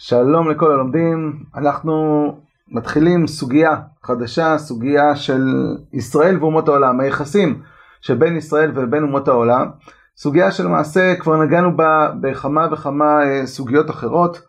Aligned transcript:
שלום 0.00 0.50
לכל 0.50 0.72
הלומדים, 0.72 1.42
אנחנו 1.56 2.26
מתחילים 2.68 3.26
סוגיה 3.26 3.76
חדשה, 4.02 4.58
סוגיה 4.58 5.16
של 5.16 5.46
ישראל 5.92 6.38
ואומות 6.40 6.68
העולם, 6.68 7.00
היחסים 7.00 7.62
שבין 8.00 8.36
ישראל 8.36 8.72
ובין 8.74 9.02
אומות 9.02 9.28
העולם, 9.28 9.70
סוגיה 10.16 10.50
שלמעשה 10.50 11.14
כבר 11.20 11.42
נגענו 11.42 11.76
בה 11.76 12.10
בכמה 12.20 12.68
וכמה 12.72 13.22
אה, 13.24 13.46
סוגיות 13.46 13.90
אחרות, 13.90 14.42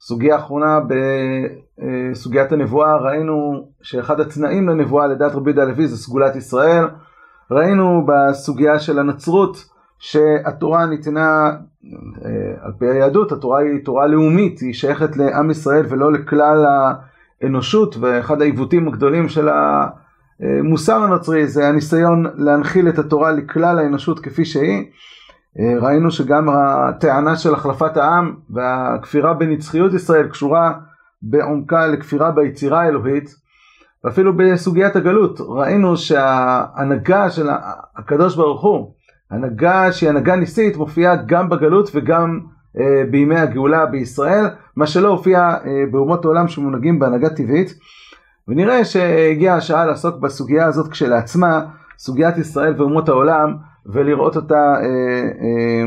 סוגיה 0.00 0.36
אחרונה 0.36 0.80
בסוגיית 2.12 2.52
הנבואה, 2.52 2.96
ראינו 2.96 3.68
שאחד 3.82 4.20
התנאים 4.20 4.68
לנבואה 4.68 5.06
לדעת 5.06 5.34
רבי 5.34 5.50
יהודה 5.50 5.62
הלוי 5.62 5.86
זה 5.86 5.96
סגולת 5.96 6.36
ישראל, 6.36 6.84
ראינו 7.50 8.06
בסוגיה 8.06 8.78
של 8.78 8.98
הנצרות 8.98 9.75
שהתורה 9.98 10.86
ניתנה 10.86 11.50
אה, 12.24 12.30
על 12.60 12.72
פי 12.78 12.86
היהדות, 12.86 13.32
התורה 13.32 13.60
היא 13.60 13.84
תורה 13.84 14.06
לאומית, 14.06 14.60
היא 14.60 14.74
שייכת 14.74 15.16
לעם 15.16 15.50
ישראל 15.50 15.86
ולא 15.88 16.12
לכלל 16.12 16.66
האנושות, 17.42 17.96
ואחד 18.00 18.40
העיוותים 18.40 18.88
הגדולים 18.88 19.28
של 19.28 19.48
המוסר 20.40 21.02
הנוצרי 21.02 21.46
זה 21.46 21.68
הניסיון 21.68 22.26
להנחיל 22.34 22.88
את 22.88 22.98
התורה 22.98 23.32
לכלל 23.32 23.78
האנושות 23.78 24.20
כפי 24.20 24.44
שהיא. 24.44 24.84
אה, 25.58 25.78
ראינו 25.80 26.10
שגם 26.10 26.48
הטענה 26.48 27.36
של 27.36 27.54
החלפת 27.54 27.96
העם 27.96 28.34
והכפירה 28.50 29.34
בנצחיות 29.34 29.94
ישראל 29.94 30.28
קשורה 30.28 30.72
בעומקה 31.22 31.86
לכפירה 31.86 32.30
ביצירה 32.30 32.82
האלוהית. 32.82 33.34
ואפילו 34.04 34.36
בסוגיית 34.36 34.96
הגלות 34.96 35.40
ראינו 35.40 35.96
שההנהגה 35.96 37.30
של 37.30 37.48
הקדוש 37.96 38.36
ברוך 38.36 38.62
הוא 38.62 38.92
הנהגה 39.30 39.92
שהיא 39.92 40.10
הנהגה 40.10 40.36
ניסית 40.36 40.76
מופיעה 40.76 41.16
גם 41.16 41.48
בגלות 41.48 41.90
וגם 41.94 42.40
אה, 42.78 43.02
בימי 43.10 43.38
הגאולה 43.38 43.86
בישראל, 43.86 44.44
מה 44.76 44.86
שלא 44.86 45.08
הופיע 45.08 45.38
אה, 45.38 45.84
באומות 45.90 46.24
העולם 46.24 46.48
שמונהגים 46.48 46.98
בהנהגה 46.98 47.28
טבעית. 47.30 47.74
ונראה 48.48 48.84
שהגיעה 48.84 49.56
השעה 49.56 49.86
לעסוק 49.86 50.16
בסוגיה 50.16 50.66
הזאת 50.66 50.90
כשלעצמה, 50.90 51.60
סוגיית 51.98 52.38
ישראל 52.38 52.74
ואומות 52.76 53.08
העולם, 53.08 53.56
ולראות 53.86 54.36
אותה 54.36 54.54
אה, 54.54 54.82
אה, 55.40 55.84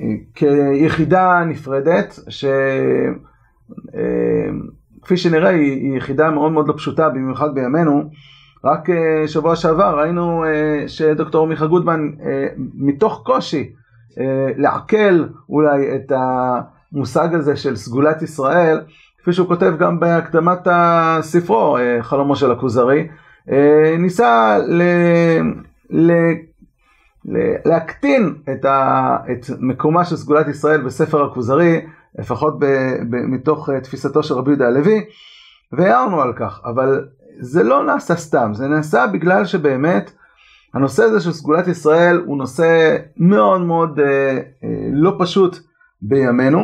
אה, 0.00 0.14
כיחידה 0.34 1.44
נפרדת, 1.46 2.18
שכפי 2.28 3.14
אה, 5.10 5.16
שנראה 5.16 5.50
היא, 5.50 5.72
היא 5.72 5.96
יחידה 5.96 6.30
מאוד 6.30 6.52
מאוד 6.52 6.68
לא 6.68 6.74
פשוטה, 6.76 7.08
במיוחד 7.08 7.54
בימינו. 7.54 8.10
רק 8.64 8.88
uh, 8.88 8.92
שבוע 9.26 9.56
שעבר 9.56 10.00
ראינו 10.00 10.44
uh, 10.44 10.48
שדוקטור 10.88 11.46
מיכה 11.46 11.66
גודמן, 11.66 12.10
uh, 12.18 12.22
מתוך 12.74 13.22
קושי 13.24 13.72
לעכל 14.56 15.24
אולי 15.48 15.96
את 15.96 16.12
המושג 16.92 17.34
הזה 17.34 17.56
של 17.56 17.76
סגולת 17.76 18.22
ישראל, 18.22 18.80
כפי 19.22 19.32
שהוא 19.32 19.48
כותב 19.48 19.72
גם 19.78 20.00
בהקדמת 20.00 20.58
הספרו, 20.70 21.78
חלומו 22.00 22.36
של 22.36 22.52
הכוזרי, 22.52 23.08
ניסה 23.98 24.58
ל... 24.58 24.82
ל... 25.90 26.12
להקטין 27.64 28.34
את, 28.52 28.64
ה, 28.64 29.16
את 29.32 29.46
מקומה 29.60 30.04
של 30.04 30.16
סגולת 30.16 30.48
ישראל 30.48 30.80
בספר 30.80 31.24
הכוזרי, 31.24 31.86
לפחות 32.18 32.58
ב, 32.58 32.64
ב, 33.10 33.16
מתוך 33.16 33.70
תפיסתו 33.82 34.22
של 34.22 34.34
רבי 34.34 34.50
יהודה 34.50 34.66
הלוי, 34.66 35.04
והערנו 35.72 36.22
על 36.22 36.32
כך, 36.36 36.60
אבל 36.64 37.04
זה 37.38 37.62
לא 37.62 37.84
נעשה 37.84 38.16
סתם, 38.16 38.50
זה 38.54 38.68
נעשה 38.68 39.06
בגלל 39.06 39.44
שבאמת 39.44 40.12
הנושא 40.74 41.02
הזה 41.02 41.20
של 41.20 41.32
סגולת 41.32 41.68
ישראל 41.68 42.22
הוא 42.26 42.38
נושא 42.38 42.96
מאוד 43.16 43.60
מאוד 43.60 44.00
אה, 44.00 44.30
אה, 44.64 44.88
לא 44.92 45.16
פשוט 45.18 45.58
בימינו. 46.02 46.58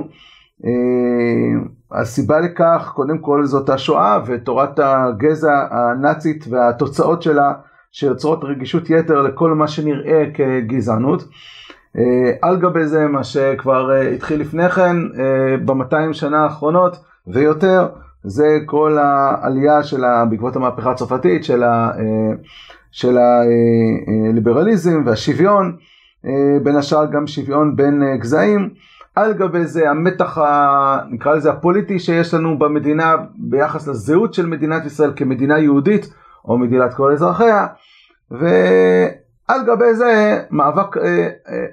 אה, 0.64 2.00
הסיבה 2.00 2.40
לכך, 2.40 2.92
קודם 2.94 3.18
כל 3.18 3.44
זאת 3.44 3.70
השואה 3.70 4.20
ותורת 4.26 4.78
הגזע 4.78 5.66
הנאצית 5.70 6.44
והתוצאות 6.50 7.22
שלה 7.22 7.52
שיוצרות 7.92 8.44
רגישות 8.44 8.90
יתר 8.90 9.22
לכל 9.22 9.54
מה 9.54 9.68
שנראה 9.68 10.24
כגזענות. 10.34 11.24
אה, 11.98 12.32
על 12.42 12.56
גבי 12.56 12.86
זה 12.86 13.06
מה 13.06 13.24
שכבר 13.24 13.92
אה, 13.92 14.08
התחיל 14.08 14.40
לפני 14.40 14.70
כן, 14.70 14.96
אה, 15.18 15.56
במאתיים 15.64 16.12
שנה 16.12 16.42
האחרונות 16.42 16.96
ויותר, 17.26 17.88
זה 18.24 18.58
כל 18.66 18.98
העלייה 18.98 19.82
של 19.82 20.04
ה... 20.04 20.24
בעקבות 20.24 20.56
המהפכה 20.56 20.90
הצרפתית 20.90 21.44
של, 21.44 21.62
ה... 21.62 21.90
אה, 21.98 22.34
של 22.90 23.18
הליברליזם 24.30 24.96
אה, 24.96 25.02
והשוויון, 25.06 25.76
אה, 26.26 26.58
בין 26.62 26.76
השאר 26.76 27.06
גם 27.06 27.26
שוויון 27.26 27.76
בין 27.76 28.02
גזעים. 28.18 28.70
על 29.16 29.32
גבי 29.32 29.66
זה 29.66 29.90
המתח, 29.90 30.38
ה... 30.38 30.98
נקרא 31.10 31.34
לזה 31.34 31.50
הפוליטי 31.50 31.98
שיש 31.98 32.34
לנו 32.34 32.58
במדינה 32.58 33.14
ביחס 33.38 33.88
לזהות 33.88 34.34
של 34.34 34.46
מדינת 34.46 34.86
ישראל 34.86 35.12
כמדינה 35.16 35.58
יהודית 35.58 36.14
או 36.44 36.58
מדינת 36.58 36.94
כל 36.94 37.12
אזרחיה. 37.12 37.66
ועל 38.30 39.66
גבי 39.66 39.94
זה 39.94 40.42
מאבק 40.50 40.96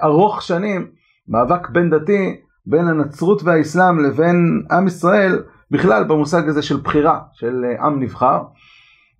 ארוך 0.03 0.41
שנים, 0.41 0.87
מאבק 1.27 1.69
בין 1.69 1.89
דתי 1.89 2.35
בין 2.65 2.87
הנצרות 2.87 3.43
והאסלאם 3.43 3.99
לבין 3.99 4.63
עם 4.71 4.87
ישראל. 4.87 5.39
בכלל 5.71 6.03
במושג 6.03 6.49
הזה 6.49 6.61
של 6.61 6.77
בחירה, 6.77 7.19
של 7.33 7.65
אה, 7.65 7.85
עם 7.85 7.99
נבחר. 7.99 8.41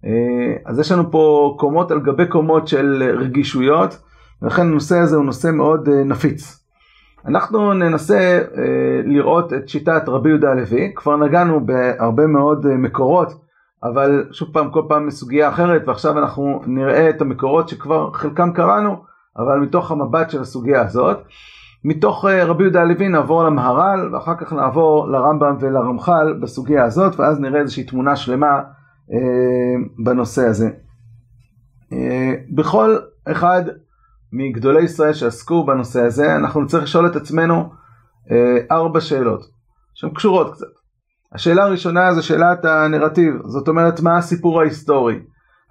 אה, 0.06 0.56
אז 0.66 0.80
יש 0.80 0.92
לנו 0.92 1.12
פה 1.12 1.56
קומות 1.60 1.92
על 1.92 2.00
גבי 2.00 2.28
קומות 2.28 2.68
של 2.68 3.14
רגישויות, 3.18 4.02
ולכן 4.42 4.62
הנושא 4.62 4.98
הזה 4.98 5.16
הוא 5.16 5.26
נושא 5.26 5.48
מאוד 5.48 5.90
אה, 5.90 6.04
נפיץ. 6.04 6.64
אנחנו 7.26 7.74
ננסה 7.74 8.42
לראות 9.06 9.54
את 9.54 9.70
שיטת 9.70 10.10
רבי 10.10 10.30
יהודה 10.30 10.52
הלוי, 10.52 10.92
כבר 10.96 11.16
נגענו 11.16 11.66
בהרבה 11.66 12.28
מאוד 12.28 12.68
מקורות, 12.68 13.34
אבל 13.84 14.28
שוב 14.32 14.50
פעם, 14.54 14.72
כל 14.72 14.82
פעם 14.88 15.08
מסוגיה 15.08 15.50
אחרת, 15.50 15.88
ועכשיו 15.88 16.20
אנחנו 16.20 16.62
נראה 16.66 17.10
את 17.10 17.22
המקורות 17.22 17.70
שכבר 17.70 18.12
חלקם 18.14 18.52
קראנו, 18.54 19.04
אבל 19.38 19.60
מתוך 19.60 19.92
המבט 19.92 20.30
של 20.30 20.42
הסוגיה 20.42 20.82
הזאת. 20.82 21.18
מתוך 21.88 22.26
אה, 22.26 22.46
רבי 22.46 22.64
יהודה 22.64 22.82
הלוי 22.82 23.10
נעבור 23.10 23.44
למהר"ל 23.44 24.10
ואחר 24.14 24.36
כך 24.38 24.54
נעבור 24.54 25.10
לרמב"ם 25.10 25.56
ולרמח"ל 25.60 26.40
בסוגיה 26.42 26.84
הזאת 26.84 27.20
ואז 27.20 27.40
נראה 27.40 27.60
איזושהי 27.60 27.84
תמונה 27.84 28.16
שלמה 28.16 28.62
אה, 29.14 29.76
בנושא 30.04 30.46
הזה. 30.46 30.70
אה, 31.94 32.34
בכל 32.56 32.98
אחד 33.32 33.62
מגדולי 34.34 34.82
ישראל 34.84 35.14
שעסקו 35.14 35.66
בנושא 35.66 36.02
הזה 36.02 36.36
אנחנו 36.36 36.62
נצטרך 36.62 36.84
לשאול 36.84 37.08
את 37.08 37.16
עצמנו 37.16 37.70
ארבע 38.72 39.02
שאלות 39.02 39.42
שהן 39.94 40.10
קשורות 40.10 40.54
קצת. 40.54 40.66
השאלה 41.34 41.64
הראשונה 41.64 42.14
זה 42.14 42.22
שאלת 42.22 42.66
הנרטיב, 42.66 43.34
זאת 43.46 43.68
אומרת 43.68 44.02
מה 44.02 44.18
הסיפור 44.18 44.62
ההיסטורי. 44.62 45.20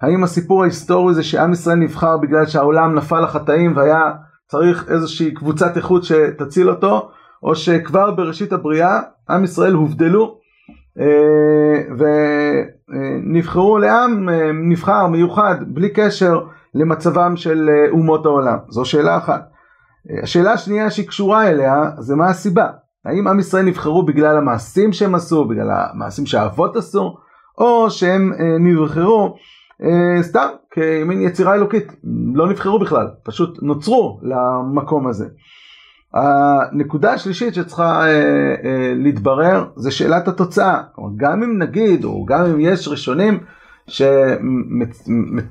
האם 0.01 0.23
הסיפור 0.23 0.61
ההיסטורי 0.61 1.13
זה 1.13 1.23
שעם 1.23 1.51
ישראל 1.51 1.77
נבחר 1.77 2.17
בגלל 2.17 2.45
שהעולם 2.45 2.95
נפל 2.95 3.19
לחטאים 3.19 3.77
והיה 3.77 4.11
צריך 4.47 4.91
איזושהי 4.91 5.33
קבוצת 5.33 5.77
איכות 5.77 6.03
שתציל 6.03 6.69
אותו, 6.69 7.09
או 7.43 7.55
שכבר 7.55 8.11
בראשית 8.11 8.53
הבריאה 8.53 8.99
עם 9.29 9.43
ישראל 9.43 9.73
הובדלו 9.73 10.37
אה, 10.99 11.95
ונבחרו 12.89 13.77
לעם 13.77 14.29
אה, 14.29 14.51
נבחר 14.53 15.07
מיוחד 15.07 15.55
בלי 15.67 15.89
קשר 15.89 16.39
למצבם 16.73 17.33
של 17.35 17.69
אה, 17.69 17.91
אומות 17.91 18.25
העולם. 18.25 18.57
זו 18.69 18.85
שאלה 18.85 19.17
אחת. 19.17 19.49
השאלה 20.23 20.53
השנייה 20.53 20.91
שהיא 20.91 21.07
קשורה 21.07 21.49
אליה 21.49 21.91
זה 21.99 22.15
מה 22.15 22.29
הסיבה. 22.29 22.67
האם 23.05 23.27
עם 23.27 23.39
ישראל 23.39 23.65
נבחרו 23.65 24.05
בגלל 24.05 24.37
המעשים 24.37 24.93
שהם 24.93 25.15
עשו, 25.15 25.45
בגלל 25.45 25.71
המעשים 25.71 26.25
שהאבות 26.25 26.75
עשו, 26.75 27.17
או 27.57 27.89
שהם 27.89 28.33
נבחרו 28.59 29.35
סתם 30.21 30.47
כמין 30.71 31.21
יצירה 31.21 31.55
אלוקית, 31.55 31.93
לא 32.33 32.49
נבחרו 32.49 32.79
בכלל, 32.79 33.07
פשוט 33.23 33.59
נוצרו 33.61 34.19
למקום 34.23 35.07
הזה. 35.07 35.25
הנקודה 36.13 37.13
השלישית 37.13 37.53
שצריכה 37.53 38.01
אה, 38.01 38.07
אה, 38.63 38.93
להתברר 38.95 39.65
זה 39.75 39.91
שאלת 39.91 40.27
התוצאה. 40.27 40.81
כלומר, 40.95 41.09
גם 41.17 41.43
אם 41.43 41.57
נגיד, 41.57 42.03
או 42.03 42.25
גם 42.25 42.45
אם 42.45 42.59
יש 42.59 42.87
ראשונים 42.87 43.39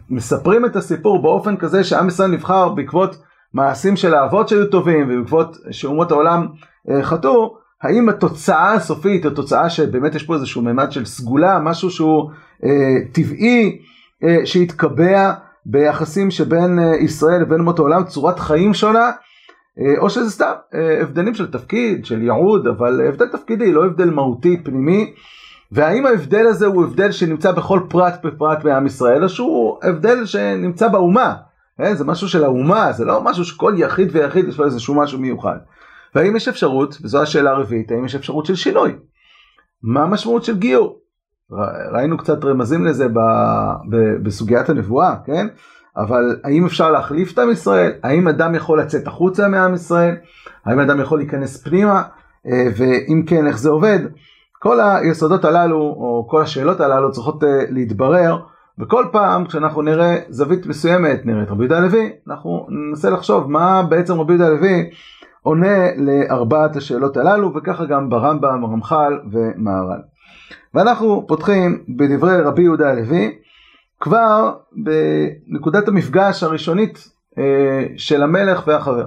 שמספרים 0.06 0.64
את 0.64 0.76
הסיפור 0.76 1.22
באופן 1.22 1.56
כזה 1.56 1.84
שעם 1.84 2.08
ישראל 2.08 2.30
נבחר 2.30 2.68
בעקבות 2.68 3.16
מעשים 3.54 3.96
של 3.96 4.14
האבות 4.14 4.48
שהיו 4.48 4.66
טובים 4.66 5.06
ובעקבות 5.10 5.56
שאומות 5.70 6.10
העולם 6.10 6.46
אה, 6.90 7.02
חטאו, 7.02 7.56
האם 7.82 8.08
התוצאה 8.08 8.72
הסופית, 8.72 9.24
התוצאה 9.24 9.70
שבאמת 9.70 10.14
יש 10.14 10.22
פה 10.22 10.34
איזשהו 10.34 10.62
מימד 10.62 10.92
של 10.92 11.04
סגולה, 11.04 11.58
משהו 11.58 11.90
שהוא 11.90 12.30
אה, 12.64 12.96
טבעי, 13.12 13.64
אה, 13.64 13.95
שהתקבע 14.44 15.32
ביחסים 15.66 16.30
שבין 16.30 16.78
אה, 16.78 16.96
ישראל 16.96 17.42
לבין 17.42 17.60
אומות 17.60 17.78
העולם, 17.78 18.04
צורת 18.04 18.38
חיים 18.38 18.74
שונה, 18.74 19.10
אה, 19.78 19.94
או 19.98 20.10
שזה 20.10 20.30
סתם 20.30 20.52
הבדלים 21.02 21.34
של 21.34 21.50
תפקיד, 21.50 22.04
של 22.04 22.22
ייעוד, 22.22 22.66
אבל 22.66 23.00
הבדל 23.08 23.28
תפקידי, 23.28 23.72
לא 23.72 23.86
הבדל 23.86 24.10
מהותי, 24.10 24.56
פנימי. 24.64 25.12
והאם 25.72 26.06
ההבדל 26.06 26.46
הזה 26.46 26.66
הוא 26.66 26.84
הבדל 26.84 27.12
שנמצא 27.12 27.52
בכל 27.52 27.80
פרט 27.88 28.20
ופרט 28.24 28.62
בעם 28.62 28.86
ישראל, 28.86 29.24
או 29.24 29.28
שהוא 29.28 29.78
הבדל 29.82 30.26
שנמצא 30.26 30.88
באומה. 30.88 31.34
זה 31.92 32.04
משהו 32.04 32.28
של 32.28 32.44
האומה, 32.44 32.92
זה 32.92 33.04
לא 33.04 33.22
משהו 33.24 33.44
שכל 33.44 33.74
יחיד 33.78 34.08
ויחיד 34.12 34.48
יש 34.48 34.58
לו 34.58 34.64
איזשהו 34.64 34.94
משהו 34.94 35.18
מיוחד. 35.18 35.56
והאם 36.14 36.36
יש 36.36 36.48
אפשרות, 36.48 36.98
וזו 37.02 37.22
השאלה 37.22 37.50
הרביעית, 37.50 37.90
האם 37.90 38.04
יש 38.04 38.14
אפשרות 38.14 38.46
של 38.46 38.54
שינוי? 38.54 38.92
מה 39.82 40.02
המשמעות 40.02 40.44
של 40.44 40.58
גיור? 40.58 40.98
ראינו 41.92 42.18
קצת 42.18 42.44
רמזים 42.44 42.84
לזה 42.84 43.08
ב, 43.08 43.18
ב, 43.90 43.96
בסוגיית 44.22 44.68
הנבואה, 44.68 45.14
כן? 45.24 45.46
אבל 45.96 46.36
האם 46.44 46.64
אפשר 46.64 46.90
להחליף 46.90 47.32
את 47.32 47.38
עם 47.38 47.50
ישראל? 47.50 47.92
האם 48.02 48.28
אדם 48.28 48.54
יכול 48.54 48.80
לצאת 48.80 49.06
החוצה 49.06 49.48
מעם 49.48 49.74
ישראל? 49.74 50.16
האם 50.64 50.80
אדם 50.80 51.00
יכול 51.00 51.18
להיכנס 51.18 51.62
פנימה? 51.62 52.02
אה, 52.46 52.66
ואם 52.76 53.22
כן, 53.26 53.46
איך 53.46 53.58
זה 53.58 53.70
עובד? 53.70 53.98
כל 54.58 54.80
היסודות 54.80 55.44
הללו, 55.44 55.78
או 55.78 56.26
כל 56.30 56.42
השאלות 56.42 56.80
הללו 56.80 57.12
צריכות 57.12 57.44
אה, 57.44 57.64
להתברר, 57.70 58.38
וכל 58.78 59.04
פעם 59.12 59.46
כשאנחנו 59.46 59.82
נראה 59.82 60.18
זווית 60.28 60.66
מסוימת, 60.66 61.26
נראה 61.26 61.42
את 61.42 61.50
רבי 61.50 61.62
יהודה 61.62 61.78
הלוי, 61.78 62.12
אנחנו 62.28 62.66
ננסה 62.68 63.10
לחשוב 63.10 63.50
מה 63.50 63.82
בעצם 63.82 64.20
רבי 64.20 64.32
יהודה 64.32 64.46
הלוי 64.46 64.90
עונה 65.42 65.94
לארבעת 65.96 66.76
השאלות 66.76 67.16
הללו, 67.16 67.54
וככה 67.54 67.84
גם 67.84 68.08
ברמב"ם, 68.10 68.64
רמח"ל 68.64 69.18
ומהר"ל. 69.32 70.00
ואנחנו 70.74 71.24
פותחים 71.28 71.84
בדברי 71.96 72.42
רבי 72.42 72.62
יהודה 72.62 72.90
הלוי, 72.90 73.38
כבר 74.00 74.54
בנקודת 74.72 75.88
המפגש 75.88 76.42
הראשונית 76.42 77.08
אה, 77.38 77.86
של 77.96 78.22
המלך 78.22 78.66
והחבר. 78.66 79.06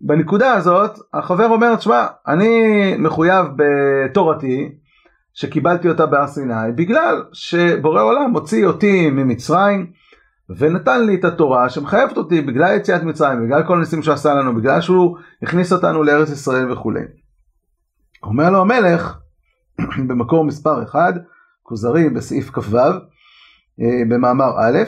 בנקודה 0.00 0.52
הזאת 0.52 0.98
החבר 1.14 1.46
אומר, 1.46 1.76
תשמע, 1.76 2.06
אני 2.26 2.94
מחויב 2.98 3.46
בתורתי 3.56 4.72
שקיבלתי 5.34 5.88
אותה 5.88 6.06
בהר 6.06 6.26
סיני 6.26 6.72
בגלל 6.74 7.24
שבורא 7.32 8.02
עולם 8.02 8.30
הוציא 8.30 8.66
אותי 8.66 9.10
ממצרים 9.10 9.92
ונתן 10.58 11.06
לי 11.06 11.14
את 11.14 11.24
התורה 11.24 11.68
שמחייבת 11.68 12.16
אותי 12.16 12.40
בגלל 12.40 12.76
יציאת 12.76 13.02
מצרים, 13.02 13.44
בגלל 13.44 13.62
כל 13.66 13.76
הניסים 13.76 14.02
שהוא 14.02 14.14
עשה 14.14 14.34
לנו, 14.34 14.54
בגלל 14.54 14.80
שהוא 14.80 15.18
הכניס 15.42 15.72
אותנו 15.72 16.02
לארץ 16.02 16.30
ישראל 16.30 16.72
וכולי. 16.72 17.00
אומר 18.22 18.50
לו 18.50 18.60
המלך 18.60 19.18
במקור 20.08 20.44
מספר 20.44 20.82
1, 20.82 21.14
כוזרי 21.62 22.08
בסעיף 22.08 22.50
כ"ו, 22.50 22.76
אה, 23.80 24.02
במאמר 24.08 24.50
א', 24.58 24.78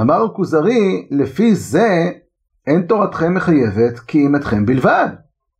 אמר 0.00 0.28
כוזרי, 0.34 1.08
לפי 1.10 1.54
זה 1.54 2.10
אין 2.66 2.82
תורתכם 2.82 3.34
מחייבת 3.34 3.98
כי 3.98 4.26
אם 4.26 4.36
אתכם 4.36 4.66
בלבד. 4.66 5.08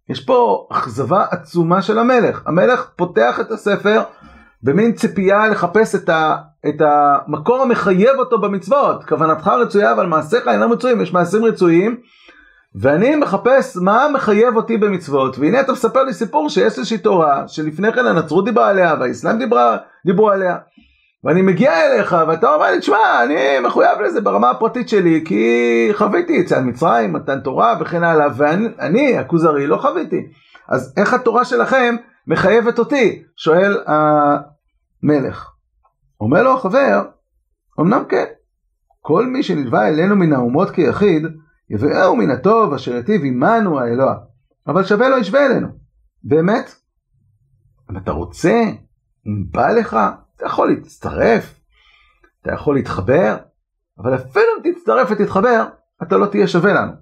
יש 0.08 0.24
פה 0.24 0.66
אכזבה 0.70 1.24
עצומה 1.30 1.82
של 1.82 1.98
המלך. 1.98 2.42
המלך 2.46 2.90
פותח 2.96 3.40
את 3.40 3.50
הספר 3.50 4.02
במין 4.62 4.92
ציפייה 4.92 5.48
לחפש 5.48 5.94
את, 5.94 6.08
ה, 6.08 6.36
את 6.68 6.80
המקור 6.80 7.62
המחייב 7.62 8.18
אותו 8.18 8.40
במצוות. 8.40 9.04
כוונתך 9.04 9.48
רצויה 9.48 9.92
אבל 9.92 10.06
מעשיך 10.06 10.48
אינם 10.48 10.72
רצויים, 10.72 11.00
יש 11.00 11.12
מעשים 11.12 11.44
רצויים. 11.44 11.96
ואני 12.74 13.16
מחפש 13.16 13.76
מה 13.76 14.06
מחייב 14.14 14.56
אותי 14.56 14.76
במצוות, 14.76 15.38
והנה 15.38 15.60
אתה 15.60 15.72
מספר 15.72 16.04
לי 16.04 16.12
סיפור 16.12 16.48
שיש 16.48 16.78
איזושהי 16.78 16.98
תורה 16.98 17.48
שלפני 17.48 17.92
כן 17.92 18.06
הנצרות 18.06 18.44
דיברה 18.44 18.68
עליה 18.68 18.94
והאסלאם 19.00 19.38
דיברה, 19.38 19.76
דיברו 20.06 20.30
עליה. 20.30 20.56
ואני 21.24 21.42
מגיע 21.42 21.86
אליך 21.86 22.16
ואתה 22.28 22.54
אומר 22.54 22.70
לי, 22.70 22.78
תשמע, 22.78 23.22
אני 23.24 23.60
מחויב 23.66 24.00
לזה 24.00 24.20
ברמה 24.20 24.50
הפרטית 24.50 24.88
שלי, 24.88 25.22
כי 25.24 25.88
חוויתי 25.92 26.32
יציאת 26.32 26.62
מצרים, 26.62 27.12
מתן 27.12 27.40
תורה 27.40 27.74
וכן 27.80 28.04
הלאה, 28.04 28.26
ואני, 28.36 29.18
הכוזרי, 29.18 29.66
לא 29.66 29.76
חוויתי. 29.76 30.26
אז 30.68 30.94
איך 30.96 31.14
התורה 31.14 31.44
שלכם 31.44 31.96
מחייבת 32.26 32.78
אותי? 32.78 33.22
שואל 33.36 33.76
המלך. 33.86 35.50
אומר 36.20 36.42
לו 36.42 36.52
החבר, 36.52 37.02
אמנם 37.80 38.04
כן, 38.08 38.24
כל 39.00 39.26
מי 39.26 39.42
שנלווה 39.42 39.88
אלינו 39.88 40.16
מן 40.16 40.32
האומות 40.32 40.70
כיחיד, 40.70 41.26
יביאהו 41.70 42.16
מן 42.16 42.30
הטוב 42.30 42.72
אשר 42.74 42.96
יטיב 42.96 43.22
עמנו 43.24 43.80
האלוה, 43.80 44.14
אבל 44.66 44.84
שווה 44.84 45.08
לו 45.08 45.18
ישווה 45.18 45.46
אלינו. 45.46 45.68
באמת? 46.24 46.74
אם 47.90 47.96
אתה 47.96 48.10
רוצה, 48.10 48.62
אם 49.26 49.44
בא 49.50 49.68
לך, 49.70 49.98
אתה 50.36 50.46
יכול 50.46 50.70
להצטרף, 50.70 51.60
אתה 52.42 52.52
יכול 52.52 52.74
להתחבר, 52.74 53.36
אבל 53.98 54.14
אפילו 54.14 54.46
אם 54.64 54.72
תצטרף 54.72 55.08
ותתחבר, 55.10 55.64
אתה 56.02 56.16
לא 56.16 56.26
תהיה 56.26 56.46
שווה 56.46 56.72
לנו. 56.72 56.92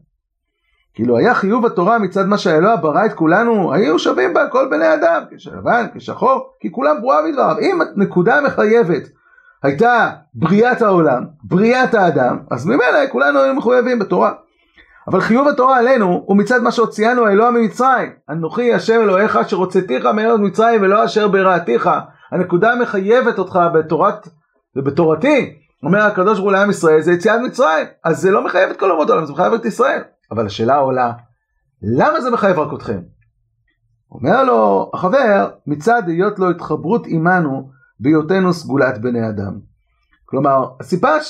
כאילו 0.94 1.18
היה 1.18 1.34
חיוב 1.34 1.66
התורה 1.66 1.98
מצד 1.98 2.26
מה 2.26 2.38
שהאלוה 2.38 2.76
ברא 2.76 3.06
את 3.06 3.12
כולנו, 3.12 3.72
היו 3.72 3.98
שווים 3.98 4.34
בה 4.34 4.48
כל 4.48 4.68
בני 4.70 4.94
אדם, 4.94 5.22
כשלבן, 5.30 5.86
כשחור, 5.94 6.56
כי 6.60 6.72
כולם 6.72 7.00
ברורה 7.00 7.22
בדבריו. 7.22 7.56
אם 7.60 7.80
הנקודה 7.80 8.38
המחייבת 8.38 9.02
הייתה 9.62 10.10
בריאת 10.34 10.82
העולם, 10.82 11.24
בריאת 11.44 11.94
האדם, 11.94 12.38
אז 12.50 12.66
ממילא 12.66 13.06
כולנו 13.12 13.38
היינו 13.38 13.54
מחויבים 13.54 13.98
בתורה. 13.98 14.32
אבל 15.08 15.20
חיוב 15.20 15.48
התורה 15.48 15.78
עלינו 15.78 16.22
הוא 16.26 16.36
מצד 16.36 16.62
מה 16.62 16.72
שהוציאנו 16.72 17.26
האלוה 17.26 17.50
ממצרים. 17.50 18.12
אנוכי 18.30 18.74
השם 18.74 19.00
אלוהיך 19.00 19.36
אשר 19.36 19.56
הוצאתיך 19.56 20.06
מארץ 20.06 20.40
מצרים 20.40 20.82
ולא 20.82 21.04
אשר 21.04 21.28
ברעתיך. 21.28 21.90
הנקודה 22.32 22.72
המחייבת 22.72 23.38
אותך 23.38 23.58
בתורת, 23.74 24.28
ובתורתי, 24.76 25.54
אומר 25.82 25.98
הקדוש 25.98 26.38
ברוך 26.38 26.44
הוא 26.44 26.52
לעם 26.52 26.70
ישראל, 26.70 27.00
זה 27.00 27.12
יציאת 27.12 27.40
מצרים. 27.46 27.86
אז 28.04 28.20
זה 28.20 28.30
לא 28.30 28.44
מחייב 28.44 28.70
את 28.70 28.76
כל 28.76 28.90
אומות 28.90 29.10
העולם, 29.10 29.26
זה 29.26 29.32
מחייב 29.32 29.52
את 29.52 29.64
ישראל. 29.64 30.02
אבל 30.30 30.46
השאלה 30.46 30.76
עולה, 30.76 31.12
למה 31.82 32.20
זה 32.20 32.30
מחייב 32.30 32.58
רק 32.58 32.74
אתכם? 32.74 33.00
אומר 34.10 34.44
לו 34.44 34.90
החבר, 34.94 35.50
מצד 35.66 36.02
היות 36.06 36.38
לו 36.38 36.50
התחברות 36.50 37.06
עמנו 37.06 37.70
בהיותנו 38.00 38.52
סגולת 38.52 39.00
בני 39.00 39.28
אדם. 39.28 39.58
כלומר, 40.24 40.66
הסיבה 40.80 41.20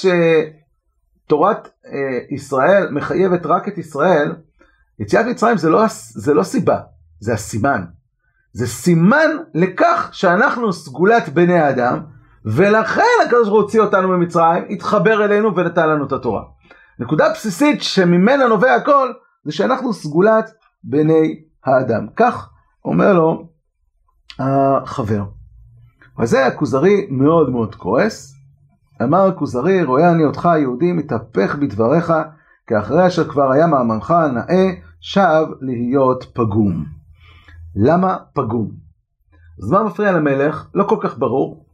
שתורת 1.26 1.68
אה, 1.86 2.18
ישראל 2.30 2.88
מחייבת 2.90 3.46
רק 3.46 3.68
את 3.68 3.78
ישראל, 3.78 4.34
יציאת 4.98 5.26
מצרים 5.26 5.56
זה 5.56 5.70
לא, 5.70 5.84
זה 6.10 6.34
לא 6.34 6.42
סיבה, 6.42 6.80
זה 7.20 7.34
הסימן. 7.34 7.84
זה 8.52 8.66
סימן 8.66 9.30
לכך 9.54 10.08
שאנחנו 10.12 10.72
סגולת 10.72 11.28
בני 11.28 11.58
האדם, 11.58 12.00
ולכן 12.44 13.02
הקדוש 13.26 13.48
ברוך 13.48 13.62
הוציא 13.62 13.80
אותנו 13.80 14.08
ממצרים, 14.08 14.64
התחבר 14.70 15.24
אלינו 15.24 15.56
ונתן 15.56 15.88
לנו 15.88 16.06
את 16.06 16.12
התורה. 16.12 16.42
נקודה 16.98 17.30
בסיסית 17.30 17.82
שממנה 17.82 18.46
נובע 18.46 18.74
הכל, 18.74 19.12
זה 19.44 19.52
שאנחנו 19.52 19.92
סגולת 19.92 20.50
בני 20.84 21.40
האדם. 21.64 22.06
כך 22.16 22.50
אומר 22.84 23.12
לו 23.12 23.48
החבר. 24.38 25.22
וזה 26.20 26.46
הכוזרי 26.46 27.06
מאוד 27.10 27.50
מאוד 27.50 27.74
כועס. 27.74 28.35
אמר 29.02 29.26
הכוזרי, 29.26 29.84
רואה 29.84 30.10
אני 30.10 30.24
אותך 30.24 30.46
היהודי 30.46 30.92
מתהפך 30.92 31.56
בדבריך, 31.56 32.12
כי 32.66 32.78
אחרי 32.78 33.06
אשר 33.06 33.28
כבר 33.28 33.52
היה 33.52 33.66
מאמרך 33.66 34.10
נאה, 34.10 34.70
שב 35.00 35.46
להיות 35.60 36.24
פגום. 36.34 36.84
למה 37.76 38.16
פגום? 38.32 38.70
אז 39.62 39.70
מה 39.70 39.82
מפריע 39.82 40.12
למלך? 40.12 40.66
לא 40.74 40.84
כל 40.84 40.96
כך 41.00 41.18
ברור, 41.18 41.64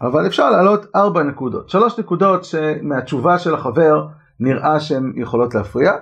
אבל 0.00 0.26
אפשר 0.26 0.50
להעלות 0.50 0.86
ארבע 0.96 1.22
נקודות. 1.22 1.70
שלוש 1.70 1.98
נקודות 1.98 2.44
שמהתשובה 2.44 3.38
של 3.38 3.54
החבר 3.54 4.06
נראה 4.40 4.80
שהן 4.80 5.12
יכולות 5.16 5.54
להפריע, 5.54 5.92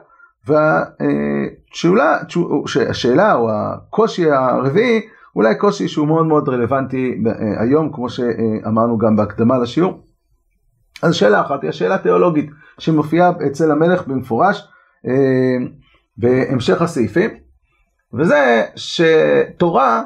והשאלה 2.86 3.34
או 3.34 3.50
הקושי 3.50 4.30
הרביעי, 4.30 5.00
אולי 5.36 5.54
קושי 5.54 5.88
שהוא 5.88 6.06
מאוד 6.06 6.26
מאוד 6.26 6.48
רלוונטי 6.48 7.22
היום, 7.60 7.92
כמו 7.92 8.08
שאמרנו 8.08 8.98
גם 8.98 9.16
בהקדמה 9.16 9.58
לשיעור. 9.58 10.00
אז 11.02 11.14
שאלה 11.14 11.40
אחת 11.40 11.62
היא 11.62 11.68
השאלה 11.68 11.94
התיאולוגית 11.94 12.50
שמופיעה 12.78 13.30
אצל 13.46 13.70
המלך 13.70 14.06
במפורש 14.06 14.68
אה, 15.06 15.66
בהמשך 16.16 16.82
הסעיפים. 16.82 17.30
וזה 18.14 18.62
שתורה 18.76 20.02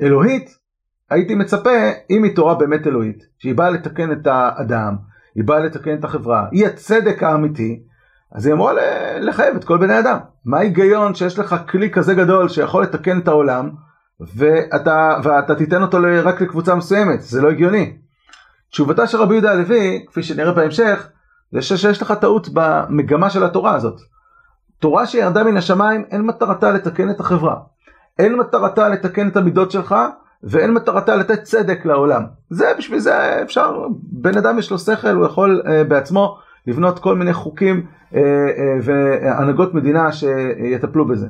אלוהית, 0.00 0.58
הייתי 1.10 1.34
מצפה, 1.34 1.90
אם 2.10 2.24
היא 2.24 2.36
תורה 2.36 2.54
באמת 2.54 2.86
אלוהית, 2.86 3.24
שהיא 3.38 3.54
באה 3.54 3.70
לתקן 3.70 4.12
את 4.12 4.26
האדם, 4.26 4.96
היא 5.34 5.44
באה 5.44 5.58
לתקן 5.58 5.94
את 5.94 6.04
החברה, 6.04 6.46
היא 6.52 6.66
הצדק 6.66 7.22
האמיתי, 7.22 7.82
אז 8.32 8.46
היא 8.46 8.54
אמורה 8.54 8.72
לחייב 9.20 9.56
את 9.56 9.64
כל 9.64 9.78
בני 9.78 9.98
אדם. 9.98 10.18
מה 10.44 10.58
ההיגיון 10.58 11.14
שיש 11.14 11.38
לך 11.38 11.56
כלי 11.70 11.90
כזה 11.90 12.14
גדול 12.14 12.48
שיכול 12.48 12.82
לתקן 12.82 13.18
את 13.18 13.28
העולם, 13.28 13.70
ואתה, 14.36 15.16
ואתה 15.22 15.54
תיתן 15.54 15.82
אותו 15.82 15.98
רק 16.24 16.40
לקבוצה 16.40 16.74
מסוימת, 16.74 17.22
זה 17.22 17.42
לא 17.42 17.50
הגיוני. 17.50 17.96
תשובתה 18.72 19.06
של 19.06 19.18
רבי 19.18 19.34
יהודה 19.34 19.52
הלוי, 19.52 20.04
כפי 20.06 20.22
שנראה 20.22 20.52
בהמשך, 20.52 21.08
זה 21.52 21.62
שיש 21.62 22.02
לך 22.02 22.12
טעות 22.12 22.48
במגמה 22.52 23.30
של 23.30 23.44
התורה 23.44 23.74
הזאת. 23.74 24.00
תורה 24.78 25.06
שירדה 25.06 25.44
מן 25.44 25.56
השמיים 25.56 26.04
אין 26.10 26.22
מטרתה 26.22 26.70
לתקן 26.70 27.10
את 27.10 27.20
החברה. 27.20 27.56
אין 28.18 28.36
מטרתה 28.36 28.88
לתקן 28.88 29.28
את 29.28 29.36
המידות 29.36 29.70
שלך, 29.70 29.94
ואין 30.42 30.74
מטרתה 30.74 31.16
לתת 31.16 31.42
צדק 31.42 31.86
לעולם. 31.86 32.22
זה 32.50 32.72
בשביל 32.78 32.98
זה 32.98 33.42
אפשר, 33.42 33.86
בן 34.02 34.36
אדם 34.36 34.58
יש 34.58 34.70
לו 34.70 34.78
שכל, 34.78 35.08
הוא 35.08 35.26
יכול 35.26 35.62
uh, 35.64 35.88
בעצמו 35.88 36.38
לבנות 36.66 36.98
כל 36.98 37.16
מיני 37.16 37.32
חוקים 37.32 37.86
uh, 37.86 38.14
uh, 38.14 38.18
והנהגות 38.82 39.74
מדינה 39.74 40.12
שיטפלו 40.12 41.08
בזה. 41.08 41.26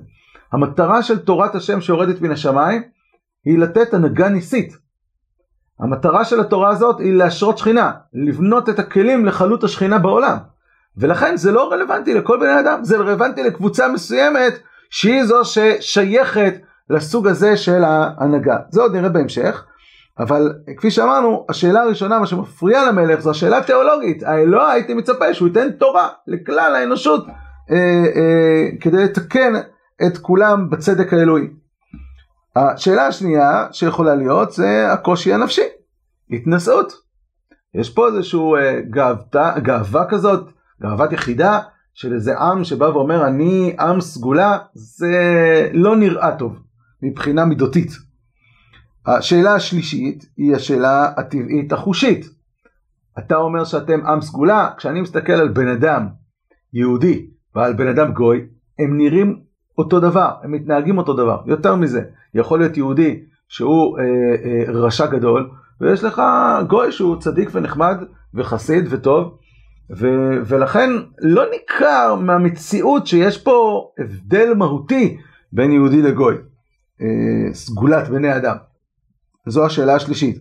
המטרה 0.53 1.03
של 1.03 1.19
תורת 1.19 1.55
השם 1.55 1.81
שיורדת 1.81 2.21
מן 2.21 2.31
השמיים 2.31 2.83
היא 3.45 3.59
לתת 3.59 3.95
הנהגה 3.95 4.29
ניסית. 4.29 4.82
המטרה 5.81 6.25
של 6.25 6.41
התורה 6.41 6.71
הזאת 6.71 7.01
היא 7.01 7.15
להשרות 7.15 7.59
שכינה, 7.59 7.93
לבנות 8.15 8.69
את 8.69 8.79
הכלים 8.79 9.27
לחלות 9.27 9.65
השכינה 9.65 9.99
בעולם. 9.99 10.37
ולכן 10.97 11.37
זה 11.37 11.53
לא 11.53 11.73
רלוונטי 11.73 12.15
לכל 12.15 12.39
בני 12.41 12.61
אדם, 12.61 12.85
זה 12.85 12.97
רלוונטי 12.97 13.43
לקבוצה 13.43 13.89
מסוימת 13.89 14.59
שהיא 14.91 15.25
זו 15.25 15.45
ששייכת 15.45 16.55
לסוג 16.91 17.27
הזה 17.27 17.57
של 17.57 17.85
ההנהגה. 17.85 18.57
זה 18.71 18.83
עוד 18.83 18.97
נראה 18.97 19.09
בהמשך, 19.09 19.65
אבל 20.19 20.53
כפי 20.77 20.91
שאמרנו, 20.91 21.47
השאלה 21.49 21.83
הראשונה, 21.83 22.19
מה 22.19 22.27
שמפריע 22.27 22.89
למלך, 22.89 23.21
זו 23.21 23.31
השאלה 23.31 23.59
התיאולוגית. 23.59 24.23
האלוה 24.23 24.73
הייתי 24.73 24.95
מצפה 24.95 25.35
שהוא 25.35 25.49
ייתן 25.49 25.71
תורה 25.71 26.09
לכלל 26.27 26.75
האנושות 26.75 27.27
אה, 27.71 27.77
אה, 28.17 28.69
כדי 28.81 29.05
לתקן 29.05 29.53
את 30.07 30.19
כולם 30.19 30.71
בצדק 30.71 31.13
האלוהי. 31.13 31.62
השאלה 32.57 33.07
השנייה 33.07 33.67
שיכולה 33.73 34.15
להיות 34.15 34.53
זה 34.53 34.93
הקושי 34.93 35.33
הנפשי, 35.33 35.67
התנשאות. 36.31 36.93
יש 37.75 37.91
פה 37.91 38.07
איזשהו 38.07 38.57
אה, 38.57 38.81
גאווה, 38.91 39.59
גאווה 39.59 40.05
כזאת, 40.09 40.51
גאוות 40.83 41.13
יחידה 41.13 41.61
של 41.95 42.15
איזה 42.15 42.39
עם 42.39 42.65
שבא 42.65 42.85
ואומר 42.85 43.27
אני 43.27 43.77
עם 43.81 44.01
סגולה, 44.01 44.59
זה 44.75 45.13
לא 45.73 45.97
נראה 45.97 46.37
טוב 46.37 46.59
מבחינה 47.03 47.45
מידותית. 47.45 47.91
השאלה 49.07 49.55
השלישית 49.55 50.25
היא 50.37 50.55
השאלה 50.55 51.13
הטבעית 51.17 51.73
החושית. 51.73 52.27
אתה 53.19 53.37
אומר 53.37 53.65
שאתם 53.65 54.07
עם 54.07 54.21
סגולה, 54.21 54.71
כשאני 54.77 55.01
מסתכל 55.01 55.33
על 55.33 55.49
בן 55.49 55.69
אדם 55.69 56.09
יהודי 56.73 57.27
ועל 57.55 57.73
בן 57.73 57.89
אדם 57.89 58.13
גוי, 58.13 58.47
הם 58.79 58.97
נראים 58.97 59.41
אותו 59.79 60.01
דבר, 60.01 60.31
הם 60.43 60.53
מתנהגים 60.53 60.99
אותו 60.99 61.13
דבר. 61.13 61.41
יותר 61.47 61.77
מזה, 61.77 62.03
יכול 62.35 62.59
להיות 62.59 62.77
יהודי 62.77 63.21
שהוא 63.49 63.99
אה, 63.99 64.05
אה, 64.05 64.73
רשע 64.73 65.07
גדול, 65.07 65.51
ויש 65.81 66.05
לך 66.05 66.23
גוי 66.69 66.93
שהוא 66.93 67.17
צדיק 67.21 67.49
ונחמד 67.53 67.97
וחסיד 68.35 68.85
וטוב, 68.91 69.39
ו, 69.97 70.07
ולכן 70.47 70.91
לא 71.21 71.45
ניכר 71.51 72.15
מהמציאות 72.15 73.07
שיש 73.07 73.39
פה 73.43 73.89
הבדל 73.99 74.55
מהותי 74.55 75.19
בין 75.53 75.73
יהודי 75.73 76.03
לגוי, 76.03 76.35
אה, 77.01 77.55
סגולת 77.55 78.09
בני 78.09 78.37
אדם. 78.37 78.57
זו 79.47 79.67
השאלה 79.67 79.95
השלישית. 79.95 80.39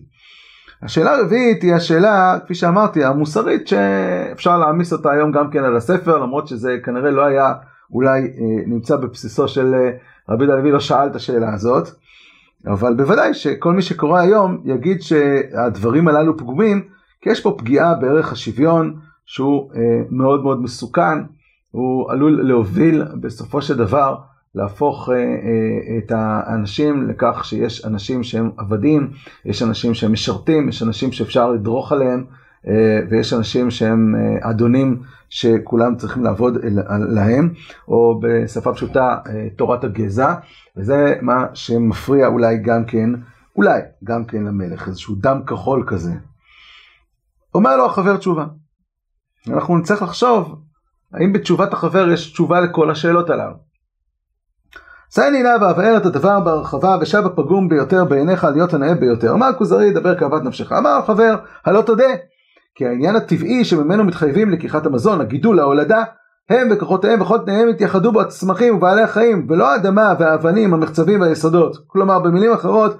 השאלה 0.82 1.14
הרביעית 1.14 1.62
היא 1.62 1.74
השאלה, 1.74 2.38
כפי 2.44 2.54
שאמרתי, 2.54 3.04
המוסרית 3.04 3.68
שאפשר 3.68 4.58
להעמיס 4.58 4.92
אותה 4.92 5.10
היום 5.10 5.32
גם 5.32 5.50
כן 5.50 5.64
על 5.64 5.76
הספר, 5.76 6.18
למרות 6.18 6.48
שזה 6.48 6.76
כנראה 6.84 7.10
לא 7.10 7.24
היה 7.24 7.52
אולי 7.92 8.20
אה, 8.20 8.64
נמצא 8.66 8.96
בבסיסו 8.96 9.48
של 9.48 9.74
אה, 9.74 9.90
רבי 10.28 10.46
דוד 10.46 10.64
לא 10.64 10.80
שאל 10.80 11.06
את 11.06 11.16
השאלה 11.16 11.54
הזאת, 11.54 11.88
אבל 12.66 12.94
בוודאי 12.94 13.34
שכל 13.34 13.72
מי 13.72 13.82
שקורא 13.82 14.20
היום 14.20 14.62
יגיד 14.64 15.02
שהדברים 15.02 16.08
הללו 16.08 16.36
פגומים, 16.36 16.82
כי 17.20 17.30
יש 17.30 17.40
פה 17.40 17.54
פגיעה 17.58 17.94
בערך 17.94 18.32
השוויון 18.32 18.96
שהוא 19.26 19.70
אה, 19.74 19.80
מאוד 20.10 20.42
מאוד 20.42 20.62
מסוכן, 20.62 21.18
הוא 21.70 22.12
עלול 22.12 22.48
להוביל 22.48 23.04
בסופו 23.20 23.62
של 23.62 23.76
דבר 23.76 24.16
להפוך 24.54 25.08
את 25.98 26.12
האנשים 26.14 27.08
לכך 27.08 27.44
שיש 27.44 27.84
אנשים 27.84 28.22
שהם 28.22 28.50
עבדים, 28.56 29.10
יש 29.44 29.62
אנשים 29.62 29.94
שהם 29.94 30.12
משרתים, 30.12 30.68
יש 30.68 30.82
אנשים 30.82 31.12
שאפשר 31.12 31.50
לדרוך 31.50 31.92
עליהם, 31.92 32.24
ויש 33.10 33.32
אנשים 33.32 33.70
שהם 33.70 34.14
אדונים 34.40 35.02
שכולם 35.28 35.96
צריכים 35.96 36.24
לעבוד 36.24 36.58
להם, 37.08 37.50
או 37.88 38.20
בשפה 38.22 38.72
פשוטה 38.72 39.18
תורת 39.56 39.84
הגזע, 39.84 40.34
וזה 40.76 41.14
מה 41.22 41.46
שמפריע 41.54 42.26
אולי 42.26 42.58
גם 42.58 42.84
כן, 42.84 43.10
אולי 43.56 43.80
גם 44.04 44.24
כן 44.24 44.42
למלך, 44.42 44.88
איזשהו 44.88 45.14
דם 45.14 45.40
כחול 45.46 45.84
כזה. 45.86 46.12
אומר 47.54 47.76
לו 47.76 47.86
החבר 47.86 48.16
תשובה. 48.16 48.46
אנחנו 49.48 49.78
נצטרך 49.78 50.02
לחשוב 50.02 50.62
האם 51.12 51.32
בתשובת 51.32 51.72
החבר 51.72 52.10
יש 52.10 52.32
תשובה 52.32 52.60
לכל 52.60 52.90
השאלות 52.90 53.30
הללו. 53.30 53.54
צייני 55.08 55.42
נא 55.42 55.48
ואבאר 55.60 55.96
את 55.96 56.06
הדבר 56.06 56.40
בהרחבה 56.40 56.96
ושב 57.00 57.22
הפגום 57.26 57.68
ביותר 57.68 58.04
בעיניך 58.04 58.44
להיות 58.44 58.74
הנאה 58.74 58.94
ביותר. 58.94 59.32
אמר 59.32 59.50
כוזרי 59.58 59.86
ידבר 59.86 60.18
כאוות 60.18 60.42
נפשך. 60.42 60.72
אמר 60.72 60.90
החבר 60.90 61.36
הלא 61.64 61.82
תודה 61.82 62.04
כי 62.74 62.86
העניין 62.86 63.16
הטבעי 63.16 63.64
שממנו 63.64 64.04
מתחייבים 64.04 64.50
לקיחת 64.50 64.86
המזון, 64.86 65.20
הגידול, 65.20 65.60
ההולדה, 65.60 66.04
הם 66.50 66.68
וכוחותיהם 66.70 67.20
וכל 67.20 67.38
תנאיהם 67.38 67.68
יתייחדו 67.68 68.12
בו 68.12 68.20
הצמחים 68.20 68.74
ובעלי 68.76 69.02
החיים 69.02 69.46
ולא 69.48 69.72
האדמה 69.72 70.14
והאבנים, 70.18 70.74
המחצבים 70.74 71.20
והיסודות. 71.20 71.76
כלומר 71.86 72.18
במילים 72.18 72.52
אחרות 72.52 72.98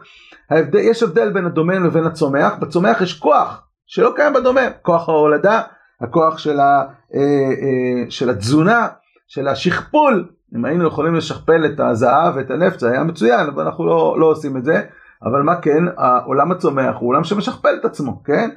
ההבדל, 0.50 0.78
יש 0.78 1.02
הבדל 1.02 1.32
בין 1.32 1.46
הדומם 1.46 1.84
לבין 1.84 2.04
הצומח, 2.04 2.54
בצומח 2.58 3.00
יש 3.00 3.18
כוח 3.18 3.66
שלא 3.86 4.12
קיים 4.16 4.32
בדומם, 4.32 4.68
כוח 4.82 5.08
ההולדה, 5.08 5.60
הכוח 6.00 6.38
של, 6.38 6.60
ה, 6.60 6.84
אה, 7.14 7.20
אה, 7.20 8.10
של 8.10 8.30
התזונה, 8.30 8.88
של 9.28 9.48
השכפול 9.48 10.28
אם 10.56 10.64
היינו 10.64 10.86
יכולים 10.86 11.14
לשכפל 11.14 11.66
את 11.66 11.80
הזהב 11.80 12.36
ואת 12.36 12.50
הנפט 12.50 12.78
זה 12.78 12.90
היה 12.90 13.04
מצוין, 13.04 13.46
אבל 13.46 13.62
אנחנו 13.62 13.86
לא, 13.86 14.16
לא 14.18 14.26
עושים 14.26 14.56
את 14.56 14.64
זה. 14.64 14.82
אבל 15.24 15.42
מה 15.42 15.60
כן, 15.60 15.84
העולם 15.96 16.52
הצומח 16.52 16.96
הוא 16.98 17.08
עולם 17.08 17.24
שמשכפל 17.24 17.74
את 17.80 17.84
עצמו, 17.84 18.22
כן? 18.24 18.50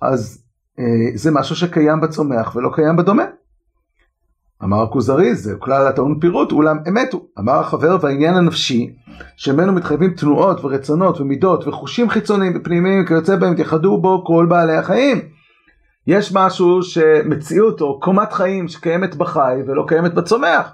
אז 0.00 0.44
אה, 0.78 0.84
זה 1.14 1.30
משהו 1.30 1.56
שקיים 1.56 2.00
בצומח 2.00 2.56
ולא 2.56 2.70
קיים 2.74 2.96
בדומה. 2.96 3.24
אמר 4.62 4.82
הכוזרי, 4.82 5.34
זה 5.34 5.54
כלל 5.58 5.86
הטעון 5.86 6.20
פירוט, 6.20 6.52
אולם 6.52 6.78
אמת 6.88 7.12
הוא. 7.12 7.22
אמר 7.38 7.52
החבר, 7.52 7.96
והעניין 8.00 8.34
הנפשי, 8.34 8.94
שממנו 9.36 9.72
מתחייבים 9.72 10.14
תנועות 10.14 10.64
ורצונות 10.64 11.20
ומידות 11.20 11.66
וחושים 11.66 12.10
חיצוניים 12.10 12.52
ופנימיים 12.56 13.04
וכיוצא 13.04 13.36
בהם, 13.36 13.52
יתייחדו 13.52 14.00
בו 14.00 14.24
כל 14.26 14.46
בעלי 14.48 14.76
החיים. 14.76 15.20
יש 16.06 16.32
משהו 16.34 16.82
שמציאות 16.82 17.80
או 17.80 18.00
קומת 18.00 18.32
חיים 18.32 18.68
שקיימת 18.68 19.14
בחי 19.14 19.54
ולא 19.66 19.84
קיימת 19.88 20.14
בצומח. 20.14 20.72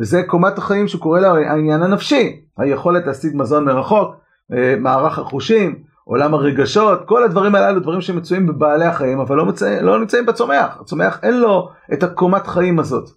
וזה 0.00 0.22
קומת 0.26 0.58
החיים 0.58 0.88
שקורא 0.88 1.20
לה 1.20 1.28
העניין 1.28 1.82
הנפשי, 1.82 2.40
היכולת 2.58 3.06
להשיג 3.06 3.36
מזון 3.36 3.64
מרחוק, 3.64 4.14
אה, 4.52 4.74
מערך 4.80 5.18
החושים, 5.18 5.82
עולם 6.04 6.34
הרגשות, 6.34 7.08
כל 7.08 7.24
הדברים 7.24 7.54
הללו 7.54 7.80
דברים 7.80 8.00
שמצויים 8.00 8.46
בבעלי 8.46 8.84
החיים 8.84 9.20
אבל 9.20 9.36
לא, 9.36 9.46
מצא, 9.46 9.80
לא 9.80 10.00
נמצאים 10.00 10.26
בצומח, 10.26 10.78
הצומח 10.80 11.20
אין 11.22 11.40
לו 11.40 11.68
את 11.92 12.02
הקומת 12.02 12.46
חיים 12.46 12.78
הזאת. 12.78 13.08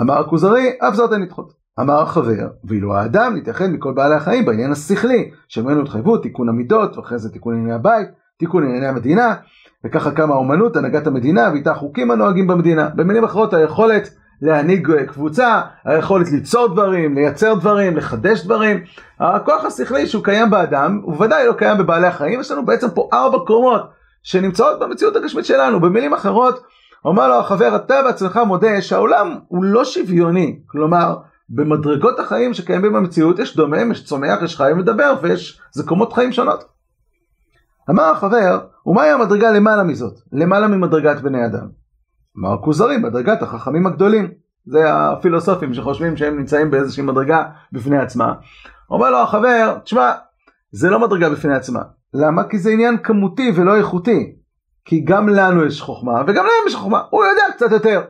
אמר 0.00 0.18
הכוזרי, 0.18 0.70
אף 0.88 0.94
זאת 0.94 1.12
אין 1.12 1.22
לדחות. 1.22 1.52
אמר 1.80 2.02
החבר, 2.02 2.48
ואילו 2.64 2.94
האדם 2.94 3.36
נתייחד 3.36 3.66
מכל 3.66 3.92
בעלי 3.92 4.14
החיים 4.14 4.44
בעניין 4.44 4.72
השכלי, 4.72 5.30
שממנו 5.48 5.82
התחייבות, 5.82 6.22
תיקון 6.22 6.48
המידות, 6.48 6.96
ואחרי 6.96 7.18
זה 7.18 7.32
תיקון 7.32 7.54
ענייני 7.54 7.72
הבית, 7.72 8.08
תיקון 8.38 8.64
ענייני 8.64 8.86
המדינה, 8.86 9.34
וככה 9.84 10.10
קמה 10.10 10.34
האומנות, 10.34 10.76
הנהגת 10.76 11.06
המדינה, 11.06 11.50
ואיתה 11.52 11.70
החוקים 11.70 12.10
הנוהגים 12.10 12.46
במדינה. 12.46 12.88
במילים 12.94 13.24
אחרות, 13.24 13.54
היכולת 13.54 14.08
להנהיג 14.42 15.04
קבוצה, 15.04 15.60
היכולת 15.84 16.30
ליצור 16.32 16.68
דברים, 16.68 17.14
לייצר 17.14 17.54
דברים, 17.54 17.96
לחדש 17.96 18.44
דברים. 18.44 18.84
הכוח 19.20 19.64
השכלי 19.64 20.06
שהוא 20.06 20.24
קיים 20.24 20.50
באדם, 20.50 21.00
הוא 21.02 21.22
ודאי 21.22 21.46
לא 21.46 21.52
קיים 21.52 21.78
בבעלי 21.78 22.06
החיים, 22.06 22.40
יש 22.40 22.50
לנו 22.50 22.66
בעצם 22.66 22.90
פה 22.90 23.08
ארבע 23.12 23.38
קומות 23.46 23.90
שנמצאות 24.22 24.80
במציאות 24.80 25.16
הגשמית 25.16 25.44
שלנו. 25.44 25.80
במילים 25.80 26.14
אחרות, 26.14 26.62
אומר 27.04 27.28
לו 27.28 27.34
החבר, 27.34 27.76
אתה 27.76 28.02
בעצמך 28.02 28.40
מודה 28.46 28.82
שהעולם 28.82 29.38
הוא 29.48 29.64
לא 29.64 29.84
שוויוני. 29.84 30.58
כלומר, 30.66 31.16
במדרגות 31.48 32.18
החיים 32.18 32.54
שקיימים 32.54 32.92
במציאות 32.92 33.38
יש 33.38 33.56
דומם, 33.56 33.92
יש 33.92 34.04
צומח, 34.04 34.42
יש 34.42 34.56
חיים 34.56 34.78
מדבר, 34.78 35.14
ויש, 35.22 35.60
זה 35.72 35.82
קומות 35.82 36.12
חיים 36.12 36.32
שונות. 36.32 36.64
אמר 37.90 38.02
החבר, 38.02 38.58
ומהי 38.86 39.10
המדרגה 39.10 39.50
למעלה 39.50 39.82
מזאת? 39.82 40.18
למעלה 40.32 40.68
ממדרגת 40.68 41.20
בני 41.20 41.46
אדם. 41.46 41.77
אמר 42.38 42.52
הכוזרי 42.52 42.98
בדרגת 42.98 43.42
החכמים 43.42 43.86
הגדולים. 43.86 44.30
זה 44.66 44.94
הפילוסופים 44.94 45.74
שחושבים 45.74 46.16
שהם 46.16 46.36
נמצאים 46.38 46.70
באיזושהי 46.70 47.02
מדרגה 47.02 47.44
בפני 47.72 47.98
עצמה. 47.98 48.34
אומר 48.90 49.10
לו 49.10 49.18
החבר, 49.18 49.78
תשמע, 49.84 50.12
זה 50.72 50.90
לא 50.90 51.00
מדרגה 51.00 51.30
בפני 51.30 51.54
עצמה. 51.54 51.80
למה? 52.14 52.44
כי 52.44 52.58
זה 52.58 52.70
עניין 52.70 52.96
כמותי 53.02 53.52
ולא 53.54 53.76
איכותי. 53.76 54.32
כי 54.84 55.00
גם 55.00 55.28
לנו 55.28 55.66
יש 55.66 55.82
חוכמה 55.82 56.22
וגם 56.26 56.44
להם 56.44 56.66
יש 56.66 56.74
חוכמה, 56.74 57.02
הוא 57.10 57.24
יודע 57.24 57.42
קצת 57.52 57.70
יותר. 57.70 58.02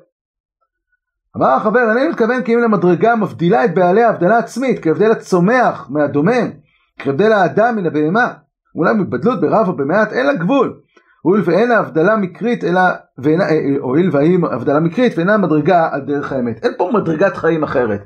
אמר 1.36 1.48
החבר, 1.48 1.92
אני 1.92 2.08
מתכוון 2.08 2.42
כי 2.42 2.54
אם 2.54 2.58
למדרגה 2.58 3.16
מבדילה 3.16 3.64
את 3.64 3.74
בעלי 3.74 4.02
ההבדלה 4.02 4.38
עצמית, 4.38 4.82
כהבדל 4.82 5.10
הצומח 5.10 5.90
מהדומם, 5.90 6.50
כהבדל 6.98 7.32
האדם 7.32 7.76
מן 7.76 7.86
הבהמה, 7.86 8.32
אולי 8.74 8.94
מבדלות 8.94 9.40
ברב 9.40 9.68
או 9.68 9.76
במעט, 9.76 10.12
אין 10.12 10.26
לה 10.26 10.34
גבול. 10.34 10.80
הואיל 11.22 11.42
ואין 11.46 11.70
ההבדלה 11.70 12.16
מקרית 12.16 12.64
אלא, 12.64 12.80
ואינה, 13.18 13.44
אה, 13.44 13.50
אה, 13.50 13.74
הואיל 13.80 14.10
והיא 14.12 14.38
הבדלה 14.50 14.80
מקרית 14.80 15.12
ואינה 15.16 15.36
מדרגה 15.36 15.88
על 15.92 16.00
דרך 16.00 16.32
האמת. 16.32 16.64
אין 16.64 16.72
פה 16.78 16.90
מדרגת 16.94 17.36
חיים 17.36 17.62
אחרת. 17.62 18.00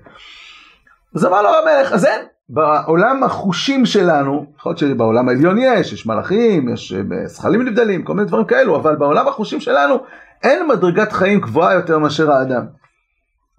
אז 1.14 1.26
אמר 1.26 1.42
לו 1.42 1.48
המלך, 1.48 1.92
אז 1.92 2.04
אין. 2.04 2.20
בעולם 2.48 3.24
החושים 3.24 3.86
שלנו, 3.86 4.46
יכול 4.58 4.70
להיות 4.70 4.78
שבעולם 4.78 5.28
העליון 5.28 5.58
יש, 5.58 5.92
יש 5.92 6.06
מלאכים, 6.06 6.68
יש 6.68 6.92
אה, 6.92 7.26
זכלים 7.26 7.62
נבדלים, 7.62 8.02
כל 8.02 8.14
מיני 8.14 8.28
דברים 8.28 8.44
כאלו, 8.44 8.76
אבל 8.76 8.96
בעולם 8.96 9.28
החושים 9.28 9.60
שלנו 9.60 9.94
אין 10.42 10.68
מדרגת 10.68 11.12
חיים 11.12 11.40
גבוהה 11.40 11.74
יותר 11.74 11.98
מאשר 11.98 12.32
האדם. 12.32 12.66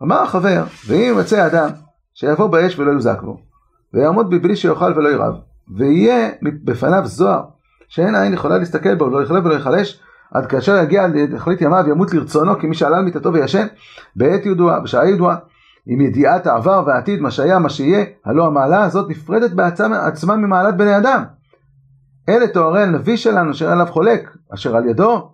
אמר 0.03 0.21
החבר, 0.21 0.63
ואם 0.87 1.13
ימצא 1.17 1.45
אדם 1.45 1.69
שיבוא 2.13 2.47
באש 2.47 2.79
ולא 2.79 2.91
יוזק 2.91 3.21
בו, 3.21 3.37
ויעמוד 3.93 4.29
בבלי 4.29 4.55
שיאכל 4.55 4.93
ולא 4.95 5.09
ירעב, 5.09 5.33
ויהיה 5.77 6.29
בפניו 6.41 7.01
זוהר 7.05 7.43
שאין 7.93 8.15
עין 8.15 8.33
יכולה 8.33 8.57
להסתכל 8.57 8.95
בו, 8.95 9.09
לא 9.09 9.23
יכלה 9.23 9.39
ולא 9.39 9.53
יחלש, 9.53 9.99
עד 10.31 10.45
כאשר 10.45 10.77
יגיע 10.77 11.07
לתכלית 11.07 11.61
ימיו 11.61 11.83
ימות 11.87 12.13
לרצונו 12.13 12.59
כמי 12.59 12.75
שעלה 12.75 12.97
על 12.97 13.03
מיטתו 13.03 13.33
וישן, 13.33 13.67
בעת 14.15 14.45
ידועה, 14.45 14.79
בשעה 14.79 15.09
ידועה. 15.09 15.35
עם 15.85 16.01
ידיעת 16.01 16.47
העבר 16.47 16.83
והעתיד, 16.85 17.21
מה 17.21 17.31
שהיה, 17.31 17.59
מה 17.59 17.69
שיהיה, 17.69 18.05
הלא 18.25 18.45
המעלה 18.45 18.83
הזאת 18.83 19.09
נפרדת 19.09 19.51
בעצמה 19.51 20.35
ממעלת 20.35 20.77
בני 20.77 20.97
אדם. 20.97 21.23
אלה 22.29 22.47
תוארי 22.47 22.83
הנביא 22.83 23.17
שלנו 23.17 23.51
אשר 23.51 23.71
עליו 23.71 23.85
חולק, 23.85 24.37
אשר 24.53 24.75
על 24.75 24.85
ידו 24.85 25.31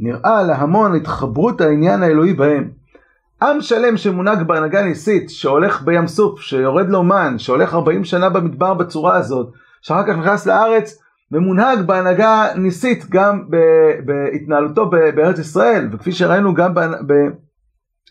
נראה 0.00 0.42
להמון 0.42 0.94
התחברות 0.94 1.60
העניין 1.60 2.02
האלוהי 2.02 2.32
בהם. 2.32 2.70
עם 3.42 3.60
שלם 3.60 3.96
שמונהג 3.96 4.42
בהנהגה 4.42 4.82
ניסית, 4.82 5.30
שהולך 5.30 5.82
בים 5.82 6.06
סוף, 6.06 6.40
שיורד 6.40 6.88
לו 6.88 7.02
מן, 7.02 7.38
שהולך 7.38 7.74
40 7.74 8.04
שנה 8.04 8.28
במדבר 8.28 8.74
בצורה 8.74 9.16
הזאת, 9.16 9.52
שאחר 9.82 10.02
כך 10.06 10.18
נכנס 10.18 10.46
לארץ 10.46 10.98
ומונהג 11.32 11.80
בהנהגה 11.80 12.46
ניסית 12.56 13.06
גם 13.10 13.44
בהתנהלותו 14.04 14.90
בארץ 14.90 15.38
ישראל, 15.38 15.88
וכפי 15.92 16.12
שראינו 16.12 16.54
גם 16.54 16.74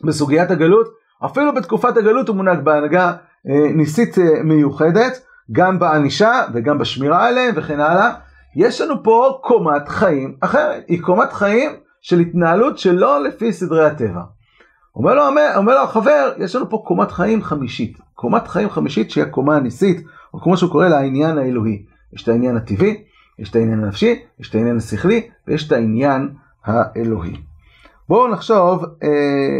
בסוגיית 0.03 0.51
הגלות, 0.51 0.87
אפילו 1.25 1.53
בתקופת 1.53 1.97
הגלות 1.97 2.27
הוא 2.27 2.35
מונהג 2.35 2.59
בהנהגה 2.59 3.13
אה, 3.49 3.73
ניסית 3.73 4.17
אה, 4.17 4.43
מיוחדת, 4.43 5.25
גם 5.51 5.79
בענישה 5.79 6.41
וגם 6.53 6.77
בשמירה 6.77 7.27
עליהם 7.27 7.53
וכן 7.57 7.79
הלאה. 7.79 8.13
יש 8.55 8.81
לנו 8.81 9.03
פה 9.03 9.39
קומת 9.43 9.87
חיים 9.87 10.37
אחרת, 10.39 10.83
היא 10.87 11.01
קומת 11.01 11.33
חיים 11.33 11.71
של 12.01 12.19
התנהלות 12.19 12.77
שלא 12.77 13.23
לפי 13.23 13.53
סדרי 13.53 13.85
הטבע. 13.85 14.21
אומר 14.95 15.15
לו, 15.15 15.27
אומר, 15.27 15.47
אומר 15.55 15.75
לו 15.75 15.81
החבר, 15.81 16.33
יש 16.37 16.55
לנו 16.55 16.69
פה 16.69 16.83
קומת 16.85 17.11
חיים 17.11 17.43
חמישית. 17.43 17.97
קומת 18.13 18.47
חיים 18.47 18.69
חמישית 18.69 19.11
שהיא 19.11 19.23
הקומה 19.23 19.55
הניסית, 19.55 20.05
או 20.33 20.39
כמו 20.39 20.57
שהוא 20.57 20.71
קורא 20.71 20.87
לה 20.87 20.97
העניין 20.97 21.37
האלוהי. 21.37 21.85
יש 22.13 22.23
את 22.23 22.27
העניין 22.27 22.57
הטבעי, 22.57 23.03
יש 23.39 23.49
את 23.49 23.55
העניין 23.55 23.83
הנפשי, 23.83 24.23
יש 24.39 24.49
את 24.49 24.55
העניין 24.55 24.77
השכלי, 24.77 25.29
ויש 25.47 25.67
את 25.67 25.71
העניין 25.71 26.29
האלוהי. 26.65 27.41
בואו 28.09 28.27
נחשוב 28.27 28.85
אה, 29.03 29.59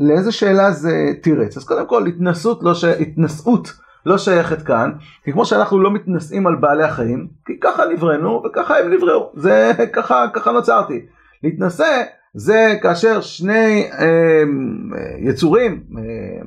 לאיזה 0.00 0.32
שאלה 0.32 0.70
זה 0.70 1.12
תירץ. 1.22 1.56
אז 1.56 1.64
קודם 1.64 1.86
כל, 1.86 2.06
התנסות 2.06 2.62
לא, 2.62 2.74
ש... 2.74 2.84
התנשאות 2.84 3.72
לא 4.06 4.18
שייכת 4.18 4.62
כאן, 4.62 4.92
כי 5.24 5.32
כמו 5.32 5.44
שאנחנו 5.44 5.80
לא 5.80 5.90
מתנשאים 5.90 6.46
על 6.46 6.56
בעלי 6.56 6.84
החיים, 6.84 7.28
כי 7.46 7.60
ככה 7.60 7.82
נבראנו 7.92 8.42
וככה 8.46 8.78
הם 8.78 8.92
נבראו, 8.92 9.32
זה 9.34 9.72
ככה, 9.92 10.26
ככה 10.32 10.52
נוצרתי. 10.52 11.06
להתנשא 11.42 12.02
זה 12.34 12.76
כאשר 12.82 13.20
שני 13.20 13.88
אה, 13.98 14.42
יצורים 15.18 15.82
אה, 15.98 16.02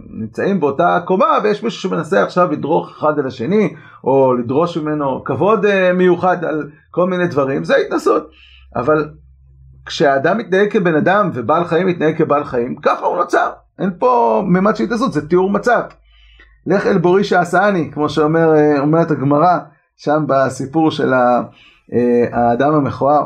נמצאים 0.09 0.59
באותה 0.59 0.99
קומה 1.05 1.37
ויש 1.43 1.63
מישהו 1.63 1.81
שמנסה 1.81 2.23
עכשיו 2.23 2.51
לדרוך 2.51 2.89
אחד 2.89 3.19
על 3.19 3.27
השני 3.27 3.73
או 4.03 4.33
לדרוש 4.33 4.77
ממנו 4.77 5.23
כבוד 5.23 5.65
אה, 5.65 5.93
מיוחד 5.93 6.45
על 6.45 6.69
כל 6.91 7.07
מיני 7.09 7.27
דברים, 7.27 7.63
זה 7.63 7.75
התנסות. 7.75 8.29
אבל 8.75 9.09
כשהאדם 9.85 10.37
מתנהג 10.37 10.71
כבן 10.71 10.95
אדם 10.95 11.29
ובעל 11.33 11.65
חיים 11.65 11.87
מתנהג 11.87 12.17
כבעל 12.17 12.43
חיים, 12.43 12.75
ככה 12.75 13.05
הוא 13.05 13.17
נוצר. 13.17 13.51
אין 13.79 13.89
פה 13.99 14.43
ממד 14.47 14.75
של 14.75 14.83
התנסות, 14.83 15.13
זה 15.13 15.29
תיאור 15.29 15.49
מצב. 15.49 15.81
לך 16.65 16.87
אל 16.87 16.97
בורי 16.97 17.23
שעשני, 17.23 17.91
כמו 17.93 18.09
שאומרת 18.09 19.11
הגמרא 19.11 19.57
שם 19.97 20.23
בסיפור 20.27 20.91
של 20.91 21.13
האדם 22.31 22.73
המכוער. 22.73 23.25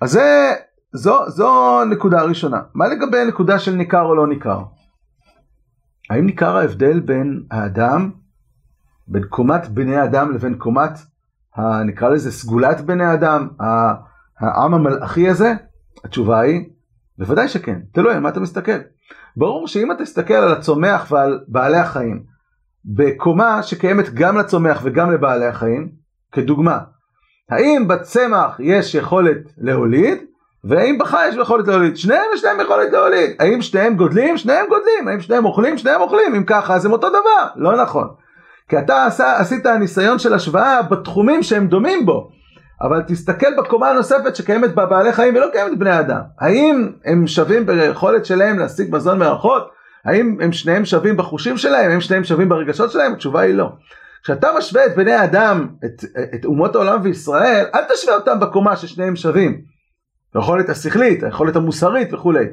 אז 0.00 0.10
זה 0.10 0.54
זו, 0.92 1.30
זו 1.30 1.84
נקודה 1.84 2.22
ראשונה. 2.22 2.60
מה 2.74 2.88
לגבי 2.88 3.24
נקודה 3.24 3.58
של 3.58 3.74
ניכר 3.74 4.02
או 4.02 4.14
לא 4.14 4.26
ניכר? 4.26 4.62
האם 6.10 6.26
ניכר 6.26 6.56
ההבדל 6.56 7.00
בין 7.00 7.42
האדם, 7.50 8.10
בין 9.08 9.22
קומת 9.28 9.68
בני 9.68 9.96
האדם 9.96 10.32
לבין 10.32 10.58
קומת, 10.58 10.98
ה, 11.56 11.82
נקרא 11.82 12.08
לזה 12.08 12.32
סגולת 12.32 12.80
בני 12.80 13.14
אדם, 13.14 13.48
העם 14.40 14.74
המלאכי 14.74 15.28
הזה? 15.28 15.54
התשובה 16.04 16.40
היא, 16.40 16.68
בוודאי 17.18 17.48
שכן. 17.48 17.80
תלוי 17.92 18.14
על 18.14 18.20
מה 18.20 18.28
אתה 18.28 18.40
מסתכל. 18.40 18.78
ברור 19.36 19.68
שאם 19.68 19.92
אתה 19.92 20.02
תסתכל 20.02 20.34
על 20.34 20.52
הצומח 20.52 21.12
ועל 21.12 21.40
בעלי 21.48 21.78
החיים, 21.78 22.22
בקומה 22.84 23.62
שקיימת 23.62 24.14
גם 24.14 24.38
לצומח 24.38 24.80
וגם 24.84 25.10
לבעלי 25.12 25.46
החיים, 25.46 25.92
כדוגמה, 26.32 26.78
האם 27.50 27.88
בצמח 27.88 28.60
יש 28.60 28.94
יכולת 28.94 29.52
להוליד? 29.58 30.27
והאם 30.64 30.98
בך 30.98 31.16
יש 31.28 31.36
יכולת 31.36 31.68
להוליד? 31.68 31.96
שניהם 31.96 32.24
יש 32.34 32.44
להם 32.44 32.60
יכולת 32.60 32.92
להוליד. 32.92 33.30
האם 33.38 33.62
שניהם 33.62 33.96
גודלים? 33.96 34.36
שניהם 34.36 34.66
גודלים. 34.68 35.08
האם 35.08 35.20
שניהם 35.20 35.44
אוכלים? 35.44 35.78
שניהם 35.78 36.00
אוכלים. 36.00 36.34
אם 36.34 36.44
ככה 36.44 36.74
אז 36.74 36.84
הם 36.84 36.92
אותו 36.92 37.08
דבר. 37.08 37.46
לא 37.56 37.82
נכון. 37.82 38.08
כי 38.68 38.78
אתה 38.78 39.04
עשה, 39.04 39.36
עשית 39.36 39.66
ניסיון 39.66 40.18
של 40.18 40.34
השוואה 40.34 40.82
בתחומים 40.82 41.42
שהם 41.42 41.66
דומים 41.66 42.06
בו. 42.06 42.30
אבל 42.82 43.02
תסתכל 43.06 43.54
בקומה 43.58 43.90
הנוספת 43.90 44.36
שקיימת 44.36 44.74
בבעלי 44.74 45.12
חיים 45.12 45.36
ולא 45.36 45.46
קיימת 45.52 45.78
בני 45.78 46.00
אדם. 46.00 46.20
האם 46.40 46.92
הם 47.04 47.26
שווים 47.26 47.66
ביכולת 47.66 48.24
שלהם 48.24 48.58
להשיג 48.58 48.94
מזון 48.94 49.18
מרחות? 49.18 49.68
האם 50.04 50.36
הם 50.40 50.52
שניהם 50.52 50.84
שווים 50.84 51.16
בחושים 51.16 51.56
שלהם? 51.56 51.90
האם 51.90 52.00
שניהם 52.00 52.24
שווים 52.24 52.48
ברגשות 52.48 52.90
שלהם? 52.90 53.12
התשובה 53.12 53.40
היא 53.40 53.54
לא. 53.54 53.72
כשאתה 54.24 54.48
משווה 54.58 54.86
את 54.86 54.96
בני 54.96 55.12
האדם, 55.12 55.68
את, 55.84 56.04
את 56.34 56.44
אומות 56.44 56.74
העולם 56.74 56.98
וישראל, 57.02 57.66
אל 57.74 57.80
תשווה 57.94 58.14
אותם 58.14 58.40
בקומה 58.40 58.76
ששניהם 58.76 59.16
שווים. 59.16 59.60
היכולת 60.34 60.68
השכלית, 60.68 61.22
היכולת 61.22 61.56
המוסרית 61.56 62.12
וכולי. 62.12 62.44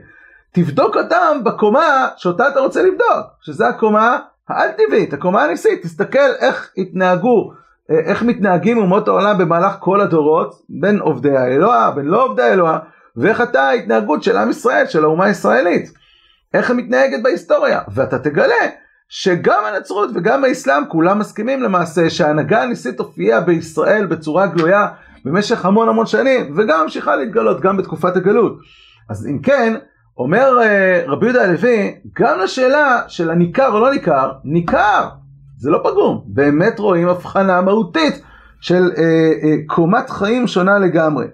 תבדוק 0.52 0.98
אותם 0.98 1.38
בקומה 1.44 2.08
שאותה 2.18 2.48
אתה 2.48 2.60
רוצה 2.60 2.84
לבדוק, 2.84 3.26
שזה 3.42 3.68
הקומה 3.68 4.20
האל-טבעית, 4.50 5.14
הקומה 5.14 5.44
הניסית. 5.44 5.84
תסתכל 5.84 6.34
איך 6.40 6.72
התנהגו, 6.78 7.52
אה, 7.92 8.00
איך 8.00 8.24
מתנהגים 8.24 8.78
אומות 8.78 9.08
העולם 9.08 9.38
במהלך 9.38 9.76
כל 9.80 10.02
הדורות, 10.02 10.62
בין 10.70 11.00
עובדי 11.00 11.38
האלוה, 11.38 11.92
בין 11.96 12.06
לא 12.06 12.24
עובדי 12.24 12.42
האלוה, 12.44 12.80
ואיך 13.16 13.42
אתה 13.42 13.62
ההתנהגות 13.62 14.24
של 14.24 14.38
עם 14.38 14.50
ישראל, 14.50 14.88
של 14.88 15.04
האומה 15.04 15.26
הישראלית. 15.26 15.92
איך 16.54 16.70
היא 16.70 16.78
מתנהגת 16.78 17.24
בהיסטוריה, 17.24 17.80
ואתה 17.94 18.20
תגלה 18.20 18.56
שגם 19.10 19.64
הנצרות 19.66 20.10
וגם 20.16 20.44
האסלאם 20.44 20.84
כולם 20.88 21.20
מסכימים 21.20 21.64
למעשה 21.64 22.10
שההנהגה 22.10 22.64
הניסית 22.64 23.00
הופיעה 23.00 23.42
בישראל 23.42 24.06
בצורה 24.06 24.48
גלויה 24.48 24.88
במשך 25.26 25.66
המון 25.66 25.90
המון 25.90 26.06
שנים, 26.06 26.54
וגם 26.58 26.84
ממשיכה 26.84 27.16
להתגלות 27.16 27.62
גם 27.62 27.78
בתקופת 27.78 28.16
הגלות. 28.16 28.58
אז 29.10 29.28
אם 29.28 29.40
כן, 29.40 29.74
אומר 30.18 30.58
אה, 30.62 31.04
רבי 31.08 31.26
יהודה 31.26 31.44
הלוי, 31.44 31.96
גם 32.20 32.40
לשאלה 32.40 33.02
של 33.08 33.30
הניכר 33.30 33.72
או 33.72 33.80
לא 33.80 33.94
ניכר, 33.94 34.32
ניכר, 34.44 35.10
זה 35.58 35.70
לא 35.70 35.82
פגום, 35.84 36.24
באמת 36.26 36.80
רואים 36.80 37.08
הבחנה 37.08 37.62
מהותית 37.62 38.22
של 38.62 38.84
אה, 38.98 39.04
אה, 39.44 39.56
קומת 39.68 40.10
חיים 40.10 40.48
שונה 40.48 40.80
לגמרי. 40.80 41.26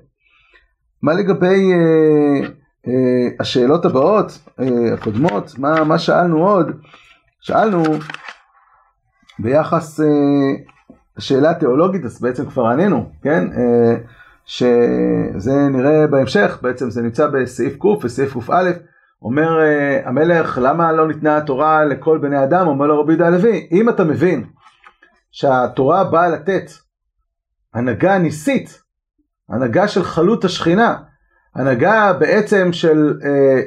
מה 1.04 1.14
לגבי 1.14 1.74
אה, 1.74 2.48
אה, 2.88 3.30
השאלות 3.40 3.86
הבאות, 3.86 4.40
אה, 4.60 4.94
הקודמות, 4.94 5.60
מה, 5.60 5.84
מה 5.84 6.00
שאלנו 6.00 6.48
עוד? 6.48 6.72
שאלנו 7.42 7.84
ביחס 9.40 10.00
אה, 10.00 10.06
שאלה 11.20 11.54
תיאולוגית, 11.54 12.06
אז 12.06 12.22
בעצם 12.22 12.46
כבר 12.46 12.66
ענינו, 12.66 13.10
כן? 13.22 13.48
אה, 13.54 13.96
שזה 14.46 15.68
נראה 15.70 16.08
בהמשך, 16.08 16.60
בעצם 16.62 16.90
זה 16.90 17.02
נמצא 17.02 17.28
בסעיף 17.28 17.78
ק' 17.78 18.04
וסעיף 18.04 18.34
קא, 18.34 18.72
אומר 19.22 19.62
אה, 19.62 20.02
המלך, 20.06 20.60
למה 20.62 20.92
לא 20.92 21.08
ניתנה 21.08 21.38
התורה 21.38 21.86
לכל 21.86 22.18
בני 22.18 22.44
אדם? 22.44 22.68
אומר 22.68 22.86
לו 22.86 23.02
רבי 23.02 23.12
יהודה 23.14 23.28
הלוי, 23.28 23.68
אם 23.72 23.90
אתה 23.90 24.04
מבין 24.04 24.44
שהתורה 25.32 26.04
באה 26.04 26.30
לתת 26.30 26.72
הנהגה 27.74 28.18
ניסית, 28.18 28.82
הנהגה 29.50 29.88
של 29.88 30.04
חלות 30.04 30.46
השכינה, 30.46 30.96
הנהגה 31.56 32.14
בעצם 32.14 32.74
של, 32.74 33.14
אה, 33.26 33.62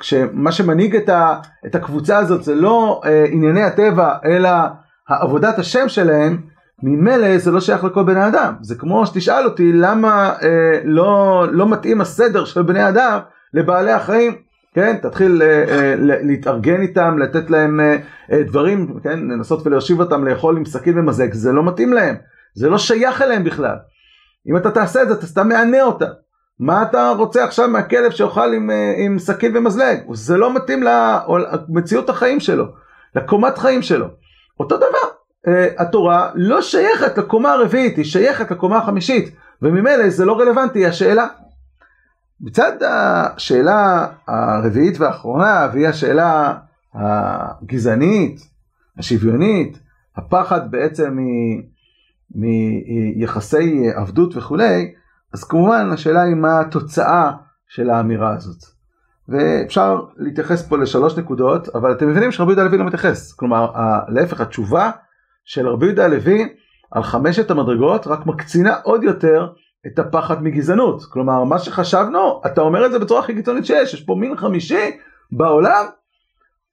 שמה 0.00 0.52
שמנהיג 0.52 0.96
את, 0.96 1.08
ה, 1.08 1.40
את 1.66 1.74
הקבוצה 1.74 2.18
הזאת 2.18 2.44
זה 2.44 2.54
לא 2.54 3.00
ענייני 3.30 3.62
הטבע, 3.62 4.16
אלא 4.24 4.50
העבודת 5.08 5.58
השם 5.58 5.88
שלהם, 5.88 6.55
ממילא 6.82 7.38
זה 7.38 7.50
לא 7.50 7.60
שייך 7.60 7.84
לכל 7.84 8.02
בני 8.04 8.26
אדם. 8.26 8.54
זה 8.60 8.74
כמו 8.74 9.06
שתשאל 9.06 9.44
אותי 9.44 9.72
למה 9.72 10.34
אה, 10.42 10.80
לא, 10.84 11.44
לא 11.52 11.68
מתאים 11.68 12.00
הסדר 12.00 12.44
של 12.44 12.62
בני 12.62 12.88
אדם 12.88 13.18
לבעלי 13.54 13.92
החיים. 13.92 14.32
כן, 14.74 14.96
תתחיל 15.02 15.42
אה, 15.42 15.64
אה, 15.68 15.94
להתארגן 15.98 16.80
איתם, 16.80 17.18
לתת 17.18 17.50
להם 17.50 17.80
אה, 17.80 17.96
אה, 18.32 18.42
דברים, 18.42 18.98
כן, 19.02 19.18
לנסות 19.18 19.66
ולהושיב 19.66 20.00
אותם 20.00 20.24
לאכול 20.24 20.56
עם 20.56 20.64
סכין 20.64 20.98
ומזג, 20.98 21.32
זה 21.32 21.52
לא 21.52 21.62
מתאים 21.62 21.92
להם, 21.92 22.16
זה 22.54 22.68
לא 22.68 22.78
שייך 22.78 23.22
אליהם 23.22 23.44
בכלל. 23.44 23.76
אם 24.48 24.56
אתה 24.56 24.70
תעשה 24.70 25.02
את 25.02 25.08
זה, 25.08 25.14
אתה 25.14 25.26
סתם 25.26 25.48
מענה 25.48 25.82
אותה. 25.82 26.06
מה 26.60 26.82
אתה 26.82 27.12
רוצה 27.16 27.44
עכשיו 27.44 27.68
מהכלב 27.68 28.10
שאוכל 28.10 28.52
עם, 28.52 28.70
אה, 28.70 28.94
עם 28.96 29.18
סכין 29.18 29.56
ומזלג? 29.56 29.98
זה 30.12 30.36
לא 30.36 30.54
מתאים 30.54 30.82
למציאות 30.82 32.10
החיים 32.10 32.40
שלו, 32.40 32.64
לקומת 33.14 33.58
חיים 33.58 33.82
שלו. 33.82 34.06
אותו 34.60 34.76
דבר, 34.76 35.08
התורה 35.78 36.30
לא 36.34 36.62
שייכת 36.62 37.18
לקומה 37.18 37.52
הרביעית, 37.52 37.96
היא 37.96 38.04
שייכת 38.04 38.50
לקומה 38.50 38.78
החמישית, 38.78 39.34
וממילא 39.62 40.10
זה 40.10 40.24
לא 40.24 40.40
רלוונטי 40.40 40.86
השאלה. 40.86 41.26
מצד 42.40 42.72
השאלה 42.82 44.06
הרביעית 44.28 45.00
והאחרונה, 45.00 45.68
והיא 45.72 45.88
השאלה 45.88 46.54
הגזענית, 46.94 48.40
השוויונית, 48.98 49.78
הפחד 50.16 50.70
בעצם 50.70 51.18
מיחסי 52.34 53.90
עבדות 53.94 54.36
וכולי, 54.36 54.92
אז 55.34 55.44
כמובן 55.44 55.90
השאלה 55.92 56.22
היא 56.22 56.34
מה 56.34 56.60
התוצאה 56.60 57.32
של 57.68 57.90
האמירה 57.90 58.34
הזאת. 58.34 58.64
ואפשר 59.28 60.00
להתייחס 60.16 60.68
פה 60.68 60.78
לשלוש 60.78 61.18
נקודות, 61.18 61.68
אבל 61.68 61.92
אתם 61.92 62.08
מבינים 62.08 62.32
שרבי 62.32 62.50
יהודה 62.50 62.62
הלוי 62.62 62.78
לא 62.78 62.84
מתייחס. 62.84 63.32
כלומר, 63.32 63.70
להפך, 64.08 64.40
התשובה 64.40 64.90
של 65.46 65.68
רבי 65.68 65.86
יהודה 65.86 66.04
הלוי 66.04 66.48
על 66.92 67.02
חמשת 67.02 67.50
המדרגות 67.50 68.06
רק 68.06 68.26
מקצינה 68.26 68.76
עוד 68.82 69.02
יותר 69.02 69.46
את 69.86 69.98
הפחד 69.98 70.42
מגזענות. 70.42 71.04
כלומר, 71.04 71.44
מה 71.44 71.58
שחשבנו, 71.58 72.40
אתה 72.46 72.60
אומר 72.60 72.86
את 72.86 72.92
זה 72.92 72.98
בצורה 72.98 73.20
הכי 73.20 73.34
קיצונית 73.34 73.66
שיש, 73.66 73.94
יש 73.94 74.04
פה 74.04 74.14
מין 74.14 74.36
חמישי 74.36 74.90
בעולם, 75.32 75.84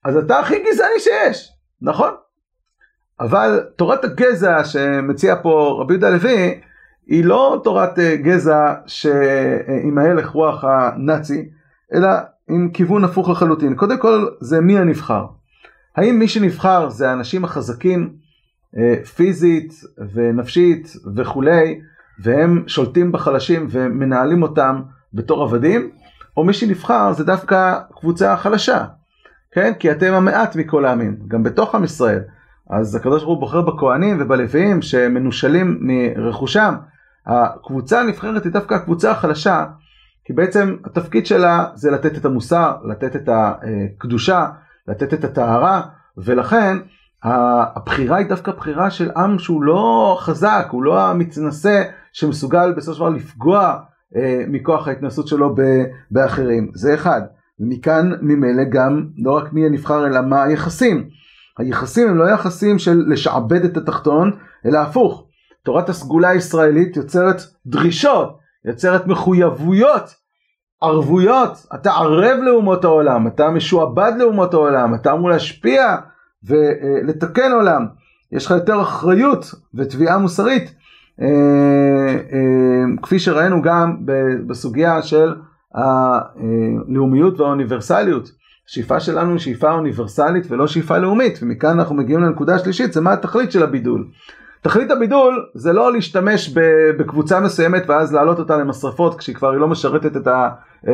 אז 0.05 0.17
אתה 0.17 0.39
הכי 0.39 0.63
גזעני 0.63 0.99
שיש, 0.99 1.51
נכון? 1.81 2.09
אבל 3.19 3.63
תורת 3.75 4.03
הגזע 4.03 4.63
שמציע 4.63 5.35
פה 5.41 5.77
רבי 5.81 5.93
יהודה 5.93 6.07
הלוי, 6.07 6.61
היא 7.07 7.25
לא 7.25 7.61
תורת 7.63 7.99
אה, 7.99 8.15
גזע 8.15 8.73
שעם 8.85 9.97
ההלך 9.97 10.29
רוח 10.29 10.63
הנאצי, 10.63 11.49
אלא 11.93 12.09
עם 12.49 12.69
כיוון 12.73 13.03
הפוך 13.03 13.29
לחלוטין. 13.29 13.75
קודם 13.75 13.97
כל, 13.97 14.27
זה 14.41 14.61
מי 14.61 14.79
הנבחר. 14.79 15.25
האם 15.95 16.19
מי 16.19 16.27
שנבחר 16.27 16.89
זה 16.89 17.09
האנשים 17.09 17.43
החזקים, 17.43 18.22
פיזית 19.15 19.73
ונפשית 20.13 20.93
וכולי, 21.15 21.79
והם 22.23 22.63
שולטים 22.67 23.11
בחלשים 23.11 23.67
ומנהלים 23.69 24.43
אותם 24.43 24.81
בתור 25.13 25.43
עבדים, 25.43 25.89
או 26.37 26.43
מי 26.43 26.53
שנבחר 26.53 27.13
זה 27.13 27.23
דווקא 27.23 27.79
קבוצה 27.99 28.37
חלשה, 28.37 28.85
כן? 29.51 29.73
כי 29.79 29.91
אתם 29.91 30.13
המעט 30.13 30.55
מכל 30.55 30.85
העמים, 30.85 31.17
גם 31.27 31.43
בתוך 31.43 31.75
עם 31.75 31.83
ישראל. 31.83 32.21
אז 32.69 32.95
הקדוש 32.95 33.23
ברוך 33.23 33.33
הוא 33.33 33.39
בוחר 33.39 33.61
בכהנים 33.61 34.17
ובלוויים 34.19 34.81
שמנושלים 34.81 35.77
מרכושם. 35.81 36.75
הקבוצה 37.27 38.01
הנבחרת 38.01 38.43
היא 38.43 38.51
דווקא 38.51 38.73
הקבוצה 38.73 39.11
החלשה, 39.11 39.65
כי 40.25 40.33
בעצם 40.33 40.75
התפקיד 40.85 41.25
שלה 41.25 41.65
זה 41.73 41.91
לתת 41.91 42.17
את 42.17 42.25
המוסר, 42.25 42.75
לתת 42.89 43.15
את 43.15 43.29
הקדושה, 43.29 44.47
לתת 44.87 45.13
את 45.13 45.23
הטהרה, 45.23 45.81
ולכן 46.17 46.77
הבחירה 47.23 48.17
היא 48.17 48.27
דווקא 48.27 48.51
בחירה 48.51 48.91
של 48.91 49.11
עם 49.17 49.39
שהוא 49.39 49.63
לא 49.63 50.17
חזק, 50.19 50.67
הוא 50.71 50.83
לא 50.83 51.01
המתנשא 51.01 51.83
שמסוגל 52.13 52.73
בסופו 52.77 52.93
של 52.93 52.99
דבר 52.99 53.09
לפגוע 53.09 53.79
אה, 54.15 54.43
מכוח 54.47 54.87
ההתנסות 54.87 55.27
שלו 55.27 55.55
באחרים. 56.11 56.71
זה 56.75 56.93
אחד. 56.93 57.21
ומכאן 57.59 58.11
ממילא 58.21 58.63
גם 58.69 59.05
לא 59.17 59.31
רק 59.31 59.53
מי 59.53 59.65
הנבחר 59.65 60.07
אלא 60.07 60.21
מה 60.21 60.43
היחסים. 60.43 61.09
היחסים 61.57 62.09
הם 62.09 62.17
לא 62.17 62.29
יחסים 62.29 62.79
של 62.79 63.03
לשעבד 63.07 63.65
את 63.65 63.77
התחתון, 63.77 64.31
אלא 64.65 64.77
הפוך. 64.79 65.27
תורת 65.65 65.89
הסגולה 65.89 66.29
הישראלית 66.29 66.97
יוצרת 66.97 67.41
דרישות, 67.65 68.37
יוצרת 68.65 69.07
מחויבויות, 69.07 70.15
ערבויות. 70.81 71.65
אתה 71.75 71.91
ערב 71.91 72.39
לאומות 72.39 72.85
העולם, 72.85 73.27
אתה 73.27 73.49
משועבד 73.49 74.11
לאומות 74.17 74.53
העולם, 74.53 74.95
אתה 74.95 75.11
אמור 75.11 75.29
להשפיע 75.29 75.95
ולתקן 76.47 77.51
עולם. 77.51 77.85
יש 78.31 78.45
לך 78.45 78.51
יותר 78.51 78.81
אחריות 78.81 79.53
ותביעה 79.75 80.17
מוסרית, 80.17 80.75
אה, 81.21 81.27
אה, 82.33 82.83
כפי 83.01 83.19
שראינו 83.19 83.61
גם 83.61 83.97
בסוגיה 84.47 85.01
של 85.01 85.35
הלאומיות 85.73 87.39
והאוניברסליות. 87.39 88.31
השאיפה 88.69 88.99
שלנו 88.99 89.31
היא 89.31 89.39
שאיפה 89.39 89.71
אוניברסלית 89.71 90.51
ולא 90.51 90.67
שאיפה 90.67 90.97
לאומית, 90.97 91.39
ומכאן 91.41 91.79
אנחנו 91.79 91.95
מגיעים 91.95 92.21
לנקודה 92.21 92.55
השלישית, 92.55 92.93
זה 92.93 93.01
מה 93.01 93.13
התכלית 93.13 93.51
של 93.51 93.63
הבידול. 93.63 94.07
תכלית 94.61 94.91
הבידול 94.91 95.45
זה 95.53 95.73
לא 95.73 95.93
להשתמש 95.93 96.53
בקבוצה 96.99 97.39
מסוימת 97.39 97.83
ואז 97.89 98.13
להעלות 98.13 98.39
אותה 98.39 98.57
למשרפות 98.57 99.19
כשהיא 99.19 99.35
כבר 99.35 99.51
לא 99.51 99.67
משרתת, 99.67 100.27
ה, 100.27 100.49
אה, 100.87 100.93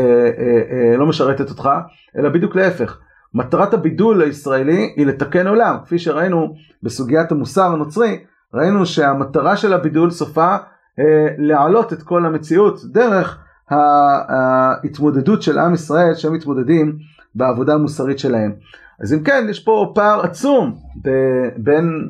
לא 0.98 1.06
משרתת 1.06 1.50
אותך, 1.50 1.70
אלא 2.18 2.30
בדיוק 2.30 2.56
להפך. 2.56 3.00
מטרת 3.34 3.74
הבידול 3.74 4.22
הישראלי 4.22 4.94
היא 4.96 5.06
לתקן 5.06 5.48
עולם, 5.48 5.78
כפי 5.86 6.00
שראינו 6.00 6.56
בסוגיית 6.84 7.32
המוסר 7.32 7.72
הנוצרי, 7.72 8.20
ראינו 8.54 8.86
שהמטרה 8.86 9.58
של 9.58 9.74
הבידול 9.74 10.12
סופה 10.12 10.56
אה, 11.00 11.28
להעלות 11.38 11.94
את 11.94 12.04
כל 12.04 12.26
המציאות 12.26 12.80
דרך 12.86 13.38
ההתמודדות 13.70 15.42
של 15.42 15.60
עם 15.60 15.74
ישראל 15.74 16.16
שהם 16.16 16.34
מתמודדים 16.34 16.98
בעבודה 17.36 17.74
המוסרית 17.74 18.20
שלהם. 18.20 18.52
אז 19.02 19.14
אם 19.14 19.24
כן, 19.24 19.48
יש 19.50 19.60
פה 19.60 19.92
פער 19.96 20.22
עצום 20.22 20.76
בין 21.58 22.10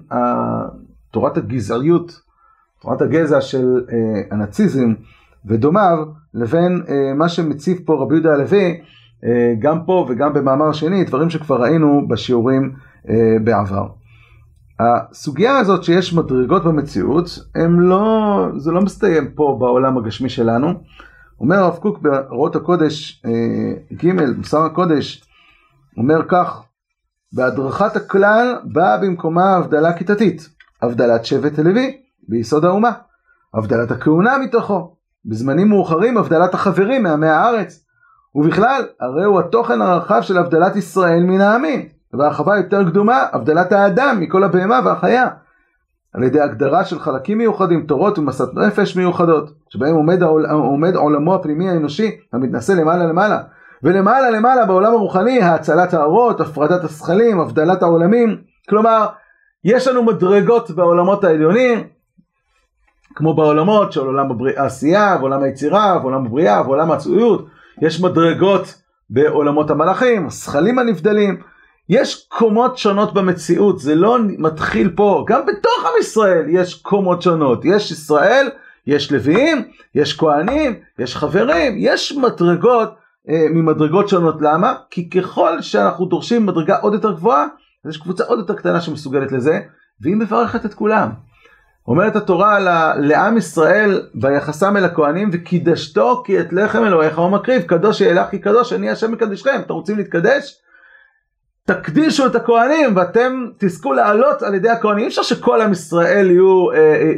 תורת 1.12 1.38
הגזעיות, 1.38 2.22
תורת 2.82 3.02
הגזע 3.02 3.42
של 3.42 3.82
אה, 3.92 4.22
הנאציזם 4.32 4.94
ודומיו, 5.46 5.98
לבין 6.34 6.84
אה, 6.90 7.14
מה 7.14 7.30
שמציב 7.30 7.80
פה 7.86 7.94
רבי 8.02 8.16
יהודה 8.16 8.34
הלוי 8.34 8.82
גם 9.60 9.86
פה 9.86 10.06
וגם 10.10 10.34
במאמר 10.34 10.72
שני, 10.72 11.04
דברים 11.04 11.30
שכבר 11.30 11.62
ראינו 11.62 12.08
בשיעורים 12.08 12.74
אה, 13.10 13.38
בעבר. 13.44 13.88
הסוגיה 14.80 15.58
הזאת 15.58 15.84
שיש 15.84 16.14
מדרגות 16.14 16.64
במציאות, 16.64 17.40
הם 17.56 17.80
לא, 17.80 18.48
זה 18.58 18.72
לא 18.72 18.82
מסתיים 18.82 19.32
פה 19.36 19.58
בעולם 19.60 19.98
הגשמי 19.98 20.30
שלנו. 20.30 20.74
אומר 21.40 21.56
הרב 21.56 21.78
קוק 21.78 22.00
בהוראות 22.00 22.56
הקודש 22.56 23.22
אה, 23.26 23.96
ג', 24.04 24.38
מוסר 24.38 24.62
הקודש, 24.62 25.24
אומר 25.98 26.22
כך, 26.28 26.64
בהדרכת 27.34 27.96
הכלל 27.96 28.56
באה 28.64 28.98
במקומה 28.98 29.56
הבדלה 29.56 29.94
כיתתית, 29.94 30.50
הבדלת 30.82 31.26
שבט 31.26 31.60
הלוי 31.60 31.98
ביסוד 32.28 32.66
האומה, 32.66 32.92
הבדלת 33.54 33.92
הכהונה 33.92 34.38
מתוכו, 34.38 34.96
בזמנים 35.26 35.68
מאוחרים 35.70 36.18
הבדלת 36.18 36.54
החברים 36.54 37.04
מעמי 37.04 37.28
הארץ, 37.28 37.86
ובכלל, 38.36 38.82
הרי 39.00 39.24
הוא 39.24 39.40
התוכן 39.40 39.82
הרחב 39.82 40.22
של 40.22 40.38
הבדלת 40.38 40.76
ישראל 40.76 41.24
מן 41.24 41.42
העמים, 41.42 41.88
והרחבה 42.14 42.58
יותר 42.58 42.90
קדומה, 42.90 43.26
הבדלת 43.32 43.72
האדם 43.72 44.18
מכל 44.20 44.44
הבהמה 44.44 44.80
והחיה, 44.86 45.28
על 46.14 46.24
ידי 46.24 46.42
הגדרה 46.42 46.86
של 46.86 47.00
חלקים 47.00 47.38
מיוחדים, 47.38 47.86
תורות 47.86 48.20
ומסת 48.20 48.54
נפש 48.54 48.96
מיוחדות, 48.96 49.52
שבהם 49.70 49.96
עומד, 49.96 50.24
העול, 50.24 50.46
עומד 50.46 50.96
עולמו 50.96 51.36
הפנימי 51.36 51.70
האנושי, 51.70 52.18
המתנשא 52.34 52.72
למעלה 52.72 53.06
למעלה, 53.06 53.42
ולמעלה 53.84 54.30
למעלה 54.30 54.66
בעולם 54.66 54.94
הרוחני, 54.94 55.42
האצלת 55.42 55.94
האורות, 55.94 56.42
הפרדת 56.42 56.84
השכלים, 56.84 57.40
הבדלת 57.40 57.84
העולמים, 57.84 58.38
כלומר, 58.70 59.06
יש 59.64 59.88
לנו 59.88 60.04
מדרגות 60.04 60.72
בעולמות 60.72 61.24
העליונים, 61.24 61.84
כמו 63.16 63.34
בעולמות 63.34 63.92
של 63.92 64.02
עולם 64.02 64.28
העשייה, 64.58 65.18
ועולם 65.20 65.44
היצירה, 65.44 66.00
ועולם 66.02 66.26
הבריאה, 66.26 66.62
ועולם 66.62 66.92
העצויות, 66.92 67.46
יש 67.82 68.02
מדרגות 68.02 68.82
בעולמות 69.10 69.70
המלאכים, 69.72 70.28
השכלים 70.28 70.80
הנבדלים, 70.80 71.42
יש 71.90 72.28
קומות 72.28 72.78
שונות 72.78 73.14
במציאות, 73.14 73.80
זה 73.80 73.96
לא 73.96 74.18
מתחיל 74.38 74.92
פה, 74.96 75.26
גם 75.28 75.42
בתוך 75.46 75.86
עם 75.86 75.92
ישראל 76.00 76.46
יש 76.50 76.82
קומות 76.82 77.22
שונות, 77.22 77.66
יש 77.66 77.92
ישראל, 77.92 78.50
יש 78.88 79.12
לוויים, 79.12 79.64
יש 79.96 80.18
כהנים, 80.18 80.80
יש 81.00 81.16
חברים, 81.16 81.74
יש 81.78 82.12
מדרגות 82.12 82.96
אה, 83.30 83.46
ממדרגות 83.50 84.10
שונות, 84.10 84.36
למה? 84.42 84.74
כי 84.90 85.10
ככל 85.10 85.62
שאנחנו 85.62 86.06
דורשים 86.06 86.46
מדרגה 86.46 86.78
עוד 86.78 86.94
יותר 86.94 87.12
גבוהה, 87.12 87.46
אז 87.86 87.92
יש 87.92 87.98
קבוצה 87.98 88.24
עוד 88.24 88.40
יותר 88.40 88.54
קטנה 88.54 88.82
שמסוגלת 88.82 89.32
לזה, 89.32 89.60
והיא 90.02 90.16
מברכת 90.16 90.66
את 90.66 90.74
כולם. 90.74 91.10
אומרת 91.90 92.16
התורה 92.16 92.60
לעם 92.98 93.38
ישראל 93.38 94.02
ויחסם 94.22 94.78
אל 94.78 94.86
הכהנים 94.86 95.30
וקידשתו 95.34 96.24
כי 96.26 96.40
את 96.40 96.54
לחם 96.54 96.84
אלוהיך 96.84 97.20
הוא 97.20 97.30
מקריב. 97.30 97.62
קדוש 97.62 98.02
יהיה 98.02 98.14
לך 98.14 98.30
כי 98.30 98.40
קדוש 98.40 98.74
אני 98.74 98.90
השם 98.90 99.12
מקדשכם. 99.12 99.62
אתם 99.66 99.74
רוצים 99.74 99.98
להתקדש? 99.98 100.62
תקדישו 101.66 102.26
את 102.26 102.36
הכהנים 102.36 102.96
ואתם 102.96 103.46
תזכו 103.58 103.94
לעלות 103.94 104.42
על 104.42 104.56
ידי 104.56 104.70
הכהנים. 104.70 105.04
אי 105.04 105.08
אפשר 105.08 105.24
שכל 105.24 105.62
עם 105.62 105.72
ישראל 105.72 106.32
יהיו, 106.32 106.72
אה, 106.72 106.78
אה, 106.78 107.12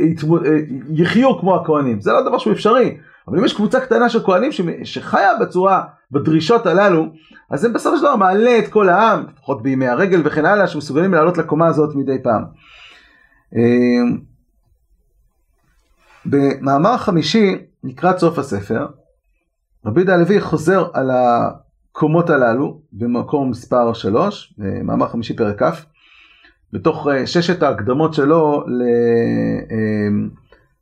אה, 0.45 0.57
יחיו 0.93 1.39
כמו 1.39 1.55
הכהנים. 1.55 2.01
זה 2.01 2.11
לא 2.11 2.21
דבר 2.21 2.37
שהוא 2.37 2.53
אפשרי. 2.53 2.97
אבל 3.27 3.37
אם 3.37 3.45
יש 3.45 3.53
קבוצה 3.53 3.79
קטנה 3.79 4.09
של 4.09 4.23
כהנים 4.23 4.51
שחיה 4.83 5.35
בצורה 5.41 5.83
בדרישות 6.11 6.65
הללו 6.65 7.07
אז 7.51 7.61
זה 7.61 7.69
בסופו 7.69 7.97
של 7.97 8.03
דבר 8.03 8.15
מעלה 8.15 8.59
את 8.59 8.67
כל 8.67 8.89
העם 8.89 9.23
לפחות 9.33 9.63
בימי 9.63 9.87
הרגל 9.87 10.21
וכן 10.25 10.45
הלאה 10.45 10.67
שמסוגלים 10.67 11.13
לעלות 11.13 11.37
לקומה 11.37 11.67
הזאת 11.67 11.95
מדי 11.95 12.23
פעם. 12.23 12.43
אה, 13.55 14.17
במאמר 16.25 16.97
חמישי, 16.97 17.57
לקראת 17.83 18.17
סוף 18.17 18.39
הספר, 18.39 18.87
רבי 19.85 19.99
יהודה 19.99 20.13
הלוי 20.13 20.41
חוזר 20.41 20.87
על 20.93 21.11
הקומות 21.11 22.29
הללו 22.29 22.81
במקום 22.93 23.49
מספר 23.49 23.93
3, 23.93 24.53
במאמר 24.57 25.07
חמישי 25.07 25.35
פרק 25.35 25.63
כ', 25.63 25.85
בתוך 26.73 27.07
אה, 27.07 27.27
ששת 27.27 27.63
ההקדמות 27.63 28.13
שלו 28.13 28.63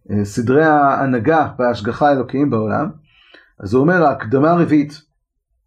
לסדרי 0.10 0.64
אה, 0.64 0.72
ההנהגה 0.72 1.48
וההשגחה 1.60 2.10
האלוקיים 2.10 2.50
בעולם. 2.50 2.90
אז 3.60 3.74
הוא 3.74 3.82
אומר 3.82 4.04
ההקדמה 4.04 4.52
הרביעית, 4.52 5.02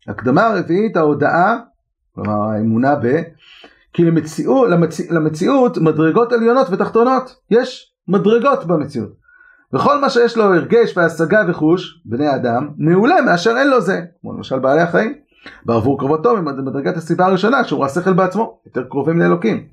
הקדמה 0.08 0.46
הרביעית 0.46 0.96
ההודעה, 0.96 1.58
כלומר 2.14 2.42
האמונה 2.42 2.94
ב, 2.94 3.22
כי 3.92 4.04
למציאות, 4.04 4.70
למציא, 4.70 5.12
למציאות 5.12 5.78
מדרגות 5.78 6.32
עליונות 6.32 6.66
ותחתונות, 6.70 7.36
יש 7.50 7.92
מדרגות 8.08 8.64
במציאות. 8.64 9.21
וכל 9.74 10.00
מה 10.00 10.10
שיש 10.10 10.36
לו 10.36 10.44
הרגש 10.44 10.96
והשגה 10.96 11.42
וחוש, 11.48 12.00
בני 12.04 12.34
אדם, 12.34 12.68
מעולה 12.78 13.22
מאשר 13.22 13.56
אין 13.56 13.70
לו 13.70 13.80
זה, 13.80 14.00
כמו 14.20 14.32
למשל 14.32 14.58
בעלי 14.58 14.80
החיים. 14.80 15.14
בעבור 15.64 15.98
קרובתו 15.98 16.36
במדרגת 16.36 16.96
הסיבה 16.96 17.26
הראשונה 17.26 17.64
שהוא 17.64 17.84
השכל 17.84 18.12
בעצמו, 18.12 18.58
יותר 18.66 18.82
קרובים 18.88 19.18
לאלוקים. 19.18 19.64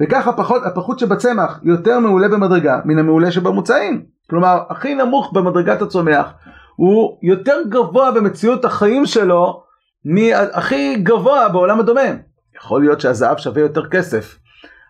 וכך 0.00 0.28
הפחות, 0.28 0.62
הפחות 0.64 0.98
שבצמח 0.98 1.60
יותר 1.62 1.98
מעולה 1.98 2.28
במדרגה 2.28 2.80
מן 2.84 2.98
המעולה 2.98 3.30
שבמוצאים. 3.30 4.02
כלומר, 4.30 4.58
הכי 4.68 4.94
נמוך 4.94 5.32
במדרגת 5.32 5.82
הצומח 5.82 6.32
הוא 6.76 7.18
יותר 7.22 7.56
גבוה 7.68 8.12
במציאות 8.12 8.64
החיים 8.64 9.06
שלו 9.06 9.62
מהכי 10.04 10.96
גבוה 10.96 11.48
בעולם 11.48 11.80
הדומם. 11.80 12.16
יכול 12.56 12.80
להיות 12.80 13.00
שהזהב 13.00 13.38
שווה 13.38 13.62
יותר 13.62 13.88
כסף, 13.88 14.38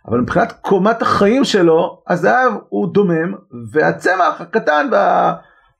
אבל 0.06 0.20
מבחינת 0.20 0.52
קומת 0.60 1.02
החיים 1.02 1.44
שלו, 1.44 2.02
הזהב 2.08 2.52
הוא 2.68 2.92
דומם, 2.92 3.34
והצמח 3.70 4.40
הקטן 4.40 4.88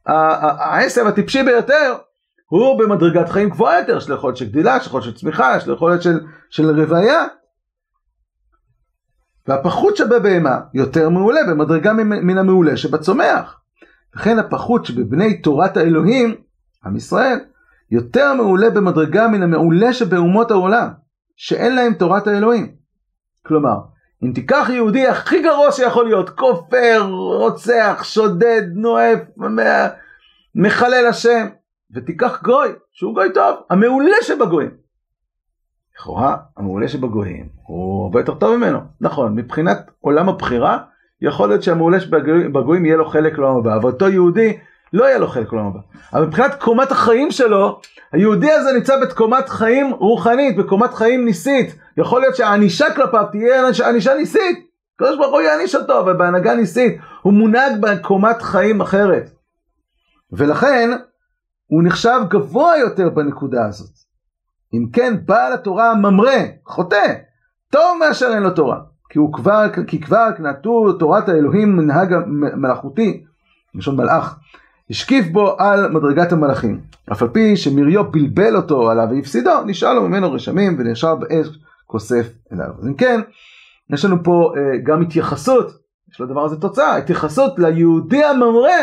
והעשב 0.07 1.07
הטיפשי 1.07 1.43
ביותר, 1.43 1.95
הוא 2.49 2.79
במדרגת 2.79 3.29
חיים 3.29 3.51
גבוהה 3.51 3.81
יותר, 3.81 3.97
יש 3.97 4.09
לו 4.09 4.17
יכולת 4.17 4.37
של 4.37 4.45
גדילה, 4.45 4.77
יש 4.77 4.83
לו 4.83 4.89
יכולת 4.89 5.05
של 5.05 5.15
צמיחה, 5.15 5.57
יש 5.57 5.67
לו 5.67 5.75
יכולת 5.75 6.03
של, 6.03 6.21
של 6.51 6.81
רוויה. 6.81 7.27
והפחות 9.49 9.97
שבבהמה 9.97 10.61
יותר 10.75 11.09
מעולה 11.09 11.41
במדרגה 11.49 11.93
מן 11.93 12.39
המעולה 12.39 12.77
שבצומח. 12.77 13.61
וכן 14.17 14.39
הפחות 14.39 14.85
שבבני 14.85 15.43
תורת 15.43 15.77
האלוהים, 15.77 16.35
עם 16.85 16.97
ישראל, 16.97 17.39
יותר 17.91 18.35
מעולה 18.35 18.71
במדרגה 18.71 19.29
מן 19.29 19.43
המעולה 19.43 19.93
שבאומות 19.93 20.51
העולם, 20.51 20.89
שאין 21.37 21.75
להם 21.77 21.95
תורת 21.95 22.27
האלוהים. 22.27 22.73
כלומר, 23.47 23.77
אם 24.25 24.33
תיקח 24.35 24.69
יהודי 24.73 25.07
הכי 25.07 25.43
גרוע 25.43 25.73
שיכול 25.73 26.05
להיות, 26.05 26.31
כופר, 26.31 27.09
רוצח, 27.39 28.01
שודד, 28.05 28.63
נואף, 28.75 29.19
מחלל 30.55 31.07
השם, 31.07 31.47
ותיקח 31.95 32.43
גוי, 32.43 32.69
שהוא 32.93 33.15
גוי 33.15 33.33
טוב, 33.35 33.57
המעולה 33.71 34.17
שבגויים. 34.23 34.71
לכאורה, 35.97 36.37
המעולה 36.57 36.89
שבגויים 36.89 37.49
הוא 37.63 38.05
הרבה 38.05 38.21
יותר 38.21 38.35
טוב 38.35 38.57
ממנו. 38.57 38.79
נכון, 39.01 39.35
מבחינת 39.35 39.91
עולם 40.01 40.29
הבחירה, 40.29 40.79
יכול 41.21 41.49
להיות 41.49 41.63
שהמעולה 41.63 42.01
שבגויים 42.01 42.85
יהיה 42.85 42.97
לו 42.97 43.09
חלק 43.09 43.39
לעולם 43.39 43.57
הבא, 43.57 43.77
אבל 43.77 43.91
אותו 43.91 44.09
יהודי 44.09 44.59
לא 44.93 45.05
יהיה 45.05 45.19
לו 45.19 45.29
חלק 45.29 45.53
לעולם 45.53 45.67
הבא. 45.67 45.81
אבל 46.13 46.27
מבחינת 46.27 46.55
קומת 46.55 46.93
החיים 46.93 47.31
שלו, 47.31 47.81
היהודי 48.13 48.51
הזה 48.51 48.73
נמצא 48.73 49.01
בתקומת 49.01 49.49
חיים 49.49 49.91
רוחנית, 49.91 50.57
בקומת 50.57 50.95
חיים 50.95 51.25
ניסית. 51.25 51.75
יכול 51.97 52.21
להיות 52.21 52.37
שהענישה 52.37 52.95
כלפיו 52.95 53.25
תהיה 53.33 53.69
ענישה 53.89 54.15
ניסית. 54.15 54.69
הקדוש 54.95 55.17
ברוך 55.17 55.33
הוא 55.33 55.41
יעניש 55.41 55.75
אותו, 55.75 56.01
אבל 56.01 56.17
בהנהגה 56.17 56.55
ניסית. 56.55 57.01
הוא 57.23 57.33
מונהג 57.33 57.73
בקומת 57.81 58.43
חיים 58.43 58.81
אחרת. 58.81 59.31
ולכן, 60.33 60.91
הוא 61.67 61.83
נחשב 61.83 62.21
גבוה 62.29 62.79
יותר 62.79 63.09
בנקודה 63.09 63.67
הזאת. 63.67 63.91
אם 64.75 64.87
כן, 64.93 65.15
בעל 65.25 65.53
התורה 65.53 65.95
ממרא, 65.95 66.39
חוטא, 66.67 67.15
טוב 67.71 67.99
מאשר 68.01 68.27
אין 68.35 68.43
לו 68.43 68.51
תורה. 68.51 68.79
כי, 69.09 69.19
הוא 69.19 69.33
כבר, 69.33 69.65
כי 69.87 70.01
כבר 70.01 70.29
נטו 70.39 70.93
תורת 70.93 71.29
האלוהים 71.29 71.77
מנהג 71.77 72.15
מלאכותי, 72.57 73.25
לשון 73.75 73.97
מלאך, 73.97 74.39
השקיף 74.91 75.27
בו 75.27 75.57
על 75.59 75.89
מדרגת 75.89 76.33
המלאכים. 76.33 76.81
אף 77.13 77.23
על 77.23 77.29
פי 77.29 77.57
שמריו 77.57 78.13
בלבל 78.13 78.57
אותו 78.57 78.91
עליו 78.91 79.07
והפסידו, 79.11 79.63
נשאר 79.67 79.95
לו 79.95 80.03
ממנו 80.03 80.33
רשמים 80.33 80.77
ונשאר 80.79 81.15
באש 81.15 81.47
כוסף 81.87 82.27
אליו. 82.53 82.69
אז 82.79 82.87
אם 82.87 82.95
כן, 82.95 83.21
יש 83.93 84.05
לנו 84.05 84.17
פה 84.25 84.53
uh, 84.55 84.59
גם 84.87 85.03
התייחסות, 85.03 85.71
יש 86.13 86.21
לדבר 86.21 86.45
הזה 86.45 86.61
תוצאה, 86.61 86.97
התייחסות 86.97 87.59
ליהודי 87.59 88.25
הממרא 88.25 88.77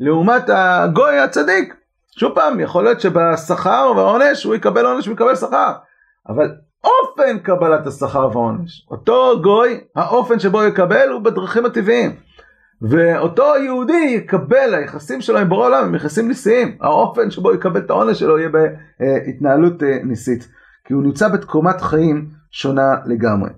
לעומת 0.00 0.42
הגוי 0.48 1.18
הצדיק. 1.18 1.74
שוב 2.18 2.32
פעם, 2.34 2.60
יכול 2.60 2.84
להיות 2.84 3.00
שבשכר 3.00 3.92
והעונש 3.96 4.44
הוא 4.44 4.54
יקבל 4.54 4.86
עונש 4.86 5.08
ויקבל 5.08 5.36
שכר, 5.36 5.72
אבל 6.28 6.54
אופן 6.84 7.38
קבלת 7.38 7.86
השכר 7.86 8.28
והעונש, 8.32 8.86
אותו 8.90 9.42
גוי, 9.42 9.80
האופן 9.96 10.38
שבו 10.38 10.64
יקבל 10.64 11.08
הוא 11.08 11.20
בדרכים 11.20 11.66
הטבעיים. 11.66 12.16
ואותו 12.82 13.52
יהודי 13.64 14.14
יקבל, 14.16 14.74
היחסים 14.74 15.20
שלו 15.20 15.38
עם 15.38 15.48
בורא 15.48 15.66
עולם 15.66 15.84
הם 15.84 15.94
יחסים 15.94 16.28
ניסיים, 16.28 16.78
האופן 16.80 17.30
שבו 17.30 17.54
יקבל 17.54 17.80
את 17.80 17.90
העונש 17.90 18.18
שלו 18.18 18.38
יהיה 18.38 18.48
בהתנהלות 18.48 19.82
אה, 19.82 19.98
ניסית, 20.04 20.48
כי 20.84 20.94
הוא 20.94 21.02
נמצא 21.02 21.28
בתקומת 21.28 21.80
חיים 21.80 22.30
שונה 22.50 22.94
לגמרי. 23.06 23.50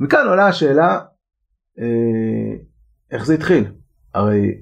מכאן 0.00 0.26
עולה 0.28 0.46
השאלה, 0.46 1.00
אה, 1.78 2.56
איך 3.10 3.26
זה 3.26 3.34
התחיל? 3.34 3.64
הרי 4.14 4.54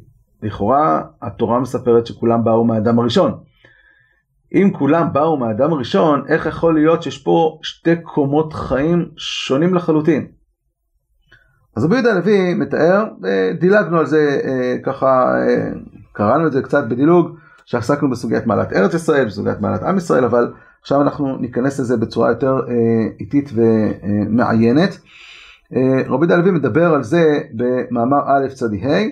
לכאורה 0.43 1.03
התורה 1.23 1.61
מספרת 1.61 2.07
שכולם 2.07 2.45
באו 2.45 2.65
מהאדם 2.65 2.99
הראשון. 2.99 3.41
אם 4.55 4.71
כולם 4.79 5.13
באו 5.13 5.37
מהאדם 5.37 5.73
הראשון, 5.73 6.25
איך 6.29 6.47
יכול 6.47 6.75
להיות 6.75 7.03
שיש 7.03 7.23
פה 7.23 7.59
שתי 7.63 8.03
קומות 8.03 8.53
חיים 8.53 9.11
שונים 9.17 9.75
לחלוטין? 9.75 10.33
אז 11.77 11.85
רבי 11.85 11.95
יהודה 11.95 12.13
הלוי 12.13 12.55
מתאר, 12.55 13.05
דילגנו 13.61 13.99
על 13.99 14.07
זה 14.07 14.41
אה, 14.45 14.77
ככה, 14.83 15.35
אה, 15.39 15.71
קראנו 16.13 16.47
את 16.47 16.53
זה 16.53 16.63
קצת 16.63 16.85
בדילוג, 16.89 17.37
שעסקנו 17.65 18.11
בסוגיית 18.11 18.47
מעלת 18.47 18.73
ארץ 18.73 18.95
ישראל, 18.95 19.27
בסוגיית 19.27 19.61
מעלת 19.61 19.83
עם 19.83 19.97
ישראל, 19.97 20.25
אבל 20.25 20.53
עכשיו 20.81 21.03
אנחנו 21.03 21.37
ניכנס 21.37 21.81
לזה 21.81 21.97
בצורה 21.97 22.29
יותר 22.29 22.61
אה, 22.69 23.09
איטית 23.21 23.51
ומעיינת. 23.55 24.99
רבי 26.07 26.27
יהודה 26.27 26.35
הלוי 26.35 26.51
מדבר 26.51 26.95
על 26.95 27.03
זה 27.03 27.39
במאמר 27.55 28.23
א' 28.27 28.49
צדי 28.55 28.85
ה', 28.85 29.07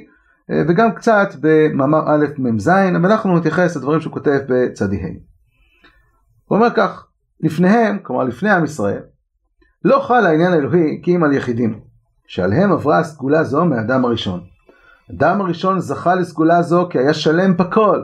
וגם 0.69 0.95
קצת 0.95 1.29
במאמר 1.41 2.03
א' 2.07 2.27
מ"ז, 2.39 2.69
אבל 2.69 3.11
אנחנו 3.11 3.37
נתייחס 3.37 3.77
לדברים 3.77 4.01
שהוא 4.01 4.13
כותב 4.13 4.39
בצדי 4.49 4.97
ה'. 4.97 5.07
הוא 6.45 6.59
אומר 6.59 6.69
כך, 6.77 7.07
לפניהם, 7.41 7.99
כלומר 8.03 8.25
לפני 8.25 8.51
עם 8.51 8.65
ישראל, 8.65 9.03
לא 9.85 10.01
חל 10.01 10.27
העניין 10.27 10.53
האלוהי 10.53 11.01
כי 11.03 11.17
אם 11.17 11.25
על 11.25 11.33
יחידים. 11.33 11.88
שעליהם 12.29 12.73
עברה 12.73 12.99
הסגולה 12.99 13.45
זו 13.45 13.65
מהאדם 13.65 14.05
הראשון. 14.05 14.41
אדם 15.11 15.41
הראשון 15.41 15.81
זכה 15.81 16.15
לסגולה 16.15 16.63
זו 16.63 16.89
כי 16.91 16.99
היה 16.99 17.15
שלם 17.15 17.57
בכל, 17.57 18.03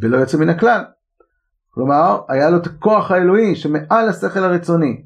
ולא 0.00 0.16
יוצא 0.16 0.38
מן 0.38 0.48
הכלל. 0.48 0.84
כלומר, 1.70 2.20
היה 2.28 2.50
לו 2.50 2.56
את 2.56 2.66
הכוח 2.66 3.10
האלוהי 3.10 3.56
שמעל 3.56 4.08
השכל 4.08 4.44
הרצוני. 4.44 5.02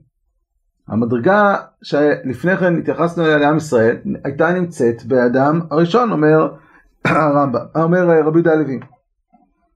המדרגה 0.88 1.56
שלפני 1.82 2.56
כן 2.56 2.78
התייחסנו 2.78 3.24
אליה 3.24 3.38
לעם 3.38 3.56
ישראל, 3.56 3.96
הייתה 4.24 4.52
נמצאת 4.52 5.04
באדם 5.04 5.60
הראשון, 5.70 6.12
אומר 6.12 6.54
הרמב"ם, 7.04 7.60
אומר 7.82 8.06
רבי 8.26 8.38
יהודה 8.38 8.52
הלוי. 8.52 8.80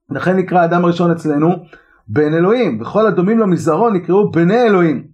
לכן 0.09 0.37
נקרא 0.37 0.61
האדם 0.61 0.83
הראשון 0.83 1.11
אצלנו 1.11 1.65
בן 2.07 2.33
אלוהים, 2.33 2.81
וכל 2.81 3.07
הדומים 3.07 3.39
לו 3.39 3.47
מזרעו 3.47 3.89
נקראו 3.89 4.31
בני 4.31 4.63
אלוהים. 4.63 5.10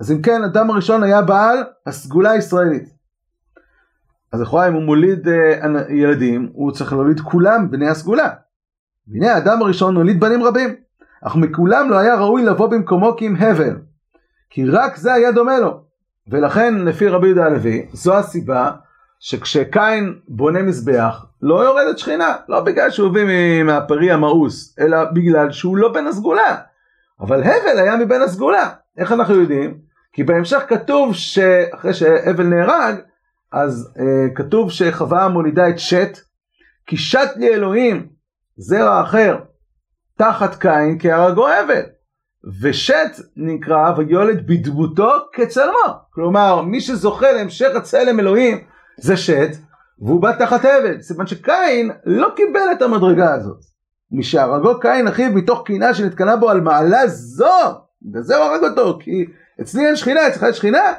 אז 0.00 0.12
אם 0.12 0.22
כן, 0.22 0.44
אדם 0.44 0.70
הראשון 0.70 1.02
היה 1.02 1.22
בעל 1.22 1.58
הסגולה 1.86 2.30
הישראלית. 2.30 2.94
אז 4.32 4.40
לכאורה 4.40 4.68
אם 4.68 4.72
הוא 4.72 4.82
מוליד 4.82 5.28
uh, 5.28 5.92
ילדים, 5.92 6.50
הוא 6.52 6.72
צריך 6.72 6.92
להוליד 6.92 7.20
כולם 7.20 7.70
בני 7.70 7.88
הסגולה. 7.88 8.30
והנה 9.08 9.34
האדם 9.34 9.62
הראשון 9.62 9.96
הוליד 9.96 10.20
בנים 10.20 10.42
רבים, 10.42 10.74
אך 11.22 11.36
מכולם 11.36 11.90
לא 11.90 11.98
היה 11.98 12.14
ראוי 12.14 12.44
לבוא 12.44 12.66
במקומו 12.66 13.16
כי 13.16 13.26
אם 13.26 13.36
הבל, 13.36 13.76
כי 14.50 14.70
רק 14.70 14.96
זה 14.96 15.12
היה 15.12 15.32
דומה 15.32 15.58
לו. 15.58 15.84
ולכן 16.28 16.74
לפי 16.74 17.08
רבי 17.08 17.26
יהודה 17.26 17.46
הלוי, 17.46 17.86
זו 17.92 18.16
הסיבה 18.16 18.70
שכשקין 19.20 20.18
בונה 20.28 20.62
מזבח, 20.62 21.26
לא 21.42 21.64
יורדת 21.64 21.98
שכינה, 21.98 22.36
לא 22.48 22.60
בגלל 22.60 22.90
שהוא 22.90 23.08
הביא 23.08 23.62
מהפרי 23.62 24.12
המאוס, 24.12 24.76
אלא 24.78 25.04
בגלל 25.04 25.50
שהוא 25.50 25.76
לא 25.76 25.92
בן 25.92 26.06
הסגולה. 26.06 26.56
אבל 27.20 27.42
הבל 27.42 27.78
היה 27.78 27.96
מבין 27.96 28.22
הסגולה. 28.22 28.70
איך 28.98 29.12
אנחנו 29.12 29.34
יודעים? 29.34 29.78
כי 30.12 30.24
בהמשך 30.24 30.62
כתוב 30.68 31.14
שאחרי 31.14 31.94
שהבל 31.94 32.46
נהרג, 32.46 32.94
אז 33.52 33.92
uh, 33.96 34.34
כתוב 34.34 34.70
שחווה 34.70 35.28
מולידה 35.28 35.68
את 35.68 35.78
שת, 35.78 36.18
כי 36.86 36.96
שת 36.96 37.30
לי 37.36 37.48
אלוהים 37.48 38.06
זרע 38.56 39.02
אחר 39.02 39.36
תחת 40.18 40.54
קין 40.54 40.98
כהרגו 41.00 41.48
הבל. 41.48 41.82
ושת 42.62 43.10
נקרא 43.36 43.92
ויולד 43.96 44.46
בדמותו 44.46 45.10
כצלמו. 45.32 45.88
כלומר, 46.10 46.62
מי 46.62 46.80
שזוכה 46.80 47.32
להמשך 47.32 47.76
הצלם 47.76 48.20
אלוהים 48.20 48.64
זה 49.00 49.16
שת, 49.16 49.50
והוא 49.98 50.22
בא 50.22 50.32
תחת 50.38 50.64
הבל. 50.64 51.00
סימן 51.00 51.26
שקין 51.26 51.90
לא 52.04 52.28
קיבל 52.36 52.72
את 52.72 52.82
המדרגה 52.82 53.34
הזאת. 53.34 53.60
משהרגו 54.12 54.80
קין 54.80 55.08
אחיו 55.08 55.30
מתוך 55.32 55.62
קינה 55.66 55.94
שנתקנה 55.94 56.36
בו 56.36 56.50
על 56.50 56.60
מעלה 56.60 57.08
זו, 57.08 57.83
וזהו 58.14 58.42
הרג 58.42 58.64
אותו, 58.64 58.98
כי 59.00 59.24
אצלי 59.60 59.86
אין 59.86 59.96
שכינה, 59.96 60.28
אצלך 60.28 60.42
יש 60.42 60.56
שכינה. 60.56 60.92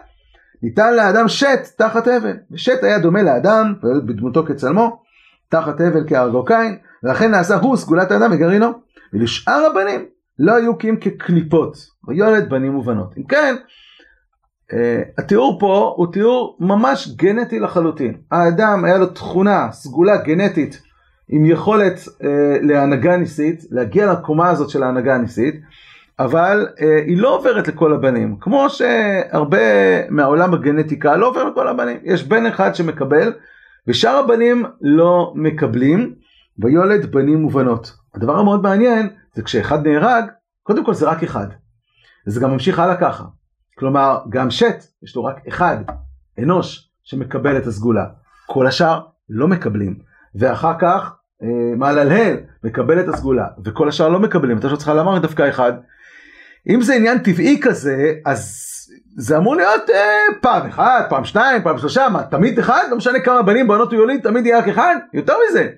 ניתן 0.63 0.93
לאדם 0.93 1.27
שת 1.27 1.59
תחת 1.77 2.07
הבל, 2.07 2.37
ושת 2.51 2.83
היה 2.83 2.99
דומה 2.99 3.23
לאדם, 3.23 3.73
בדמותו 4.05 4.45
כצלמו, 4.45 5.01
תחת 5.49 5.81
הבל 5.81 6.03
כהרגו 6.07 6.45
קין, 6.45 6.77
ולכן 7.03 7.31
נעשה 7.31 7.55
הוא 7.55 7.77
סגולת 7.77 8.11
האדם 8.11 8.31
וגרעינו. 8.33 8.67
ולשאר 9.13 9.67
הבנים 9.71 10.05
לא 10.39 10.55
היו 10.55 10.77
כי 10.77 10.89
אם 10.89 10.95
כקליפות, 10.95 11.77
ויולד 12.07 12.49
בנים 12.49 12.75
ובנות. 12.75 13.17
אם 13.17 13.23
כן, 13.23 13.55
Uh, 14.71 14.77
התיאור 15.17 15.59
פה 15.59 15.93
הוא 15.97 16.13
תיאור 16.13 16.57
ממש 16.59 17.07
גנטי 17.15 17.59
לחלוטין. 17.59 18.17
האדם 18.31 18.85
היה 18.85 18.97
לו 18.97 19.05
תכונה, 19.05 19.67
סגולה 19.71 20.17
גנטית 20.17 20.81
עם 21.29 21.45
יכולת 21.45 21.99
אה, 22.23 22.57
להנהגה 22.61 23.17
ניסית, 23.17 23.63
להגיע 23.71 24.13
לקומה 24.13 24.49
הזאת 24.49 24.69
של 24.69 24.83
ההנהגה 24.83 25.15
הניסית, 25.15 25.55
אבל 26.19 26.67
אה, 26.81 26.97
היא 27.05 27.17
לא 27.17 27.35
עוברת 27.35 27.67
לכל 27.67 27.93
הבנים, 27.93 28.37
כמו 28.39 28.69
שהרבה 28.69 29.57
מהעולם 30.09 30.53
הגנטיקה 30.53 31.15
לא 31.15 31.27
עובר 31.27 31.43
לכל 31.43 31.67
הבנים, 31.67 31.97
יש 32.03 32.23
בן 32.23 32.45
אחד 32.45 32.75
שמקבל 32.75 33.33
ושאר 33.87 34.15
הבנים 34.15 34.65
לא 34.81 35.33
מקבלים, 35.35 36.15
ויולד 36.59 37.11
בנים 37.11 37.45
ובנות. 37.45 37.93
הדבר 38.15 38.39
המאוד 38.39 38.63
מעניין 38.63 39.09
זה 39.33 39.43
כשאחד 39.43 39.87
נהרג, 39.87 40.25
קודם 40.63 40.85
כל 40.85 40.93
זה 40.93 41.09
רק 41.09 41.23
אחד, 41.23 41.47
וזה 42.27 42.39
גם 42.39 42.51
ממשיך 42.51 42.79
הלאה 42.79 42.95
ככה, 42.95 43.23
כלומר 43.77 44.19
גם 44.29 44.51
שט 44.51 44.83
יש 45.03 45.15
לו 45.15 45.23
רק 45.23 45.47
אחד, 45.47 45.77
אנוש, 46.39 46.89
שמקבל 47.03 47.57
את 47.57 47.67
הסגולה, 47.67 48.05
כל 48.45 48.67
השאר 48.67 49.01
לא 49.29 49.47
מקבלים, 49.47 49.99
ואחר 50.35 50.73
כך 50.79 51.15
אה, 51.43 51.75
מעללהל 51.77 52.37
מקבל 52.63 52.99
את 52.99 53.07
הסגולה, 53.07 53.47
וכל 53.65 53.89
השאר 53.89 54.09
לא 54.09 54.19
מקבלים, 54.19 54.57
אתה 54.57 54.77
צריכה 54.77 54.93
לומר 54.93 55.19
דווקא 55.19 55.49
אחד, 55.49 55.73
אם 56.69 56.81
זה 56.81 56.93
עניין 56.93 57.17
טבעי 57.19 57.59
כזה, 57.61 58.13
אז 58.25 58.65
זה 59.17 59.37
אמור 59.37 59.55
להיות 59.55 59.89
אה, 59.89 60.19
פעם 60.41 60.67
אחת, 60.67 61.05
פעם 61.09 61.25
שתיים, 61.25 61.63
פעם 61.63 61.77
שלושה, 61.77 62.09
מה, 62.09 62.23
תמיד 62.23 62.59
אחד? 62.59 62.87
לא 62.89 62.97
משנה 62.97 63.19
כמה 63.19 63.41
בנים, 63.41 63.67
בנות 63.67 63.91
הוא 63.91 63.99
יוליד, 63.99 64.21
תמיד 64.21 64.45
יהיה 64.45 64.59
רק 64.59 64.67
אחד? 64.67 64.95
יותר 65.13 65.33
מזה. 65.49 65.69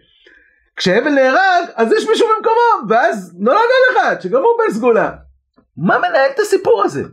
כשהבל 0.76 1.10
נהרג, 1.10 1.66
אז 1.76 1.92
יש 1.92 2.08
מישהו 2.10 2.28
במקומו, 2.38 2.90
ואז 2.90 3.36
נולד 3.40 3.58
עוד 3.58 3.98
אחד, 3.98 4.22
שגם 4.22 4.40
הוא 4.40 4.52
בן 4.60 4.74
סגולה. 4.74 5.12
מה 5.78 5.98
מנהל 5.98 6.30
את 6.36 6.40
הסיפור 6.40 6.84
הזה? 6.86 7.04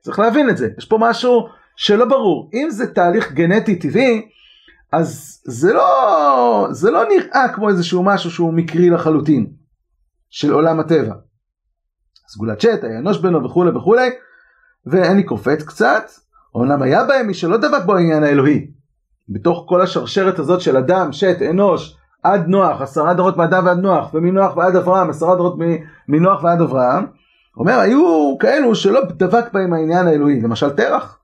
צריך 0.00 0.18
להבין 0.18 0.50
את 0.50 0.56
זה, 0.56 0.68
יש 0.78 0.84
פה 0.84 0.98
משהו 1.00 1.48
שלא 1.76 2.04
ברור. 2.04 2.50
אם 2.54 2.70
זה 2.70 2.94
תהליך 2.94 3.32
גנטי 3.32 3.76
טבעי, 3.76 4.28
אז 4.92 5.40
זה 5.44 5.72
לא, 5.72 6.68
זה 6.70 6.90
לא 6.90 7.04
נראה 7.08 7.48
כמו 7.54 7.68
איזשהו 7.68 8.02
משהו 8.02 8.30
שהוא 8.30 8.54
מקרי 8.54 8.90
לחלוטין, 8.90 9.46
של 10.30 10.52
עולם 10.52 10.80
הטבע. 10.80 11.14
סגולת 12.28 12.60
שט, 12.60 12.84
היה 12.84 12.98
אנוש 12.98 13.18
בנו 13.18 13.44
וכולי 13.44 13.70
וכולי, 13.70 14.10
ואני 14.86 15.22
קופץ 15.22 15.62
קצת, 15.62 16.10
אומנם 16.54 16.82
היה 16.82 17.04
בהם 17.04 17.26
מי 17.26 17.34
שלא 17.34 17.56
דבק 17.56 17.84
בו 17.86 17.96
העניין 17.96 18.24
האלוהי. 18.24 18.66
בתוך 19.28 19.64
כל 19.68 19.80
השרשרת 19.80 20.38
הזאת 20.38 20.60
של 20.60 20.76
אדם, 20.76 21.12
שט, 21.12 21.42
אנוש, 21.50 21.96
עד 22.22 22.46
נוח, 22.46 22.82
עשרה 22.82 23.14
דורות 23.14 23.36
מאדם 23.36 23.66
ועד 23.66 23.78
נוח, 23.78 24.14
ומנוח 24.14 24.56
ועד 24.56 24.76
אברהם, 24.76 25.10
עשרה 25.10 25.36
דורות 25.36 25.56
מנוח 26.08 26.44
ועד 26.44 26.60
אברהם, 26.60 27.06
אומר, 27.56 27.78
היו 27.78 28.36
כאלו 28.40 28.74
שלא 28.74 29.00
דבק 29.04 29.52
בהם 29.52 29.72
העניין 29.72 30.06
האלוהי, 30.06 30.40
למשל 30.40 30.70
תרח. 30.70 31.18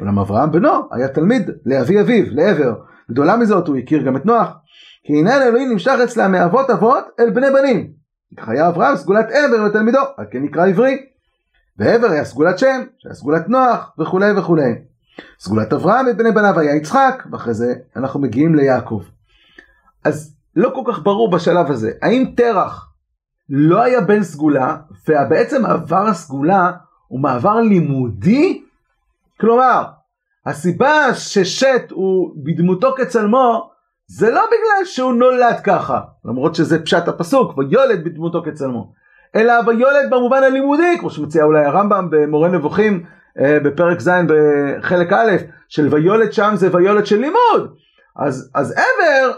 אולם 0.00 0.18
אברהם 0.18 0.52
בנו 0.52 0.88
היה 0.92 1.08
תלמיד 1.08 1.50
לאבי 1.66 2.00
אביו, 2.00 2.24
לעבר. 2.30 2.74
גדולה 3.10 3.36
מזאת 3.36 3.68
הוא 3.68 3.76
הכיר 3.76 4.02
גם 4.02 4.16
את 4.16 4.26
נוח. 4.26 4.48
כי 5.06 5.12
עניין 5.18 5.42
האלוהים 5.42 5.72
נמשך 5.72 5.94
אצלה 6.04 6.28
מאבות 6.28 6.70
אבות 6.70 7.04
אל 7.20 7.30
בני 7.30 7.46
בנים. 7.50 8.03
היה 8.46 8.68
אברהם 8.68 8.96
סגולת 8.96 9.26
עבר 9.30 9.64
ותלמידו, 9.66 10.00
על 10.16 10.26
כן 10.30 10.42
נקרא 10.42 10.66
עברי. 10.66 11.06
ועבר 11.78 12.06
היה 12.06 12.24
סגולת 12.24 12.58
שם, 12.58 12.82
שהיה 12.98 13.14
סגולת 13.14 13.48
נוח 13.48 13.92
וכולי 13.98 14.38
וכולי. 14.38 14.74
סגולת 15.38 15.72
אברהם 15.72 16.06
ובני 16.10 16.32
בניו 16.32 16.60
היה 16.60 16.76
יצחק, 16.76 17.22
ואחרי 17.32 17.54
זה 17.54 17.74
אנחנו 17.96 18.20
מגיעים 18.20 18.54
ליעקב. 18.54 19.02
אז 20.04 20.34
לא 20.56 20.72
כל 20.74 20.92
כך 20.92 21.02
ברור 21.02 21.30
בשלב 21.30 21.70
הזה, 21.70 21.92
האם 22.02 22.32
תרח 22.36 22.90
לא 23.48 23.82
היה 23.82 24.00
בן 24.00 24.22
סגולה, 24.22 24.76
ובעצם 25.08 25.62
מעבר 25.62 26.06
הסגולה 26.06 26.72
הוא 27.08 27.20
מעבר 27.20 27.60
לימודי? 27.60 28.62
כלומר, 29.40 29.84
הסיבה 30.46 31.14
ששת 31.14 31.90
הוא 31.90 32.34
בדמותו 32.44 32.94
כצלמו, 32.96 33.70
זה 34.06 34.30
לא 34.30 34.46
בגלל 34.46 34.84
שהוא 34.84 35.12
נולד 35.12 35.60
ככה, 35.64 36.00
למרות 36.24 36.54
שזה 36.54 36.82
פשט 36.82 37.08
הפסוק, 37.08 37.58
ויולד 37.58 38.04
בדמותו 38.04 38.42
כצלמו, 38.44 38.92
אלא 39.36 39.52
ויולד 39.66 40.10
במובן 40.10 40.42
הלימודי, 40.42 40.96
כמו 41.00 41.10
שמציע 41.10 41.44
אולי 41.44 41.64
הרמב"ם 41.64 42.08
במורה 42.10 42.48
נבוכים 42.48 43.04
אה, 43.40 43.58
בפרק 43.64 44.00
ז' 44.00 44.10
בחלק 44.28 45.12
א', 45.12 45.36
של 45.68 45.88
ויולד 45.94 46.32
שם 46.32 46.52
זה 46.54 46.68
ויולד 46.72 47.06
של 47.06 47.20
לימוד. 47.20 47.74
אז, 48.16 48.50
אז 48.54 48.72
עבר 48.72 49.32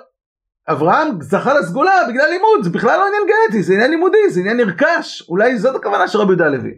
אברהם 0.69 1.09
זכה 1.21 1.55
לסגולה 1.55 1.93
בגלל 2.09 2.31
לימוד, 2.31 2.63
זה 2.63 2.71
בכלל 2.71 2.99
לא 2.99 3.07
עניין 3.07 3.23
גנטי, 3.29 3.63
זה 3.63 3.75
עניין 3.75 3.91
לימודי, 3.91 4.31
זה 4.31 4.41
עניין 4.41 4.57
נרכש, 4.57 5.29
אולי 5.29 5.59
זאת 5.59 5.77
הכוונה 5.77 6.09
של 6.09 6.19
רבי 6.19 6.31
יהודה 6.31 6.47
הלוי. 6.47 6.75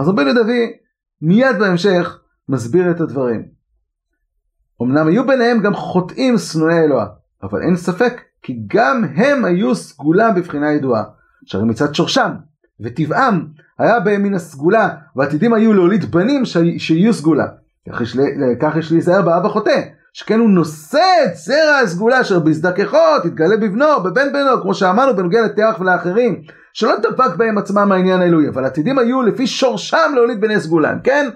אז 0.00 0.08
רבי 0.08 0.22
יהודה 0.22 0.40
הלוי 0.40 0.72
מיד 1.22 1.58
בהמשך 1.58 2.20
מסביר 2.48 2.90
את 2.90 3.00
הדברים. 3.00 3.57
אמנם 4.82 5.06
היו 5.06 5.26
ביניהם 5.26 5.60
גם 5.60 5.74
חוטאים 5.74 6.38
שנואי 6.38 6.78
אלוה, 6.78 7.06
אבל 7.42 7.62
אין 7.62 7.76
ספק 7.76 8.20
כי 8.42 8.58
גם 8.66 9.04
הם 9.14 9.44
היו 9.44 9.74
סגולה 9.74 10.32
בבחינה 10.32 10.72
ידועה, 10.72 11.02
שהרי 11.44 11.64
מצד 11.64 11.94
שורשם 11.94 12.30
וטבעם 12.80 13.46
היה 13.78 14.00
בהם 14.00 14.22
מן 14.22 14.34
הסגולה, 14.34 14.88
ועתידים 15.16 15.54
היו 15.54 15.72
להוליד 15.72 16.04
בנים 16.04 16.42
שיהיו 16.78 17.14
סגולה. 17.14 17.46
כך 18.60 18.76
יש 18.76 18.92
להיזהר 18.92 19.22
באב 19.22 19.46
החוטא, 19.46 19.82
שכן 20.12 20.40
הוא 20.40 20.50
נושא 20.50 20.98
את 21.24 21.36
זרע 21.36 21.76
הסגולה 21.82 22.20
אשר 22.20 22.38
בהזדככו 22.38 23.18
תתגלה 23.22 23.56
בבנו, 23.56 24.02
בבן 24.04 24.32
בנו, 24.32 24.62
כמו 24.62 24.74
שאמרנו 24.74 25.16
בנוגע 25.16 25.42
לתרח 25.42 25.80
ולאחרים, 25.80 26.42
שלא 26.72 26.94
דבק 27.02 27.36
בהם 27.36 27.58
עצמם 27.58 27.92
העניין 27.92 28.20
האלוהי, 28.20 28.48
אבל 28.48 28.64
עתידים 28.64 28.98
היו 28.98 29.22
לפי 29.22 29.46
שורשם 29.46 30.12
להוליד 30.14 30.40
בני 30.40 30.60
סגולה, 30.60 30.94
כן? 31.04 31.28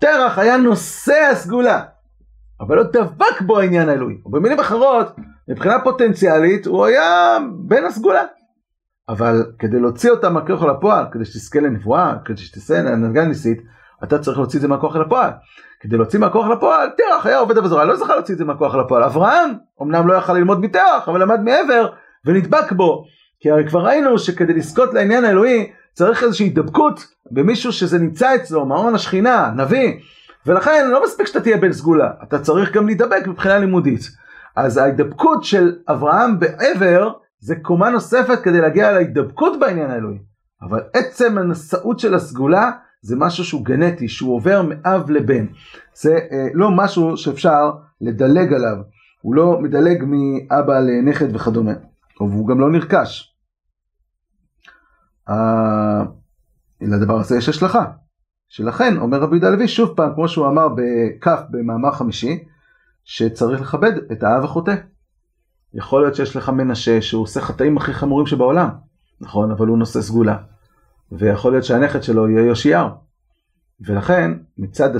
תרח 0.00 0.38
היה 0.38 0.56
נושא 0.56 1.28
הסגולה, 1.32 1.80
אבל 2.62 2.76
לא 2.76 2.82
דבק 2.82 3.40
בו 3.40 3.58
העניין 3.58 3.88
האלוהי. 3.88 4.16
ובמילים 4.24 4.60
אחרות, 4.60 5.16
מבחינה 5.48 5.80
פוטנציאלית, 5.80 6.66
הוא 6.66 6.84
היה 6.84 7.38
בן 7.58 7.84
הסגולה. 7.84 8.22
אבל 9.08 9.44
כדי 9.58 9.80
להוציא 9.80 10.10
אותה 10.10 10.30
מהכוח 10.30 10.62
אל 10.62 10.70
הפועל, 10.70 11.04
כדי 11.12 11.24
שתזכה 11.24 11.60
לנבואה, 11.60 12.14
כדי 12.24 12.36
שתעשה 12.36 12.82
להנהגה 12.82 13.24
ניסית, 13.24 13.62
אתה 14.04 14.18
צריך 14.18 14.38
להוציא 14.38 14.58
את 14.58 14.62
זה 14.62 14.68
מהכוח 14.68 14.96
אל 14.96 15.02
הפועל. 15.02 15.30
כדי 15.80 15.96
להוציא 15.96 16.18
מהכוח 16.18 16.46
אל 16.46 16.52
הפועל, 16.52 16.88
תרח 16.96 17.26
היה 17.26 17.38
עובד 17.38 17.58
עבודה 17.58 17.84
לא 17.84 17.96
זכה 17.96 18.14
להוציא 18.14 18.34
את 18.34 18.38
זה 18.38 18.44
מהכוח 18.44 18.74
אל 18.74 18.80
הפועל. 18.80 19.02
אברהם, 19.02 19.50
אמנם 19.82 20.08
לא 20.08 20.14
יכל 20.14 20.32
ללמוד 20.32 20.60
מתרח, 20.60 21.08
אבל 21.08 21.22
למד 21.22 21.40
מעבר, 21.40 21.88
ונדבק 22.26 22.72
בו. 22.72 23.04
כי 23.40 23.50
הרי 23.50 23.68
כבר 23.68 23.80
ראינו 23.80 24.18
שכדי 24.18 24.54
לזכות 24.54 24.94
לעניין 24.94 25.24
האלוהי, 25.24 25.70
צריך 25.92 26.22
איזושהי 26.22 26.46
הידבקות 26.46 27.06
במישהו 27.30 27.72
שזה 27.72 27.98
נמצא 27.98 28.34
אצלו, 28.34 28.66
מעון 28.66 28.94
השכינה, 28.94 29.52
נביא. 29.56 29.92
ולכן 30.46 30.90
לא 30.90 31.04
מספיק 31.04 31.26
שאתה 31.26 31.40
תהיה 31.40 31.56
בן 31.56 31.72
סגולה, 31.72 32.10
אתה 32.22 32.38
צריך 32.38 32.72
גם 32.74 32.86
להידבק 32.86 33.26
מבחינה 33.26 33.58
לימודית. 33.58 34.00
אז 34.56 34.76
ההידבקות 34.76 35.44
של 35.44 35.76
אברהם 35.88 36.38
בעבר 36.38 37.12
זה 37.40 37.56
קומה 37.56 37.90
נוספת 37.90 38.38
כדי 38.42 38.60
להגיע 38.60 38.92
להידבקות 38.92 39.60
בעניין 39.60 39.90
האלוהי. 39.90 40.18
אבל 40.62 40.80
עצם 40.92 41.38
הנשאות 41.38 41.98
של 41.98 42.14
הסגולה 42.14 42.70
זה 43.02 43.16
משהו 43.16 43.44
שהוא 43.44 43.64
גנטי, 43.64 44.08
שהוא 44.08 44.34
עובר 44.34 44.62
מאב 44.62 45.10
לבן. 45.10 45.46
זה 45.94 46.18
אה, 46.32 46.46
לא 46.54 46.70
משהו 46.70 47.16
שאפשר 47.16 47.72
לדלג 48.00 48.52
עליו. 48.52 48.76
הוא 49.22 49.34
לא 49.34 49.58
מדלג 49.60 50.04
מאבא 50.06 50.80
לנכד 50.80 51.36
וכדומה. 51.36 51.72
והוא 52.20 52.48
גם 52.48 52.60
לא 52.60 52.70
נרכש. 52.70 53.34
אה, 55.28 56.02
לדבר 56.80 57.20
הזה 57.20 57.36
יש 57.36 57.48
השלכה. 57.48 57.84
שלכן 58.52 58.96
אומר 58.96 59.18
רבי 59.18 59.36
יהודה 59.36 59.50
לוי 59.50 59.68
שוב 59.68 59.94
פעם 59.96 60.14
כמו 60.14 60.28
שהוא 60.28 60.46
אמר 60.46 60.68
בכף 60.68 61.40
במאמר 61.50 61.92
חמישי 61.92 62.44
שצריך 63.04 63.60
לכבד 63.60 63.92
את 64.12 64.22
האב 64.22 64.44
החוטא. 64.44 64.74
יכול 65.74 66.02
להיות 66.02 66.14
שיש 66.14 66.36
לך 66.36 66.48
מנשה 66.48 67.02
שהוא 67.02 67.22
עושה 67.22 67.40
חטאים 67.40 67.76
הכי 67.76 67.92
חמורים 67.92 68.26
שבעולם, 68.26 68.68
נכון? 69.20 69.50
אבל 69.50 69.66
הוא 69.66 69.78
נושא 69.78 70.00
סגולה. 70.00 70.36
ויכול 71.12 71.52
להיות 71.52 71.64
שהנכד 71.64 72.02
שלו 72.02 72.28
יהיה 72.28 72.48
יאשיהו. 72.48 72.88
ולכן 73.80 74.30
מצד 74.58 74.90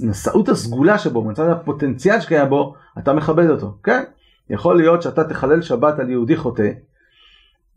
נשאות 0.00 0.48
הסגולה 0.48 0.98
שבו, 0.98 1.24
מצד 1.24 1.48
הפוטנציאל 1.48 2.20
שקיים 2.20 2.48
בו, 2.48 2.74
אתה 2.98 3.12
מכבד 3.12 3.50
אותו, 3.50 3.78
כן? 3.82 4.04
יכול 4.50 4.76
להיות 4.76 5.02
שאתה 5.02 5.24
תחלל 5.24 5.62
שבת 5.62 5.98
על 5.98 6.10
יהודי 6.10 6.36
חוטא, 6.36 6.70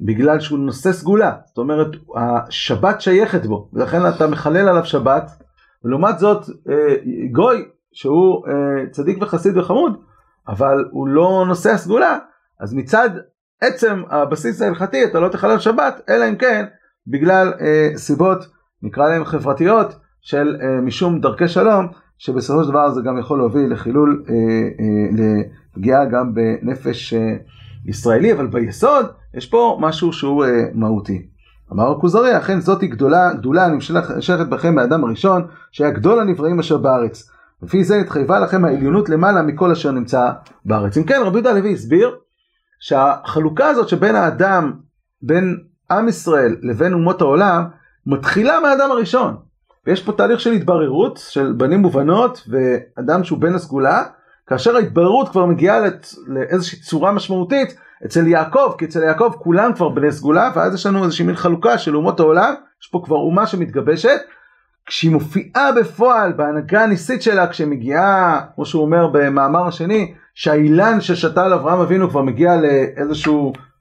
בגלל 0.01 0.39
שהוא 0.39 0.59
נושא 0.59 0.91
סגולה, 0.91 1.35
זאת 1.45 1.57
אומרת 1.57 1.87
השבת 2.15 3.01
שייכת 3.01 3.45
בו, 3.45 3.69
ולכן 3.73 4.07
אתה 4.15 4.27
מחלל 4.27 4.67
עליו 4.67 4.85
שבת, 4.85 5.31
ולעומת 5.83 6.19
זאת 6.19 6.45
אה, 6.69 6.95
גוי 7.31 7.65
שהוא 7.91 8.47
אה, 8.47 8.89
צדיק 8.91 9.17
וחסיד 9.21 9.57
וחמוד, 9.57 9.97
אבל 10.47 10.85
הוא 10.91 11.07
לא 11.07 11.43
נושא 11.47 11.69
הסגולה, 11.69 12.17
אז 12.59 12.73
מצד 12.73 13.09
עצם 13.61 14.01
הבסיס 14.09 14.61
ההלכתי 14.61 15.03
אתה 15.03 15.19
לא 15.19 15.29
תחלל 15.29 15.59
שבת, 15.59 16.01
אלא 16.09 16.29
אם 16.29 16.35
כן 16.35 16.65
בגלל 17.07 17.53
אה, 17.61 17.89
סיבות 17.95 18.39
נקרא 18.83 19.09
להם 19.09 19.25
חברתיות 19.25 19.95
של 20.21 20.57
משום 20.81 21.21
דרכי 21.21 21.47
שלום, 21.47 21.87
שבסופו 22.17 22.63
של 22.63 22.69
דבר 22.69 22.89
זה 22.89 23.01
גם 23.01 23.19
יכול 23.19 23.37
להוביל 23.37 23.73
לחילול, 23.73 24.25
לפגיעה 25.11 26.05
גם 26.05 26.33
בנפש 26.33 27.13
ישראלי, 27.88 28.33
אבל 28.33 28.47
ביסוד 28.47 29.05
יש 29.33 29.45
פה 29.45 29.77
משהו 29.81 30.13
שהוא 30.13 30.45
אה, 30.45 30.63
מהותי. 30.73 31.27
אמר 31.73 31.91
הכוזרי, 31.91 32.38
אכן 32.38 32.59
זאתי 32.59 32.88
גדולה, 32.88 33.33
גדולה 33.33 33.67
נמשכת 33.67 34.47
בכם 34.49 34.75
מהאדם 34.75 35.03
הראשון, 35.03 35.47
שהיה 35.71 35.91
גדול 35.91 36.19
הנבראים 36.19 36.59
אשר 36.59 36.77
בארץ. 36.77 37.29
לפי 37.63 37.83
זה 37.83 37.95
התחייבה 37.95 38.39
לכם 38.39 38.65
העליונות 38.65 39.09
למעלה 39.09 39.41
מכל 39.41 39.71
אשר 39.71 39.91
נמצא 39.91 40.29
בארץ. 40.65 40.97
אם 40.97 41.03
כן, 41.03 41.21
רבי 41.25 41.35
יהודה 41.35 41.51
הלוי 41.51 41.73
הסביר 41.73 42.15
שהחלוקה 42.79 43.67
הזאת 43.67 43.89
שבין 43.89 44.15
האדם, 44.15 44.73
בין 45.21 45.57
עם 45.91 46.07
ישראל 46.07 46.55
לבין 46.61 46.93
אומות 46.93 47.21
העולם, 47.21 47.63
מתחילה 48.05 48.59
מהאדם 48.59 48.91
הראשון. 48.91 49.35
ויש 49.88 50.03
פה 50.03 50.11
תהליך 50.11 50.39
של 50.39 50.51
התבררות 50.51 51.17
של 51.29 51.53
בנים 51.57 51.85
ובנות 51.85 52.47
ואדם 52.49 53.23
שהוא 53.23 53.39
בן 53.39 53.55
הסגולה, 53.55 54.03
כאשר 54.47 54.75
ההתבררות 54.75 55.29
כבר 55.29 55.45
מגיעה 55.45 55.79
לאיזושהי 56.27 56.79
צורה 56.79 57.11
משמעותית 57.11 57.75
אצל 58.05 58.27
יעקב, 58.27 58.73
כי 58.77 58.85
אצל 58.85 59.03
יעקב 59.03 59.33
כולם 59.39 59.73
כבר 59.73 59.89
בני 59.89 60.11
סגולה, 60.11 60.51
ואז 60.55 60.73
יש 60.75 60.85
לנו 60.85 61.03
איזושהי 61.03 61.25
מין 61.25 61.35
חלוקה 61.35 61.77
של 61.77 61.95
אומות 61.95 62.19
העולם, 62.19 62.53
יש 62.83 62.87
פה 62.87 63.01
כבר 63.05 63.15
אומה 63.15 63.47
שמתגבשת, 63.47 64.19
כשהיא 64.85 65.11
מופיעה 65.11 65.71
בפועל 65.71 66.33
בהנהגה 66.33 66.83
הניסית 66.83 67.21
שלה, 67.21 67.47
כשמגיעה, 67.47 68.41
כמו 68.55 68.65
שהוא 68.65 68.81
אומר 68.83 69.07
במאמר 69.07 69.67
השני, 69.67 70.13
שהאילן 70.35 71.01
ששתה 71.01 71.45
על 71.45 71.53
אברהם 71.53 71.79
אבינו 71.79 72.09
כבר 72.09 72.21
מגיע 72.21 72.55
לאיזושהי 72.55 73.33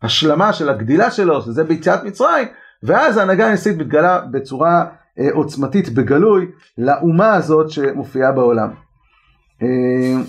השלמה 0.03 0.53
של 0.53 0.69
הגדילה 0.69 1.11
שלו, 1.11 1.43
שזה 1.43 1.65
ביציאת 1.65 2.05
מצרים, 2.05 2.49
ואז 2.83 3.17
ההנהגה 3.17 3.47
הניסית 3.47 3.77
מתגלה 3.79 4.21
בצורה 4.31 4.85
אה, 5.19 5.29
עוצמתית 5.33 5.95
בגלוי 5.95 6.47
לאומה 6.79 7.35
הזאת 7.35 7.71
שמופיעה 7.71 8.33
בעולם. 8.33 8.71
אה, 9.63 10.23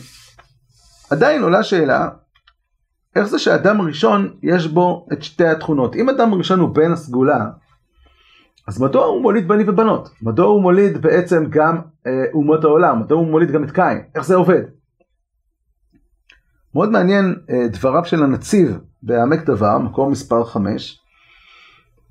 עדיין 1.10 1.44
עולה 1.44 1.64
שאלה, 1.64 2.10
איך 3.16 3.28
זה 3.28 3.40
שאדם 3.40 3.82
ראשון 3.82 4.34
יש 4.44 4.68
בו 4.68 5.08
את 5.14 5.24
שתי 5.24 5.48
התכונות? 5.48 5.96
אם 5.96 6.10
אדם 6.10 6.34
ראשון 6.34 6.60
הוא 6.60 6.70
בן 6.70 6.92
הסגולה, 6.92 7.50
אז 8.68 8.82
מדוע 8.82 9.06
הוא 9.06 9.22
מוליד 9.22 9.48
בנים 9.48 9.70
ובנות? 9.70 10.10
מדוע 10.22 10.46
הוא 10.46 10.62
מוליד 10.62 10.98
בעצם 10.98 11.46
גם 11.50 11.78
אה, 12.08 12.12
אומות 12.34 12.64
העולם? 12.64 13.02
מדוע 13.02 13.18
הוא 13.18 13.28
מוליד 13.28 13.52
גם 13.52 13.64
את 13.64 13.72
קין? 13.72 14.02
איך 14.16 14.26
זה 14.26 14.36
עובד? 14.36 14.62
מאוד 16.76 16.90
מעניין 16.90 17.36
אה, 17.50 17.68
דבריו 17.68 18.06
של 18.06 18.24
הנציב 18.24 18.80
בעמק 19.04 19.46
דבר, 19.46 19.78
מקור 19.78 20.10
מספר 20.10 20.44
5, 20.44 21.00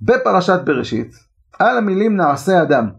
בפרשת 0.03 0.61
בראשית, 0.65 1.15
על 1.59 1.79
המילים 1.79 2.17
נעשה 2.17 2.63
אדם. 2.63 2.91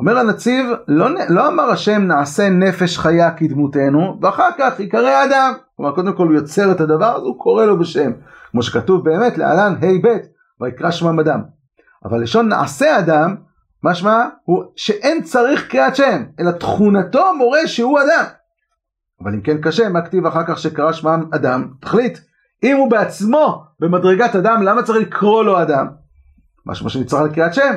אומר 0.00 0.18
הנציב, 0.18 0.66
לא, 0.88 1.08
לא 1.28 1.48
אמר 1.48 1.70
השם 1.70 2.02
נעשה 2.02 2.48
נפש 2.48 2.98
חיה 2.98 3.30
כדמותנו, 3.30 4.18
ואחר 4.22 4.48
כך 4.58 4.80
יקרא 4.80 5.24
אדם. 5.24 5.52
כלומר, 5.76 5.94
קודם 5.94 6.16
כל 6.16 6.26
הוא 6.26 6.34
יוצר 6.34 6.72
את 6.72 6.80
הדבר 6.80 7.16
הזה, 7.16 7.26
הוא 7.26 7.38
קורא 7.38 7.64
לו 7.64 7.78
בשם. 7.78 8.10
כמו 8.50 8.62
שכתוב 8.62 9.04
באמת 9.04 9.38
להלן 9.38 9.74
ה' 9.74 9.86
ב', 10.02 10.16
ויקרא 10.60 10.90
שמם 10.90 11.20
אדם. 11.20 11.40
אבל 12.04 12.22
לשון 12.22 12.48
נעשה 12.48 12.98
אדם, 12.98 13.36
משמע 13.84 14.28
הוא 14.44 14.64
שאין 14.76 15.22
צריך 15.22 15.68
קריאת 15.68 15.96
שם, 15.96 16.24
אלא 16.40 16.50
תכונתו 16.50 17.34
מורה 17.38 17.66
שהוא 17.66 18.00
אדם. 18.00 18.24
אבל 19.22 19.34
אם 19.34 19.40
כן 19.40 19.60
קשה, 19.60 19.88
מה 19.88 20.02
כתיב 20.02 20.26
אחר 20.26 20.42
כך 20.46 20.58
שקרא 20.58 20.92
שמם 20.92 21.24
אדם? 21.34 21.68
תחליט. 21.80 22.18
אם 22.62 22.76
הוא 22.76 22.90
בעצמו 22.90 23.64
במדרגת 23.80 24.36
אדם, 24.36 24.62
למה 24.62 24.82
צריך 24.82 24.98
לקרוא 24.98 25.44
לו 25.44 25.62
אדם? 25.62 25.86
משמע 26.66 26.88
שנצטרך 26.88 27.20
לקריאת 27.20 27.54
שם. 27.54 27.74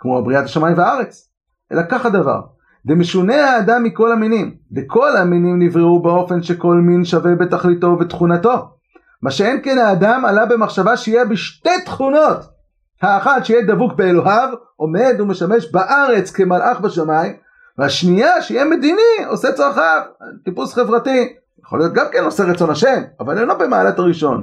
כמו 0.00 0.24
בריאת 0.24 0.44
השמיים 0.44 0.78
והארץ. 0.78 1.28
אלא 1.72 1.82
כך 1.90 2.06
הדבר, 2.06 2.40
דמשונה 2.86 3.50
האדם 3.50 3.82
מכל 3.82 4.12
המינים, 4.12 4.54
וכל 4.76 5.16
המינים 5.16 5.62
נבראו 5.62 6.02
באופן 6.02 6.42
שכל 6.42 6.74
מין 6.74 7.04
שווה 7.04 7.34
בתכליתו 7.34 7.86
ובתכונתו. 7.86 8.68
מה 9.22 9.30
שאין 9.30 9.60
כן 9.62 9.78
האדם 9.78 10.24
עלה 10.24 10.46
במחשבה 10.46 10.96
שיהיה 10.96 11.24
בשתי 11.24 11.84
תכונות. 11.84 12.38
האחת 13.02 13.44
שיהיה 13.44 13.66
דבוק 13.66 13.92
באלוהיו, 13.92 14.48
עומד 14.76 15.14
ומשמש 15.18 15.72
בארץ 15.72 16.30
כמלאך 16.30 16.80
בשמיים, 16.80 17.32
והשנייה 17.78 18.42
שיהיה 18.42 18.64
מדיני, 18.64 19.24
עושה 19.28 19.52
צרכיו, 19.52 20.02
טיפוס 20.44 20.74
חברתי. 20.74 21.32
יכול 21.64 21.78
להיות 21.78 21.92
גם 21.92 22.06
כן 22.12 22.24
עושה 22.24 22.44
רצון 22.44 22.70
השם, 22.70 23.02
אבל 23.20 23.38
אינו 23.38 23.58
במעלת 23.58 23.98
הראשון. 23.98 24.42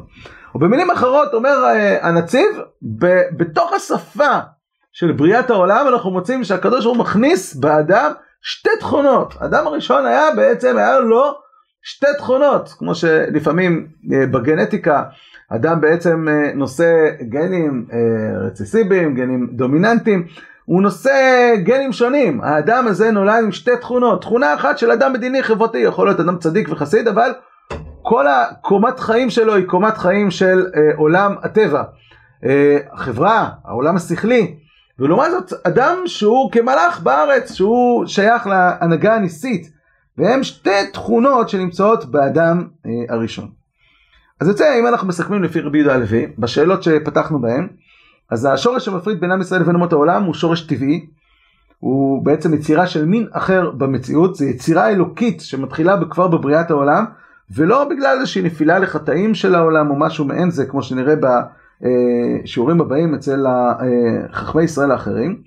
ובמילים 0.56 0.92
אחרות 0.92 1.34
אומר 1.34 1.66
uh, 1.66 2.06
הנציב, 2.06 2.48
בתוך 3.38 3.74
השפה 3.74 4.38
של 5.00 5.12
בריאת 5.12 5.50
העולם 5.50 5.86
אנחנו 5.88 6.12
מוצאים 6.12 6.44
שהקדוש 6.44 6.86
ברוך 6.86 6.98
הוא 6.98 7.06
מכניס 7.06 7.56
באדם 7.56 8.12
שתי 8.42 8.70
תכונות. 8.80 9.34
האדם 9.40 9.68
הראשון 9.68 10.06
היה 10.06 10.26
בעצם, 10.36 10.78
היה 10.78 11.00
לו 11.00 11.24
שתי 11.84 12.08
תכונות, 12.18 12.74
כמו 12.78 12.96
שלפעמים 12.96 13.88
אה, 14.14 14.26
בגנטיקה 14.26 15.04
אדם 15.50 15.82
בעצם 15.82 16.28
אה, 16.30 16.54
נושא 16.54 17.10
גנים 17.22 17.86
אה, 17.94 18.48
רציסיביים, 18.48 19.16
גנים 19.16 19.48
דומיננטיים, 19.52 20.28
הוא 20.66 20.82
נושא 20.82 21.14
גנים 21.64 21.94
שונים. 21.94 22.42
האדם 22.42 22.88
הזה 22.88 23.12
נולד 23.12 23.44
עם 23.44 23.52
שתי 23.52 23.78
תכונות. 23.82 24.22
תכונה 24.22 24.54
אחת 24.54 24.78
של 24.78 24.92
אדם 24.92 25.14
מדיני 25.14 25.44
חברתי, 25.44 25.78
יכול 25.78 26.08
להיות 26.08 26.20
אדם 26.20 26.38
צדיק 26.38 26.70
וחסיד, 26.72 27.08
אבל 27.08 27.32
כל 28.02 28.26
הקומת 28.28 29.00
חיים 29.00 29.30
שלו 29.30 29.56
היא 29.56 29.66
קומת 29.66 29.98
חיים 29.98 30.32
של 30.32 30.66
עולם 30.96 31.36
הטבע. 31.44 31.84
החברה, 32.94 33.50
העולם 33.66 33.96
השכלי, 33.96 34.67
ולעומת 35.00 35.32
זאת 35.32 35.54
אדם 35.64 35.98
שהוא 36.06 36.52
כמלאך 36.52 37.00
בארץ, 37.00 37.54
שהוא 37.54 38.06
שייך 38.06 38.48
להנהגה 38.48 39.16
הניסית, 39.16 39.72
והם 40.18 40.44
שתי 40.44 40.92
תכונות 40.94 41.50
שנמצאות 41.50 42.06
באדם 42.06 42.68
אה, 42.86 42.92
הראשון. 43.10 43.50
אז 44.40 44.48
יוצא, 44.48 44.80
אם 44.80 44.88
אנחנו 44.88 45.08
מסכמים 45.08 45.44
לפי 45.44 45.62
רבי 45.62 45.78
יהודה 45.78 45.96
הלוי, 45.96 46.28
בשאלות 46.38 46.84
שפתחנו 46.84 47.42
בהן, 47.42 47.68
אז 48.30 48.48
השורש 48.54 48.86
שמפריד 48.86 49.20
בין 49.20 49.32
עם 49.32 49.42
ישראל 49.42 49.62
לבין 49.62 49.76
אומות 49.76 49.94
העולם 49.94 50.24
הוא 50.24 50.34
שורש 50.34 50.62
טבעי, 50.62 51.06
הוא 51.80 52.26
בעצם 52.26 52.54
יצירה 52.54 52.88
של 52.88 53.06
מין 53.06 53.28
אחר 53.32 53.72
במציאות, 53.72 54.36
זה 54.36 54.46
יצירה 54.46 54.90
אלוקית 54.90 55.42
שמתחילה 55.42 55.98
כבר 56.10 56.28
בבריאת 56.28 56.72
העולם, 56.72 57.06
ולא 57.52 57.86
בגלל 57.90 58.16
איזושהי 58.20 58.42
נפילה 58.42 58.80
לחטאים 58.80 59.36
של 59.36 59.56
העולם 59.56 59.90
או 59.90 60.00
משהו 60.00 60.26
מעין 60.26 60.52
זה, 60.52 60.66
כמו 60.66 60.84
שנראה 60.84 61.14
אה, 61.24 61.42
שיעורים 62.46 62.82
הבאים 62.82 63.16
אצל 63.16 63.48
אה, 63.48 63.74
חכמי 64.34 64.64
ישראל 64.64 64.92
האחרים. 64.92 65.42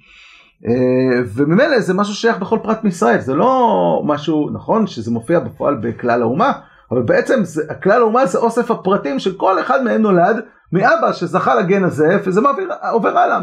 אה, 0.69 1.21
וממילא 1.35 1.81
זה 1.81 1.95
משהו 1.95 2.15
שייך 2.15 2.39
בכל 2.39 2.59
פרט 2.63 2.85
מישראל, 2.85 3.21
זה 3.21 3.35
לא 3.35 4.03
משהו, 4.05 4.51
נכון 4.53 4.87
שזה 4.87 5.11
מופיע 5.11 5.39
בפועל 5.39 5.75
בכלל 5.75 6.23
האומה, 6.23 6.53
אבל 6.91 7.03
בעצם 7.03 7.45
זה, 7.45 7.63
הכלל 7.69 8.01
האומה 8.01 8.27
זה 8.27 8.39
אוסף 8.39 8.71
הפרטים 8.71 9.19
של 9.19 9.37
כל 9.37 9.61
אחד 9.61 9.85
מהם 9.85 10.03
נולד 10.03 10.37
מאבא 10.73 11.13
שזכה 11.13 11.55
לגן 11.55 11.85
הזה, 11.85 12.19
וזה 12.25 12.41
מעביר, 12.41 12.71
עובר 12.93 13.19
הלאה 13.19 13.39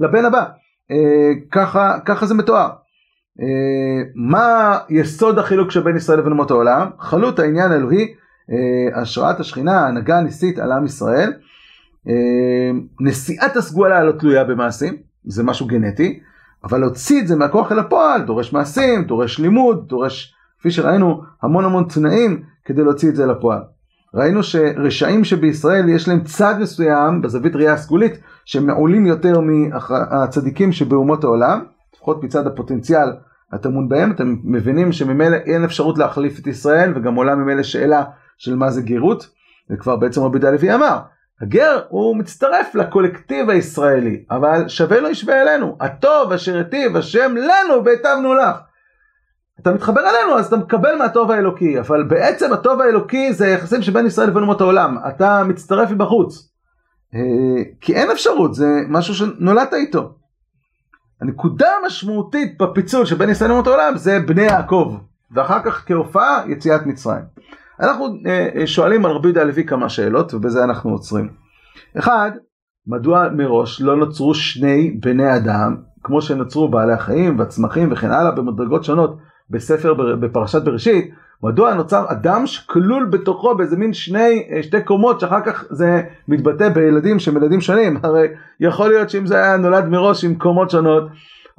לבן 0.00 0.24
הבא. 0.24 0.44
ככה, 1.50 1.98
ככה 2.04 2.26
זה 2.26 2.34
מתואר. 2.34 2.68
מה 4.14 4.78
יסוד 4.88 5.38
החילוק 5.38 5.70
שבין 5.70 5.96
ישראל 5.96 6.18
לבין 6.18 6.32
אומות 6.32 6.50
העולם? 6.50 6.90
חלות 6.98 7.38
העניין 7.38 7.72
האלוהי, 7.72 8.14
השראת 8.94 9.40
השכינה, 9.40 9.80
ההנהגה 9.80 10.18
הניסית 10.18 10.58
על 10.58 10.72
עם 10.72 10.84
ישראל. 10.84 11.32
אמ, 12.06 12.86
נשיאת 13.00 13.56
הסגולה 13.56 14.04
לא 14.04 14.12
תלויה 14.12 14.44
במעשים, 14.44 14.96
זה 15.24 15.42
משהו 15.42 15.66
גנטי, 15.66 16.20
אבל 16.64 16.80
להוציא 16.80 17.20
את 17.20 17.28
זה 17.28 17.36
מהכוח 17.36 17.72
אל 17.72 17.78
הפועל 17.78 18.22
דורש 18.22 18.52
מעשים, 18.52 19.04
דורש 19.04 19.38
לימוד, 19.38 19.88
דורש, 19.88 20.34
כפי 20.58 20.70
שראינו, 20.70 21.22
המון 21.42 21.64
המון 21.64 21.84
תנאים 21.84 22.42
כדי 22.64 22.82
להוציא 22.82 23.08
את 23.08 23.16
זה 23.16 23.26
לפועל. 23.26 23.60
ראינו 24.14 24.42
שרשעים 24.42 25.24
שבישראל 25.24 25.88
יש 25.88 26.08
להם 26.08 26.20
צד 26.24 26.54
מסוים 26.60 27.22
בזווית 27.22 27.56
ראייה 27.56 27.72
הסגולית 27.72 28.20
שמעולים 28.44 29.06
יותר 29.06 29.40
מהצדיקים 29.40 30.72
שבאומות 30.72 31.24
העולם, 31.24 31.64
לפחות 31.94 32.24
מצד 32.24 32.46
הפוטנציאל 32.46 33.08
הטמון 33.52 33.88
בהם, 33.88 34.10
אתם 34.10 34.36
מבינים 34.44 34.92
שממילא 34.92 35.36
אין 35.36 35.64
אפשרות 35.64 35.98
להחליף 35.98 36.38
את 36.38 36.46
ישראל 36.46 36.92
וגם 36.96 37.14
עולה 37.14 37.34
ממילא 37.34 37.62
שאלה 37.62 38.04
של 38.38 38.56
מה 38.56 38.70
זה 38.70 38.82
גרות, 38.82 39.28
וכבר 39.70 39.96
בעצם 39.96 40.22
רבי 40.22 40.38
דלוי 40.38 40.74
אמר, 40.74 40.98
הגר 41.40 41.80
הוא 41.88 42.16
מצטרף 42.16 42.74
לקולקטיב 42.74 43.50
הישראלי, 43.50 44.24
אבל 44.30 44.68
שווה 44.68 45.00
לו 45.00 45.08
ישווה 45.08 45.42
אלינו. 45.42 45.76
הטוב 45.80 46.32
אשר 46.32 46.56
היטיב 46.56 46.96
השם 46.96 47.34
לנו 47.36 47.84
והיטבנו 47.84 48.34
לך. 48.34 48.56
אתה 49.60 49.72
מתחבר 49.72 50.00
אלינו 50.00 50.38
אז 50.38 50.46
אתה 50.46 50.56
מקבל 50.56 50.98
מהטוב 50.98 51.30
האלוקי, 51.30 51.80
אבל 51.80 52.02
בעצם 52.02 52.52
הטוב 52.52 52.80
האלוקי 52.80 53.32
זה 53.32 53.46
יחסים 53.46 53.82
שבין 53.82 54.06
ישראל 54.06 54.28
לבין 54.28 54.42
אומות 54.42 54.60
העולם. 54.60 54.98
אתה 55.08 55.44
מצטרף 55.44 55.90
מבחוץ. 55.90 56.48
אה, 57.14 57.62
כי 57.80 57.94
אין 57.94 58.10
אפשרות, 58.10 58.54
זה 58.54 58.66
משהו 58.88 59.14
שנולדת 59.14 59.74
איתו. 59.74 60.14
הנקודה 61.20 61.68
המשמעותית 61.82 62.58
בפיצול 62.58 63.06
שבין 63.06 63.30
ישראל 63.30 63.50
לאומות 63.50 63.66
העולם 63.66 63.96
זה 63.96 64.20
בני 64.20 64.42
יעקב, 64.42 64.96
ואחר 65.30 65.62
כך 65.62 65.84
כהופעה 65.86 66.42
יציאת 66.48 66.86
מצרים. 66.86 67.24
אנחנו 67.80 68.06
אה, 68.26 68.48
אה, 68.56 68.66
שואלים 68.66 69.06
על 69.06 69.12
רבי 69.12 69.28
יהודה 69.28 69.40
הלוי 69.40 69.64
כמה 69.64 69.88
שאלות 69.88 70.34
ובזה 70.34 70.64
אנחנו 70.64 70.90
עוצרים. 70.90 71.28
אחד, 71.98 72.30
מדוע 72.86 73.28
מראש 73.36 73.80
לא 73.80 73.96
נוצרו 73.96 74.34
שני 74.34 74.90
בני 74.90 75.36
אדם 75.36 75.76
כמו 76.02 76.22
שנוצרו 76.22 76.68
בעלי 76.68 76.92
החיים 76.92 77.38
והצמחים 77.38 77.92
וכן 77.92 78.10
הלאה 78.10 78.30
במדרגות 78.30 78.84
שונות 78.84 79.16
בספר 79.50 79.94
בפרשת 79.94 80.62
בראשית, 80.62 81.10
מדוע 81.42 81.74
נוצר 81.74 82.04
אדם 82.08 82.46
שכלול 82.46 83.04
בתוכו 83.04 83.54
באיזה 83.54 83.76
מין 83.76 83.92
שני, 83.92 84.48
אה, 84.50 84.62
שתי 84.62 84.82
קומות 84.82 85.20
שאחר 85.20 85.40
כך 85.46 85.64
זה 85.70 86.02
מתבטא 86.28 86.68
בילדים 86.68 87.18
שהם 87.18 87.36
ילדים 87.36 87.60
שונים, 87.60 87.96
הרי 88.02 88.26
יכול 88.60 88.88
להיות 88.88 89.10
שאם 89.10 89.26
זה 89.26 89.36
היה 89.36 89.56
נולד 89.56 89.88
מראש 89.88 90.24
עם 90.24 90.34
קומות 90.34 90.70
שונות, 90.70 91.04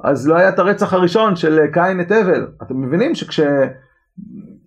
אז 0.04 0.28
לא 0.28 0.36
היה 0.36 0.48
את 0.48 0.58
הרצח 0.58 0.92
הראשון 0.92 1.36
של 1.36 1.66
קין 1.72 2.00
את 2.00 2.12
הבל. 2.12 2.46
אתם 2.62 2.82
מבינים 2.82 3.14
שכש... 3.14 3.40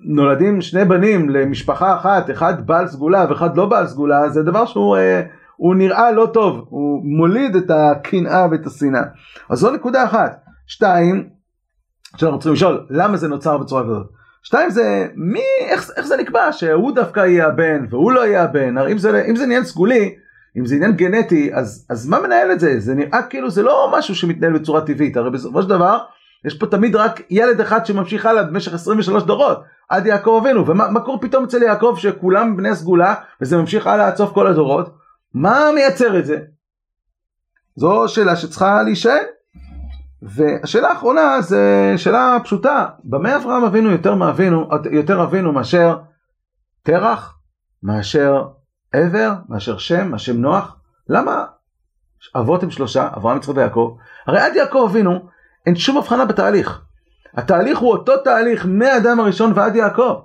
נולדים 0.02 0.62
שני 0.62 0.86
בנים 0.86 1.30
למשפחה 1.30 1.96
אחת, 1.96 2.30
אחד 2.30 2.68
בעל 2.68 2.88
סגולה 2.88 3.26
ואחד 3.30 3.58
לא 3.58 3.66
בעל 3.66 3.88
סגולה, 3.88 4.30
זה 4.30 4.44
דבר 4.44 4.66
שהוא 4.66 4.98
אה, 4.98 5.22
הוא 5.58 5.76
נראה 5.76 6.12
לא 6.12 6.30
טוב, 6.34 6.66
הוא 6.70 7.02
מוליד 7.04 7.56
את 7.56 7.72
הקנאה 7.72 8.48
ואת 8.52 8.66
השנאה. 8.66 9.02
אז 9.50 9.60
זו 9.60 9.72
נקודה 9.72 10.04
אחת. 10.04 10.44
שתיים, 10.68 11.30
שאנחנו 12.18 12.40
צריכים 12.40 12.54
לשאול, 12.54 12.86
למה 12.90 13.18
זה 13.18 13.28
נוצר 13.28 13.58
בצורה 13.58 13.84
כזאת? 13.84 14.08
שתיים 14.44 14.70
זה, 14.70 15.08
מי, 15.16 15.44
איך, 15.70 15.92
איך 15.98 16.06
זה 16.06 16.18
נקבע 16.18 16.52
שהוא 16.52 16.96
דווקא 16.96 17.20
יהיה 17.20 17.48
הבן 17.48 17.86
והוא 17.90 18.12
לא 18.12 18.26
יהיה 18.28 18.44
הבן? 18.44 18.78
הרי 18.78 18.92
אם 18.92 18.98
זה, 18.98 19.24
אם 19.30 19.36
זה 19.36 19.44
עניין 19.44 19.64
סגולי, 19.64 20.16
אם 20.58 20.66
זה 20.66 20.76
עניין 20.76 20.92
גנטי, 20.92 21.50
אז, 21.54 21.86
אז 21.90 22.08
מה 22.08 22.20
מנהל 22.20 22.52
את 22.52 22.60
זה? 22.60 22.80
זה 22.80 22.96
נראה 22.96 23.22
כאילו 23.22 23.50
זה 23.50 23.64
לא 23.64 23.94
משהו 23.98 24.16
שמתנהל 24.16 24.54
בצורה 24.54 24.82
טבעית, 24.82 25.18
הרי 25.18 25.32
בסופו 25.32 25.62
של 25.62 25.70
דבר, 25.70 25.98
יש 26.46 26.58
פה 26.58 26.68
תמיד 26.68 26.96
רק 26.96 27.22
ילד 27.30 27.62
אחד 27.62 27.86
שממשיך 27.86 28.26
הלאה 28.26 28.44
במשך 28.44 28.74
23 28.74 29.24
דורות, 29.24 29.64
עד 29.90 30.06
יעקב 30.06 30.40
אבינו, 30.42 30.68
ומה 30.68 31.00
קורה 31.00 31.20
פתאום 31.20 31.44
אצל 31.44 31.64
יעקב 31.64 31.96
שכולם 31.98 32.58
בני 32.58 32.76
סגולה, 32.76 33.16
וזה 33.42 33.58
ממשיך 33.58 33.88
הלאה 33.88 34.08
עד 34.08 34.16
סוף 34.16 34.34
כל 34.34 34.48
הדורות? 34.48 34.96
מה 35.34 35.70
מייצר 35.76 36.20
את 36.20 36.26
זה? 36.26 36.40
זו 37.76 38.08
שאלה 38.08 38.36
שצריכה 38.36 38.84
להישאל. 38.84 39.24
והשאלה 40.22 40.90
האחרונה 40.90 41.42
זה 41.42 41.94
שאלה 41.98 42.38
פשוטה, 42.44 42.86
במה 43.04 43.36
אברהם 43.36 43.64
אבינו 43.64 43.92
יותר 43.92 44.16
מאבינו, 44.16 44.70
יותר 44.92 45.24
אבינו 45.24 45.52
מאשר 45.52 45.98
תרח, 46.84 47.38
מאשר 47.84 48.44
עבר, 48.94 49.34
מאשר 49.50 49.78
שם, 49.78 50.12
מאשר 50.12 50.34
נוח? 50.34 50.78
למה 51.10 51.46
אבות 52.36 52.64
הם 52.64 52.72
שלושה, 52.72 53.10
אברהם, 53.18 53.38
יצחק 53.38 53.56
ויעקב? 53.56 53.98
הרי 54.28 54.40
עד 54.40 54.56
יעקב 54.56 54.88
אבינו 54.90 55.20
אין 55.70 55.76
שום 55.76 55.98
הבחנה 55.98 56.26
בתהליך. 56.26 56.82
התהליך 57.34 57.80
הוא 57.80 57.92
אותו 57.92 58.18
תהליך 58.18 58.66
מהאדם 58.70 59.20
הראשון 59.20 59.52
ועד 59.56 59.76
יעקב. 59.76 60.20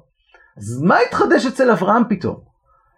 אז 0.58 0.82
מה 0.82 0.96
התחדש 1.08 1.46
אצל 1.46 1.70
אברהם 1.70 2.02
פתאום? 2.08 2.36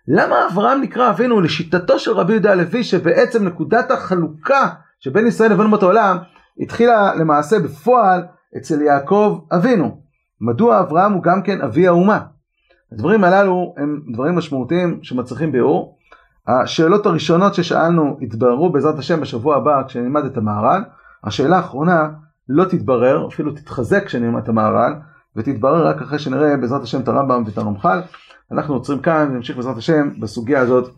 למה 0.08 0.36
אברהם 0.52 0.80
נקרא 0.80 1.10
אבינו 1.10 1.40
לשיטתו 1.40 1.98
של 1.98 2.10
רבי 2.10 2.32
יהודה 2.32 2.52
הלוי 2.52 2.84
שבעצם 2.84 3.44
נקודת 3.44 3.90
החלוקה 3.90 4.68
שבין 5.00 5.26
ישראל 5.26 5.52
לבין 5.52 5.64
אומות 5.64 5.82
העולם 5.82 6.16
התחילה 6.58 7.14
למעשה 7.14 7.58
בפועל 7.58 8.24
אצל 8.56 8.82
יעקב 8.82 9.40
אבינו. 9.56 10.00
מדוע 10.40 10.80
אברהם 10.80 11.12
הוא 11.12 11.22
גם 11.22 11.42
כן 11.42 11.60
אבי 11.60 11.88
האומה? 11.88 12.20
הדברים 12.92 13.24
הללו 13.24 13.74
הם 13.76 14.00
דברים 14.12 14.34
משמעותיים 14.34 14.98
שמצריכים 15.02 15.52
ביאור. 15.52 15.98
השאלות 16.46 17.06
הראשונות 17.06 17.54
ששאלנו 17.54 18.16
יתבררו 18.20 18.72
בעזרת 18.72 18.98
השם 18.98 19.20
בשבוע 19.20 19.56
הבא 19.56 19.82
כשנלמד 19.86 20.24
את 20.24 20.36
המהר"ל. 20.36 20.82
השאלה 21.24 21.56
האחרונה 21.56 22.08
לא 22.48 22.64
תתברר, 22.64 23.28
אפילו 23.28 23.52
תתחזק 23.52 24.06
כשנלמד 24.06 24.42
את 24.42 24.48
המהר"ל, 24.48 24.92
ותתברר 25.36 25.86
רק 25.86 26.02
אחרי 26.02 26.18
שנראה 26.18 26.56
בעזרת 26.56 26.82
השם 26.82 27.00
את 27.00 27.08
הרמב"ם 27.08 27.42
ואת 27.46 27.58
הרמח"ל. 27.58 28.00
אנחנו 28.52 28.74
עוצרים 28.74 28.98
כאן 28.98 29.28
ונמשיך 29.30 29.56
בעזרת 29.56 29.76
השם 29.76 30.20
בסוגיה 30.20 30.60
הזאת 30.60 30.90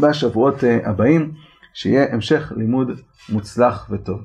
בשבועות 0.00 0.64
אה, 0.64 0.78
הבאים, 0.84 1.32
שיהיה 1.74 2.12
המשך 2.12 2.52
לימוד 2.56 2.90
מוצלח 3.28 3.88
וטוב. 3.90 4.20